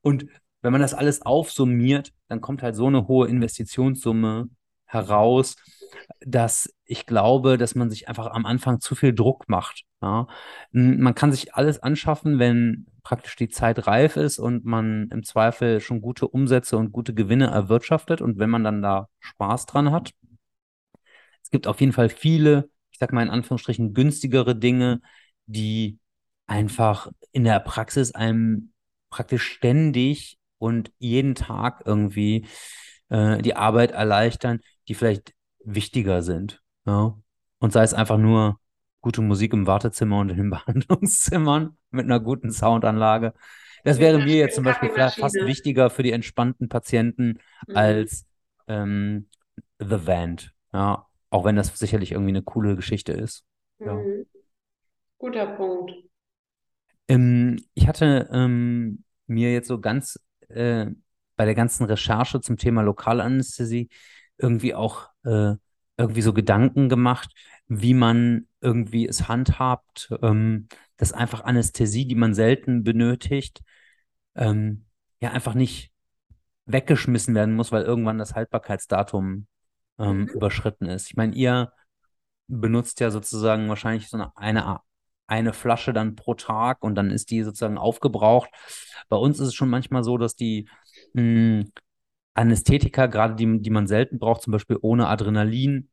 Und 0.02 0.26
wenn 0.62 0.72
man 0.72 0.82
das 0.82 0.94
alles 0.94 1.22
aufsummiert, 1.22 2.12
dann 2.28 2.42
kommt 2.42 2.64
halt 2.64 2.76
so 2.76 2.88
eine 2.88 3.08
hohe 3.08 3.28
Investitionssumme 3.28 4.50
heraus, 4.86 5.56
dass 6.22 6.74
ich 6.86 7.06
glaube, 7.06 7.58
dass 7.58 7.76
man 7.76 7.90
sich 7.90 8.08
einfach 8.08 8.28
am 8.28 8.46
Anfang 8.46 8.80
zu 8.80 8.96
viel 8.96 9.14
Druck 9.14 9.50
macht. 9.50 9.84
Ja? 10.02 10.28
Man 10.72 11.16
kann 11.16 11.32
sich 11.32 11.56
alles 11.56 11.82
anschaffen, 11.82 12.40
wenn 12.40 12.88
praktisch 13.04 13.36
die 13.36 13.50
Zeit 13.50 13.88
reif 13.88 14.16
ist 14.16 14.40
und 14.40 14.64
man 14.66 15.10
im 15.12 15.24
Zweifel 15.24 15.82
schon 15.82 16.02
gute 16.02 16.28
Umsätze 16.28 16.78
und 16.78 16.92
gute 16.92 17.14
Gewinne 17.14 17.48
erwirtschaftet 17.48 18.22
und 18.22 18.40
wenn 18.40 18.50
man 18.50 18.64
dann 18.64 18.82
da 18.82 19.10
Spaß 19.20 19.66
dran 19.66 19.92
hat. 19.92 20.12
Es 21.44 21.50
gibt 21.52 21.68
auf 21.68 21.82
jeden 21.82 21.94
Fall 21.94 22.10
viele, 22.10 22.70
ich 22.94 23.00
sag 23.00 23.12
mal 23.12 23.24
in 23.24 23.30
Anführungsstrichen, 23.30 23.94
günstigere 23.94 24.56
Dinge, 24.56 25.02
die 25.46 26.00
einfach 26.46 27.12
in 27.32 27.44
der 27.44 27.60
Praxis 27.60 28.14
einem 28.14 28.72
praktisch 29.10 29.44
ständig 29.44 30.38
und 30.60 30.92
jeden 31.00 31.36
Tag 31.36 31.84
irgendwie 31.86 32.48
äh, 33.10 33.42
die 33.42 33.56
Arbeit 33.56 33.92
erleichtern, 33.92 34.62
die 34.88 34.94
vielleicht 34.94 35.34
wichtiger 35.64 36.22
sind. 36.22 36.62
Ja? 36.86 37.18
Und 37.60 37.74
sei 37.74 37.84
es 37.84 37.94
einfach 37.94 38.18
nur 38.18 38.60
gute 39.02 39.22
Musik 39.22 39.54
im 39.54 39.68
Wartezimmer 39.68 40.20
und 40.20 40.30
in 40.30 40.38
den 40.38 40.50
Behandlungszimmern 40.52 41.78
mit 41.92 42.06
einer 42.06 42.20
guten 42.20 42.52
Soundanlage. 42.52 43.34
Das 43.84 44.00
wäre 44.00 44.20
mir 44.20 44.38
jetzt 44.38 44.56
zum 44.56 44.64
Beispiel 44.64 44.90
fast 44.90 45.36
wichtiger 45.36 45.90
für 45.90 46.04
die 46.04 46.14
entspannten 46.14 46.70
Patienten 46.70 47.40
mhm. 47.68 47.76
als 47.76 48.26
ähm, 48.68 49.28
The 49.80 50.06
Vent. 50.08 50.54
Ja, 50.72 51.08
auch 51.34 51.46
wenn 51.46 51.56
das 51.56 51.76
sicherlich 51.80 52.12
irgendwie 52.12 52.30
eine 52.30 52.44
coole 52.44 52.76
Geschichte 52.76 53.12
ist. 53.12 53.44
Ja. 53.80 53.96
Mhm. 53.96 54.28
Guter 55.18 55.48
Punkt. 55.48 55.92
Ähm, 57.08 57.60
ich 57.74 57.88
hatte 57.88 58.30
ähm, 58.32 59.04
mir 59.26 59.52
jetzt 59.52 59.68
so 59.68 59.82
ganz 59.82 60.20
äh, 60.50 60.86
bei 61.36 61.46
der 61.46 61.56
ganzen 61.56 61.86
Recherche 61.86 62.40
zum 62.40 62.58
Thema 62.58 62.84
Lokalanästhesie 62.84 63.90
irgendwie 64.38 64.76
auch 64.76 65.10
äh, 65.24 65.56
irgendwie 65.98 66.22
so 66.22 66.34
Gedanken 66.34 66.88
gemacht, 66.88 67.34
wie 67.68 67.96
man 67.96 68.48
irgendwie 68.62 69.08
es 69.08 69.28
handhabt, 69.28 70.14
ähm, 70.22 70.68
dass 70.98 71.14
einfach 71.14 71.44
Anästhesie, 71.44 72.06
die 72.06 72.16
man 72.16 72.36
selten 72.36 72.84
benötigt, 72.84 73.62
ähm, 74.36 74.86
ja 75.20 75.32
einfach 75.32 75.56
nicht 75.56 75.92
weggeschmissen 76.66 77.34
werden 77.34 77.56
muss, 77.56 77.72
weil 77.72 77.84
irgendwann 77.84 78.20
das 78.20 78.36
Haltbarkeitsdatum 78.36 79.48
ähm, 80.00 80.22
mhm. 80.22 80.28
überschritten 80.28 80.86
ist. 80.86 81.08
Ich 81.08 81.16
meine, 81.16 81.36
ihr 81.36 81.72
benutzt 82.48 83.00
ja 83.00 83.12
sozusagen 83.12 83.70
wahrscheinlich 83.70 84.10
so 84.10 84.18
eine, 84.18 84.36
eine, 84.36 84.80
eine 85.28 85.54
Flasche 85.54 85.94
dann 85.94 86.16
pro 86.16 86.34
Tag 86.34 86.84
und 86.84 86.96
dann 86.96 87.12
ist 87.12 87.32
die 87.32 87.44
sozusagen 87.44 87.78
aufgebraucht. 87.78 88.50
Bei 89.10 89.18
uns 89.18 89.40
ist 89.40 89.50
es 89.50 89.56
schon 89.56 89.70
manchmal 89.70 90.04
so, 90.04 90.18
dass 90.18 90.36
die 90.36 90.70
mh, 91.14 91.22
hm, 91.22 91.72
Anästhetika, 92.36 93.06
gerade 93.08 93.36
die, 93.36 93.62
die 93.62 93.70
man 93.70 93.88
selten 93.88 94.20
braucht, 94.20 94.42
zum 94.42 94.52
Beispiel 94.52 94.78
ohne 94.82 95.08
Adrenalin, 95.08 95.90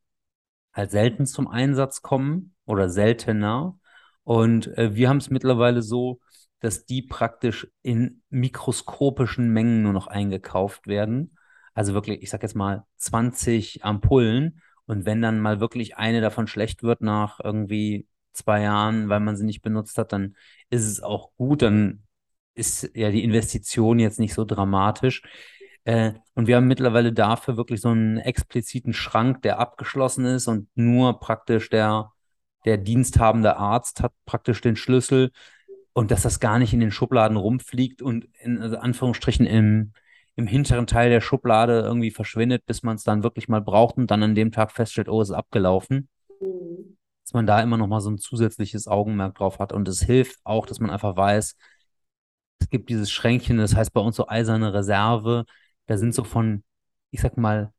halt 0.73 0.91
selten 0.91 1.27
zum 1.27 1.49
Einsatz 1.49 2.03
kommen 2.03 2.55
oder 2.65 2.89
seltener. 2.89 3.79
Und 4.25 4.69
äh, 4.79 4.95
wir 4.95 5.09
haben 5.09 5.19
es 5.19 5.31
mittlerweile 5.31 5.83
so, 5.83 6.21
dass 6.61 6.85
die 6.87 7.03
praktisch 7.03 7.71
in 7.83 8.23
mikroskopischen 8.31 9.51
Mengen 9.53 9.83
nur 9.83 9.93
noch 9.93 10.07
eingekauft 10.07 10.87
werden. 10.87 11.37
Also 11.75 11.95
wirklich, 11.95 12.23
ich 12.23 12.31
sag 12.31 12.43
jetzt 12.43 12.57
mal 12.57 12.85
20 12.97 13.85
Ampullen. 13.85 14.61
Und 14.87 15.05
wenn 15.07 15.23
dann 15.23 15.41
mal 15.41 15.61
wirklich 15.61 15.97
eine 15.97 16.21
davon 16.21 16.47
schlecht 16.47 16.83
wird 16.83 17.01
nach 17.01 17.41
irgendwie 17.43 18.09
zwei 18.33 18.63
Jahren, 18.63 19.09
weil 19.09 19.21
man 19.21 19.37
sie 19.37 19.45
nicht 19.45 19.63
benutzt 19.63 19.99
hat, 19.99 20.13
dann 20.13 20.37
ist 20.69 20.87
es 20.87 21.03
auch 21.03 21.31
gut. 21.37 21.63
Dann 21.63 22.03
ist 22.55 22.91
ja 22.95 23.11
die 23.11 23.25
Investition 23.25 23.99
jetzt 23.99 24.19
nicht 24.19 24.35
so 24.35 24.45
dramatisch. 24.45 25.23
Äh, 25.85 26.13
und 26.35 26.47
wir 26.47 26.57
haben 26.57 26.67
mittlerweile 26.67 27.13
dafür 27.13 27.57
wirklich 27.57 27.81
so 27.81 27.89
einen 27.89 28.19
expliziten 28.19 28.93
Schrank, 28.93 29.43
der 29.43 29.59
abgeschlossen 29.59 30.25
ist 30.25 30.47
und 30.49 30.69
nur 30.75 31.21
praktisch 31.21 31.71
der, 31.71 32.13
der 32.65 32.77
diensthabende 32.77 33.57
Arzt 33.57 34.03
hat 34.03 34.13
praktisch 34.27 34.61
den 34.61 34.77
Schlüssel 34.77 35.31
und 35.93 36.11
dass 36.11 36.23
das 36.23 36.41
gar 36.41 36.59
nicht 36.59 36.73
in 36.73 36.81
den 36.81 36.91
Schubladen 36.91 37.37
rumfliegt 37.37 38.03
und 38.03 38.29
in 38.41 38.61
also 38.61 38.77
Anführungsstrichen 38.77 39.47
im, 39.47 39.93
im 40.37 40.47
hinteren 40.47 40.87
Teil 40.87 41.11
der 41.11 41.21
Schublade 41.21 41.81
irgendwie 41.81 42.11
verschwindet, 42.11 42.65
bis 42.67 42.83
man 42.83 42.97
es 42.97 43.05
dann 43.05 43.23
wirklich 43.23 43.49
mal 43.49 43.61
braucht 43.61 43.97
und 43.97 44.11
dann 44.11 44.23
an 44.23 44.35
dem 44.35 44.53
Tag 44.53 44.73
feststellt, 44.73 45.09
oh, 45.09 45.21
es 45.21 45.31
ist 45.31 45.35
abgelaufen. 45.35 46.09
Mhm. 46.41 46.97
Dass 47.25 47.35
man 47.35 47.47
da 47.47 47.61
immer 47.61 47.77
noch 47.77 47.87
mal 47.87 48.01
so 48.01 48.11
ein 48.11 48.19
zusätzliches 48.19 48.89
Augenmerk 48.89 49.37
drauf 49.37 49.59
hat. 49.59 49.73
Und 49.73 49.87
es 49.89 50.03
hilft 50.03 50.41
auch, 50.45 50.67
dass 50.67 50.81
man 50.81 50.91
einfach 50.91 51.17
weiß, 51.17 51.57
es 52.59 52.69
gibt 52.71 52.89
dieses 52.91 53.11
Schränkchen, 53.11 53.59
das 53.59 53.75
heißt 53.75 53.93
bei 53.93 54.01
uns 54.01 54.17
so 54.17 54.29
eiserne 54.29 54.73
Reserve. 54.75 55.45
Da 55.87 55.97
sind 55.97 56.15
so 56.15 56.25
von, 56.25 56.63
ich 57.11 57.21
sag 57.21 57.37
mal, 57.37 57.73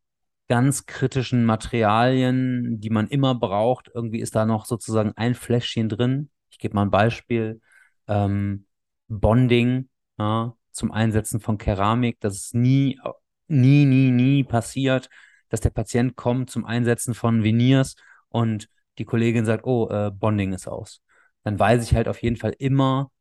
ganz 0.47 0.85
kritischen 0.85 1.45
Materialien, 1.45 2.79
die 2.81 2.89
man 2.89 3.07
immer 3.07 3.35
braucht. 3.35 3.89
Irgendwie 3.93 4.19
ist 4.19 4.35
da 4.35 4.45
noch 4.45 4.65
sozusagen 4.65 5.13
ein 5.15 5.35
Fläschchen 5.35 5.87
drin. 5.89 6.29
Ich 6.49 6.59
gebe 6.59 6.75
mal 6.75 6.83
ein 6.83 6.91
Beispiel 6.91 7.61
ähm, 8.07 8.65
Bonding 9.07 9.89
ja, 10.17 10.55
zum 10.72 10.91
Einsetzen 10.91 11.39
von 11.39 11.57
Keramik, 11.57 12.19
dass 12.19 12.36
es 12.36 12.53
nie, 12.53 12.99
nie, 13.47 13.86
nie, 13.86 14.11
nie 14.11 14.43
passiert, 14.43 15.09
dass 15.49 15.61
der 15.61 15.69
Patient 15.69 16.15
kommt 16.15 16.49
zum 16.49 16.65
Einsetzen 16.65 17.13
von 17.13 17.43
Veneers 17.43 17.95
und 18.30 18.69
die 18.97 19.05
Kollegin 19.05 19.45
sagt, 19.45 19.65
oh, 19.65 19.89
äh, 19.89 20.11
Bonding 20.11 20.53
ist 20.53 20.67
aus. 20.67 21.01
Dann 21.43 21.59
weiß 21.59 21.84
ich 21.84 21.95
halt 21.95 22.07
auf 22.07 22.22
jeden 22.22 22.38
Fall 22.38 22.55
immer, 22.59 23.11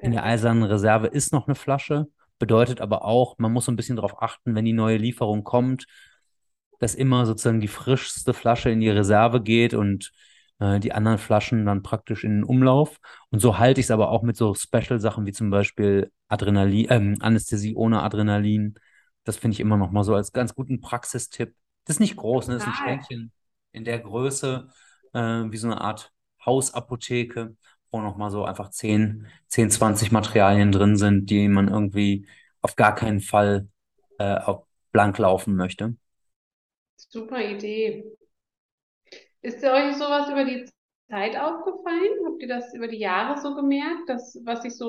in 0.00 0.12
der 0.12 0.24
eisernen 0.24 0.64
Reserve 0.64 1.06
ist 1.06 1.32
noch 1.32 1.46
eine 1.46 1.54
Flasche, 1.54 2.06
bedeutet 2.38 2.80
aber 2.80 3.04
auch, 3.04 3.38
man 3.38 3.52
muss 3.52 3.64
so 3.66 3.72
ein 3.72 3.76
bisschen 3.76 3.96
darauf 3.96 4.22
achten, 4.22 4.54
wenn 4.54 4.64
die 4.64 4.72
neue 4.72 4.96
Lieferung 4.96 5.44
kommt, 5.44 5.86
dass 6.78 6.94
immer 6.94 7.26
sozusagen 7.26 7.60
die 7.60 7.68
frischste 7.68 8.34
Flasche 8.34 8.70
in 8.70 8.80
die 8.80 8.90
Reserve 8.90 9.42
geht 9.42 9.74
und 9.74 10.12
äh, 10.58 10.80
die 10.80 10.92
anderen 10.92 11.18
Flaschen 11.18 11.66
dann 11.66 11.82
praktisch 11.82 12.24
in 12.24 12.32
den 12.32 12.44
Umlauf. 12.44 12.98
Und 13.30 13.38
so 13.40 13.58
halte 13.58 13.80
ich 13.80 13.86
es 13.86 13.90
aber 13.90 14.10
auch 14.10 14.22
mit 14.22 14.36
so 14.36 14.54
Special-Sachen 14.54 15.26
wie 15.26 15.32
zum 15.32 15.50
Beispiel 15.50 16.10
Adrenalin, 16.34 16.86
ähm, 16.90 17.16
Anästhesie 17.20 17.74
ohne 17.74 18.02
Adrenalin. 18.02 18.74
Das 19.24 19.36
finde 19.36 19.54
ich 19.54 19.60
immer 19.60 19.76
noch 19.76 19.90
mal 19.90 20.04
so 20.04 20.14
als 20.14 20.32
ganz 20.32 20.54
guten 20.54 20.80
Praxistipp. 20.80 21.54
Das 21.84 21.96
ist 21.96 22.00
nicht 22.00 22.16
groß, 22.16 22.48
ne? 22.48 22.54
das 22.54 22.64
ist 22.64 22.68
ein 22.68 22.74
Schränkchen 22.74 23.32
in 23.72 23.84
der 23.84 24.00
Größe, 24.00 24.68
äh, 25.14 25.18
wie 25.18 25.56
so 25.56 25.68
eine 25.68 25.80
Art 25.80 26.12
Hausapotheke, 26.44 27.56
wo 27.90 28.00
noch 28.00 28.16
mal 28.16 28.30
so 28.30 28.44
einfach 28.44 28.70
10, 28.70 29.26
10, 29.48 29.70
20 29.70 30.12
Materialien 30.12 30.72
drin 30.72 30.96
sind, 30.96 31.30
die 31.30 31.48
man 31.48 31.68
irgendwie 31.68 32.26
auf 32.60 32.76
gar 32.76 32.94
keinen 32.94 33.20
Fall 33.20 33.68
äh, 34.18 34.36
auf 34.36 34.66
blank 34.92 35.18
laufen 35.18 35.56
möchte. 35.56 35.96
Super 36.96 37.42
Idee. 37.42 38.04
Ist 39.42 39.62
euch 39.62 39.96
sowas 39.96 40.30
über 40.30 40.44
die 40.44 40.64
Zeit 41.10 41.36
aufgefallen? 41.36 42.26
Habt 42.26 42.40
ihr 42.40 42.48
das 42.48 42.72
über 42.74 42.88
die 42.88 42.98
Jahre 42.98 43.40
so 43.40 43.54
gemerkt, 43.54 44.08
dass, 44.08 44.40
was 44.44 44.62
sich 44.62 44.76
so 44.76 44.88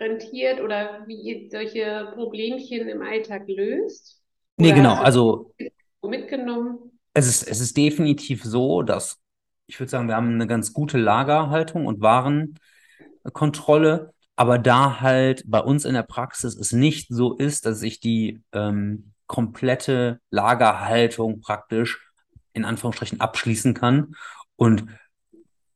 rentiert 0.00 0.60
oder 0.60 1.04
wie 1.06 1.20
ihr 1.20 1.50
solche 1.50 2.10
Problemchen 2.14 2.88
im 2.88 3.02
Alltag 3.02 3.42
löst? 3.46 4.22
Nee, 4.56 4.68
oder 4.68 4.76
genau. 4.76 4.94
Also 4.94 5.54
mitgenommen? 6.02 6.98
Es 7.12 7.26
ist, 7.26 7.46
es 7.48 7.60
ist 7.60 7.76
definitiv 7.76 8.44
so, 8.44 8.82
dass 8.82 9.18
ich 9.66 9.80
würde 9.80 9.90
sagen, 9.90 10.08
wir 10.08 10.16
haben 10.16 10.34
eine 10.34 10.46
ganz 10.46 10.72
gute 10.72 10.96
Lagerhaltung 10.98 11.86
und 11.86 12.02
Warenkontrolle, 12.02 14.12
aber 14.36 14.58
da 14.58 15.00
halt 15.00 15.44
bei 15.46 15.60
uns 15.60 15.84
in 15.84 15.94
der 15.94 16.02
Praxis 16.02 16.56
es 16.56 16.72
nicht 16.72 17.08
so 17.08 17.34
ist, 17.34 17.66
dass 17.66 17.82
ich 17.82 18.00
die 18.00 18.42
ähm, 18.52 19.12
komplette 19.26 20.20
Lagerhaltung 20.30 21.40
praktisch 21.40 22.10
in 22.52 22.64
Anführungsstrichen 22.64 23.20
abschließen 23.20 23.74
kann 23.74 24.14
und 24.56 24.86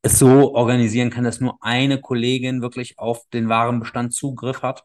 es 0.03 0.18
so 0.18 0.55
organisieren 0.55 1.11
kann, 1.11 1.24
dass 1.24 1.40
nur 1.40 1.59
eine 1.62 2.01
Kollegin 2.01 2.62
wirklich 2.62 2.99
auf 2.99 3.28
den 3.32 3.49
Warenbestand 3.49 4.14
Zugriff 4.14 4.62
hat, 4.62 4.84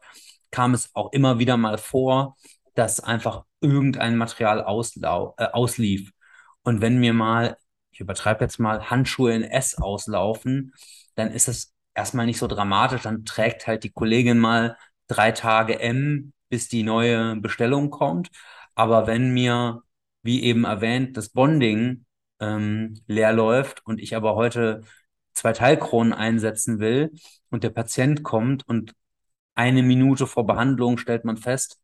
kam 0.50 0.74
es 0.74 0.90
auch 0.94 1.12
immer 1.12 1.38
wieder 1.38 1.56
mal 1.56 1.78
vor, 1.78 2.36
dass 2.74 3.00
einfach 3.00 3.44
irgendein 3.60 4.16
Material 4.16 4.62
auslau 4.62 5.34
äh, 5.38 5.46
auslief. 5.46 6.10
Und 6.62 6.80
wenn 6.80 6.98
mir 6.98 7.12
mal, 7.14 7.56
ich 7.92 8.00
übertreibe 8.00 8.44
jetzt 8.44 8.58
mal, 8.58 8.90
Handschuhe 8.90 9.34
in 9.34 9.42
S 9.42 9.76
auslaufen, 9.76 10.72
dann 11.14 11.30
ist 11.30 11.48
es 11.48 11.74
erstmal 11.94 12.26
nicht 12.26 12.38
so 12.38 12.46
dramatisch. 12.46 13.02
Dann 13.02 13.24
trägt 13.24 13.66
halt 13.66 13.84
die 13.84 13.90
Kollegin 13.92 14.38
mal 14.38 14.76
drei 15.06 15.32
Tage 15.32 15.78
M, 15.80 16.32
bis 16.48 16.68
die 16.68 16.82
neue 16.82 17.36
Bestellung 17.36 17.90
kommt. 17.90 18.30
Aber 18.74 19.06
wenn 19.06 19.32
mir 19.32 19.82
wie 20.22 20.42
eben 20.42 20.64
erwähnt, 20.64 21.16
das 21.16 21.28
Bonding 21.28 22.06
ähm, 22.40 23.00
leer 23.06 23.32
läuft 23.32 23.86
und 23.86 24.00
ich 24.00 24.16
aber 24.16 24.34
heute 24.34 24.82
zwei 25.34 25.52
Teilkronen 25.52 26.12
einsetzen 26.12 26.78
will 26.78 27.12
und 27.50 27.64
der 27.64 27.70
Patient 27.70 28.22
kommt 28.22 28.66
und 28.68 28.94
eine 29.54 29.82
Minute 29.82 30.26
vor 30.26 30.46
Behandlung 30.46 30.98
stellt 30.98 31.24
man 31.24 31.36
fest, 31.36 31.78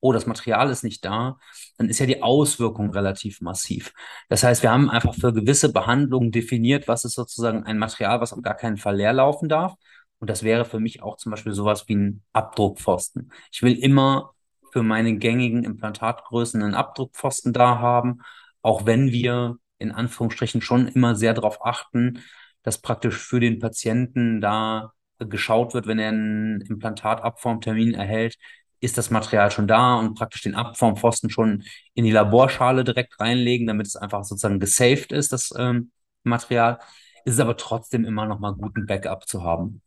oh, 0.00 0.12
das 0.12 0.26
Material 0.26 0.70
ist 0.70 0.84
nicht 0.84 1.04
da, 1.04 1.38
dann 1.76 1.88
ist 1.88 1.98
ja 1.98 2.06
die 2.06 2.22
Auswirkung 2.22 2.90
relativ 2.90 3.40
massiv. 3.40 3.92
Das 4.28 4.44
heißt, 4.44 4.62
wir 4.62 4.70
haben 4.70 4.90
einfach 4.90 5.14
für 5.14 5.32
gewisse 5.32 5.72
Behandlungen 5.72 6.30
definiert, 6.30 6.88
was 6.88 7.04
ist 7.04 7.14
sozusagen 7.14 7.64
ein 7.64 7.78
Material, 7.78 8.20
was 8.20 8.32
auf 8.32 8.42
gar 8.42 8.54
keinen 8.54 8.76
Fall 8.76 8.96
leer 8.96 9.12
laufen 9.12 9.48
darf. 9.48 9.74
Und 10.20 10.30
das 10.30 10.42
wäre 10.42 10.64
für 10.64 10.80
mich 10.80 11.02
auch 11.02 11.16
zum 11.16 11.30
Beispiel 11.30 11.52
sowas 11.52 11.88
wie 11.88 11.96
ein 11.96 12.22
Abdruckpfosten. 12.32 13.32
Ich 13.52 13.62
will 13.62 13.76
immer 13.78 14.34
für 14.72 14.82
meine 14.82 15.16
gängigen 15.16 15.64
Implantatgrößen 15.64 16.62
einen 16.62 16.74
Abdruckpfosten 16.74 17.52
da 17.52 17.78
haben, 17.78 18.20
auch 18.62 18.86
wenn 18.86 19.10
wir 19.10 19.56
in 19.78 19.92
Anführungsstrichen 19.92 20.60
schon 20.60 20.88
immer 20.88 21.14
sehr 21.14 21.34
darauf 21.34 21.64
achten, 21.64 22.22
dass 22.62 22.80
praktisch 22.80 23.16
für 23.16 23.40
den 23.40 23.58
Patienten 23.58 24.40
da 24.40 24.92
geschaut 25.18 25.74
wird, 25.74 25.86
wenn 25.86 25.98
er 25.98 26.08
einen 26.08 26.60
Implantatabformtermin 26.60 27.94
erhält, 27.94 28.36
ist 28.80 28.98
das 28.98 29.10
Material 29.10 29.50
schon 29.50 29.66
da 29.66 29.96
und 29.96 30.14
praktisch 30.14 30.42
den 30.42 30.54
Abformpfosten 30.54 31.30
schon 31.30 31.64
in 31.94 32.04
die 32.04 32.12
Laborschale 32.12 32.84
direkt 32.84 33.18
reinlegen, 33.18 33.66
damit 33.66 33.86
es 33.86 33.96
einfach 33.96 34.24
sozusagen 34.24 34.60
gesaved 34.60 35.12
ist, 35.12 35.32
das 35.32 35.52
ähm, 35.56 35.90
Material. 36.22 36.78
Ist 37.24 37.34
es 37.34 37.40
aber 37.40 37.56
trotzdem 37.56 38.04
immer 38.04 38.26
noch 38.26 38.38
mal 38.38 38.54
gut, 38.54 38.76
ein 38.76 38.86
Backup 38.86 39.26
zu 39.28 39.42
haben. 39.42 39.82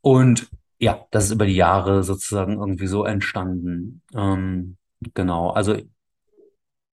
Und 0.00 0.48
ja, 0.78 1.06
das 1.10 1.24
ist 1.26 1.32
über 1.32 1.46
die 1.46 1.54
Jahre 1.54 2.02
sozusagen 2.04 2.54
irgendwie 2.54 2.86
so 2.86 3.04
entstanden. 3.04 4.02
Ähm, 4.14 4.76
genau, 5.14 5.50
also 5.50 5.76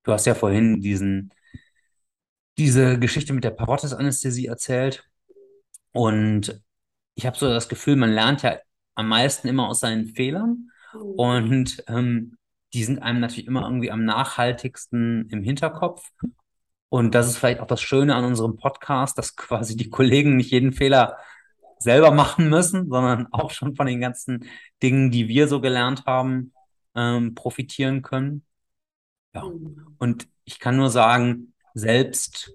du 0.04 0.12
hast 0.12 0.26
ja 0.26 0.36
vorhin 0.36 0.82
diesen, 0.82 1.32
diese 2.60 3.00
Geschichte 3.00 3.34
mit 3.34 3.46
der 3.46 3.52
Parotis-Anästhesie 3.52 4.48
erzählt. 4.48 5.10
Und 5.94 6.62
ich 7.16 7.26
habe 7.26 7.38
so 7.38 7.48
das 7.48 7.70
Gefühl, 7.70 7.96
man 7.96 8.12
lernt 8.12 8.44
ja 8.44 8.58
am 8.96 9.08
meisten 9.08 9.48
immer 9.48 9.70
aus 9.70 9.80
seinen 9.80 10.08
Fehlern. 10.08 10.70
Mhm. 10.94 11.00
Und 11.02 11.84
ähm, 11.88 12.38
die 12.74 12.84
sind 12.84 13.02
einem 13.02 13.22
natürlich 13.22 13.48
immer 13.48 13.64
irgendwie 13.64 13.92
am 13.92 14.04
nachhaltigsten 14.04 15.30
im 15.30 15.42
Hinterkopf. 15.42 16.10
Und 16.90 17.16
das 17.16 17.28
ist 17.28 17.38
vielleicht 17.38 17.62
auch 17.62 17.68
das 17.68 17.82
Schöne 17.82 18.16
an 18.16 18.26
unserem 18.26 18.58
Podcast, 18.58 19.18
dass 19.18 19.36
quasi 19.36 19.78
die 19.78 19.90
Kollegen 19.90 20.36
nicht 20.36 20.52
jeden 20.52 20.74
Fehler 20.74 21.18
selber 21.78 22.12
machen 22.12 22.50
müssen, 22.50 22.90
sondern 22.90 23.28
auch 23.32 23.52
schon 23.52 23.76
von 23.76 23.88
den 23.88 24.02
ganzen 24.02 24.46
Dingen, 24.84 25.12
die 25.12 25.30
wir 25.30 25.48
so 25.48 25.62
gelernt 25.62 26.06
haben, 26.06 26.52
ähm, 26.94 27.36
profitieren 27.36 28.02
können. 28.02 28.44
Ja. 29.34 29.46
Mhm. 29.46 29.96
Und 29.98 30.28
ich 30.44 30.60
kann 30.60 30.76
nur 30.76 30.90
sagen, 30.90 31.54
selbst 31.74 32.52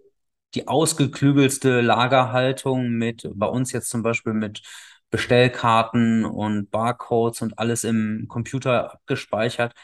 die 0.54 0.68
ausgeklügelste 0.68 1.80
Lagerhaltung 1.80 2.90
mit, 2.90 3.28
bei 3.34 3.46
uns 3.46 3.72
jetzt 3.72 3.90
zum 3.90 4.02
Beispiel 4.02 4.32
mit 4.34 4.62
Bestellkarten 5.10 6.24
und 6.24 6.70
Barcodes 6.70 7.42
und 7.42 7.58
alles 7.58 7.84
im 7.84 8.26
Computer 8.28 8.92
abgespeichert, 8.94 9.74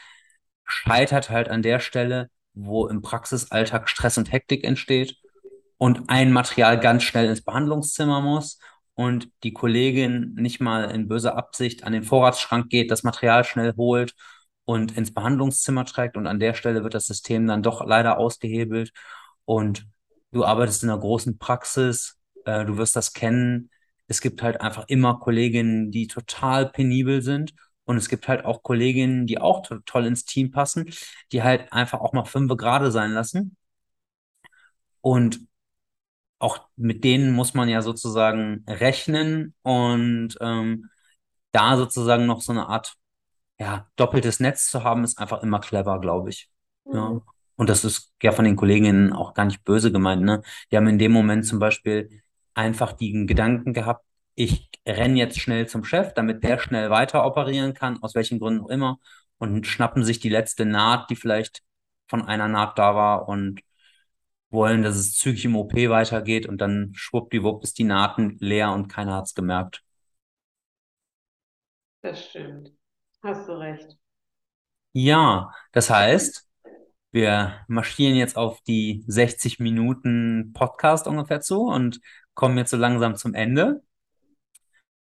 scheitert 0.65 1.29
halt 1.29 1.49
an 1.49 1.61
der 1.61 1.79
Stelle, 1.79 2.29
wo 2.53 2.87
im 2.87 3.01
Praxisalltag 3.01 3.89
Stress 3.89 4.17
und 4.17 4.31
Hektik 4.31 4.63
entsteht 4.63 5.17
und 5.77 6.09
ein 6.09 6.31
Material 6.31 6.79
ganz 6.79 7.03
schnell 7.03 7.27
ins 7.29 7.43
Behandlungszimmer 7.43 8.21
muss 8.21 8.59
und 8.93 9.29
die 9.43 9.53
Kollegin 9.53 10.33
nicht 10.35 10.59
mal 10.61 10.91
in 10.91 11.07
böser 11.07 11.37
Absicht 11.37 11.83
an 11.83 11.93
den 11.93 12.03
Vorratsschrank 12.03 12.69
geht, 12.69 12.91
das 12.91 13.03
Material 13.03 13.43
schnell 13.43 13.73
holt 13.77 14.13
und 14.65 14.95
ins 14.97 15.13
Behandlungszimmer 15.13 15.85
trägt 15.85 16.17
und 16.17 16.27
an 16.27 16.39
der 16.39 16.53
Stelle 16.53 16.83
wird 16.83 16.93
das 16.93 17.05
System 17.07 17.47
dann 17.47 17.63
doch 17.63 17.85
leider 17.85 18.17
ausgehebelt 18.17 18.91
und 19.51 19.85
du 20.31 20.45
arbeitest 20.45 20.83
in 20.83 20.89
einer 20.89 20.99
großen 21.01 21.37
Praxis, 21.37 22.17
äh, 22.45 22.63
du 22.63 22.77
wirst 22.77 22.95
das 22.95 23.11
kennen. 23.11 23.69
es 24.07 24.21
gibt 24.21 24.41
halt 24.41 24.61
einfach 24.61 24.85
immer 24.87 25.19
Kolleginnen, 25.19 25.91
die 25.91 26.07
total 26.07 26.69
penibel 26.69 27.21
sind. 27.21 27.53
Und 27.83 27.97
es 27.97 28.07
gibt 28.07 28.29
halt 28.29 28.45
auch 28.45 28.63
Kolleginnen, 28.63 29.27
die 29.27 29.39
auch 29.39 29.61
to 29.63 29.79
toll 29.79 30.05
ins 30.05 30.23
Team 30.23 30.51
passen, 30.51 30.89
die 31.33 31.43
halt 31.43 31.73
einfach 31.73 31.99
auch 31.99 32.13
mal 32.13 32.23
fünf 32.23 32.55
gerade 32.55 32.91
sein 32.91 33.11
lassen. 33.11 33.57
Und 35.01 35.41
auch 36.39 36.69
mit 36.77 37.03
denen 37.03 37.33
muss 37.33 37.53
man 37.53 37.67
ja 37.67 37.81
sozusagen 37.81 38.63
rechnen 38.69 39.53
und 39.63 40.37
ähm, 40.39 40.89
da 41.51 41.75
sozusagen 41.75 42.25
noch 42.25 42.39
so 42.41 42.53
eine 42.53 42.67
Art 42.67 42.95
ja, 43.59 43.89
doppeltes 43.97 44.39
Netz 44.39 44.67
zu 44.69 44.85
haben, 44.85 45.03
ist 45.03 45.19
einfach 45.19 45.43
immer 45.43 45.59
clever, 45.59 45.99
glaube 45.99 46.29
ich. 46.29 46.49
Ja. 46.85 47.21
Und 47.61 47.69
das 47.69 47.85
ist 47.85 48.11
ja 48.23 48.31
von 48.31 48.43
den 48.43 48.55
Kolleginnen 48.55 49.13
auch 49.13 49.35
gar 49.35 49.45
nicht 49.45 49.63
böse 49.63 49.91
gemeint, 49.91 50.23
ne? 50.23 50.41
Die 50.71 50.77
haben 50.77 50.87
in 50.87 50.97
dem 50.97 51.11
Moment 51.11 51.45
zum 51.45 51.59
Beispiel 51.59 52.23
einfach 52.55 52.93
den 52.93 53.27
Gedanken 53.27 53.71
gehabt, 53.71 54.03
ich 54.33 54.67
renne 54.83 55.19
jetzt 55.19 55.39
schnell 55.39 55.67
zum 55.67 55.83
Chef, 55.83 56.11
damit 56.15 56.43
der 56.43 56.57
schnell 56.57 56.89
weiter 56.89 57.23
operieren 57.23 57.75
kann, 57.75 58.01
aus 58.01 58.15
welchen 58.15 58.39
Gründen 58.39 58.61
auch 58.63 58.69
immer, 58.69 58.97
und 59.37 59.67
schnappen 59.67 60.03
sich 60.03 60.19
die 60.19 60.29
letzte 60.29 60.65
Naht, 60.65 61.11
die 61.11 61.15
vielleicht 61.15 61.61
von 62.07 62.23
einer 62.25 62.47
Naht 62.47 62.79
da 62.79 62.95
war 62.95 63.27
und 63.27 63.61
wollen, 64.49 64.81
dass 64.81 64.95
es 64.95 65.13
zügig 65.13 65.45
im 65.45 65.55
OP 65.55 65.75
weitergeht 65.75 66.47
und 66.47 66.57
dann 66.57 66.93
schwuppdiwupp 66.95 67.61
ist 67.61 67.77
die 67.77 67.83
Nahten 67.83 68.37
leer 68.39 68.71
und 68.71 68.87
keiner 68.87 69.17
hat 69.17 69.25
es 69.27 69.35
gemerkt. 69.35 69.83
Das 72.01 72.25
stimmt. 72.25 72.71
Hast 73.21 73.47
du 73.47 73.51
recht. 73.51 73.99
Ja, 74.93 75.53
das 75.73 75.91
heißt, 75.91 76.50
wir 77.11 77.65
marschieren 77.67 78.15
jetzt 78.15 78.37
auf 78.37 78.61
die 78.61 79.03
60 79.07 79.59
Minuten 79.59 80.51
Podcast 80.53 81.07
ungefähr 81.07 81.41
zu 81.41 81.63
und 81.63 81.99
kommen 82.33 82.57
jetzt 82.57 82.71
so 82.71 82.77
langsam 82.77 83.15
zum 83.15 83.33
Ende. 83.33 83.83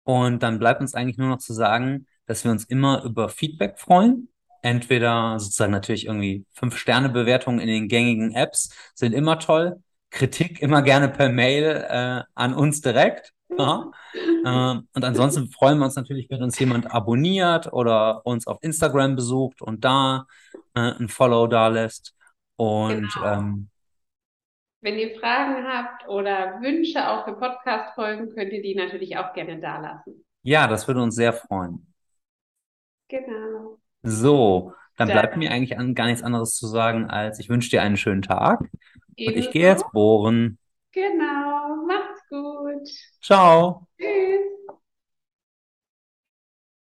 Und 0.05 0.43
dann 0.43 0.59
bleibt 0.59 0.81
uns 0.81 0.95
eigentlich 0.95 1.19
nur 1.19 1.29
noch 1.29 1.39
zu 1.39 1.53
sagen, 1.53 2.07
dass 2.27 2.45
wir 2.45 2.51
uns 2.51 2.65
immer 2.65 3.05
über 3.05 3.29
Feedback 3.29 3.79
freuen. 3.79 4.29
Entweder 4.63 5.39
sozusagen 5.39 5.73
natürlich 5.73 6.07
irgendwie 6.07 6.47
Fünf-Sterne-Bewertungen 6.55 7.61
in 7.61 7.69
den 7.69 7.89
gängigen 7.89 8.33
Apps 8.35 8.71
sind 8.95 9.13
immer 9.13 9.39
toll. 9.39 9.83
Kritik 10.11 10.63
immer 10.63 10.83
gerne 10.83 11.09
per 11.09 11.29
Mail 11.29 11.87
äh, 11.89 12.23
an 12.35 12.55
uns 12.55 12.81
direkt. 12.81 13.35
Ja. 13.57 13.91
Ähm, 14.45 14.89
und 14.95 15.05
ansonsten 15.05 15.51
freuen 15.51 15.79
wir 15.79 15.85
uns 15.87 15.97
natürlich, 15.97 16.31
wenn 16.31 16.43
uns 16.43 16.59
jemand 16.59 16.93
abonniert 16.95 17.73
oder 17.73 18.25
uns 18.25 18.47
auf 18.47 18.59
Instagram 18.63 19.17
besucht 19.17 19.61
und 19.63 19.85
da 19.85 20.27
äh, 20.75 20.93
ein 20.93 21.09
Follow 21.09 21.47
da 21.49 21.69
lässt. 21.69 22.15
Und 22.57 23.13
Genau. 23.15 23.25
ähm, 23.25 23.69
Wenn 24.81 24.99
ihr 24.99 25.19
Fragen 25.21 25.67
habt 25.67 26.09
oder 26.09 26.61
Wünsche 26.63 27.09
auch 27.09 27.25
für 27.25 27.35
Podcast-Folgen, 27.35 28.35
könnt 28.35 28.53
ihr 28.53 28.63
die 28.63 28.75
natürlich 28.75 29.17
auch 29.17 29.33
gerne 29.35 29.61
da 29.61 29.79
lassen. 29.81 30.25
ja, 30.43 30.67
das 30.67 30.87
würde 30.89 31.03
uns 31.03 31.15
sehr 31.15 31.33
freuen. 31.33 31.93
Genau. 33.09 33.79
So, 34.03 34.73
dann 34.97 35.11
bleibt 35.11 35.35
Dann 35.35 35.39
mir 35.39 35.51
eigentlich 35.51 35.79
an, 35.79 35.95
gar 35.95 36.07
nichts 36.07 36.23
anderes 36.23 36.55
zu 36.57 36.67
sagen, 36.67 37.11
als 37.11 37.39
ich 37.39 37.49
wünsche 37.49 37.71
dir 37.71 37.83
einen 37.83 37.97
schönen 37.97 38.23
Tag 38.23 38.61
und 38.61 39.37
ich 39.37 39.51
gehe 39.51 39.67
jetzt 39.67 39.91
bohren. 39.93 40.59
Genau 40.93 41.78
gut. 42.29 42.89
Ciao. 43.21 43.87
Tschüss. 43.97 44.38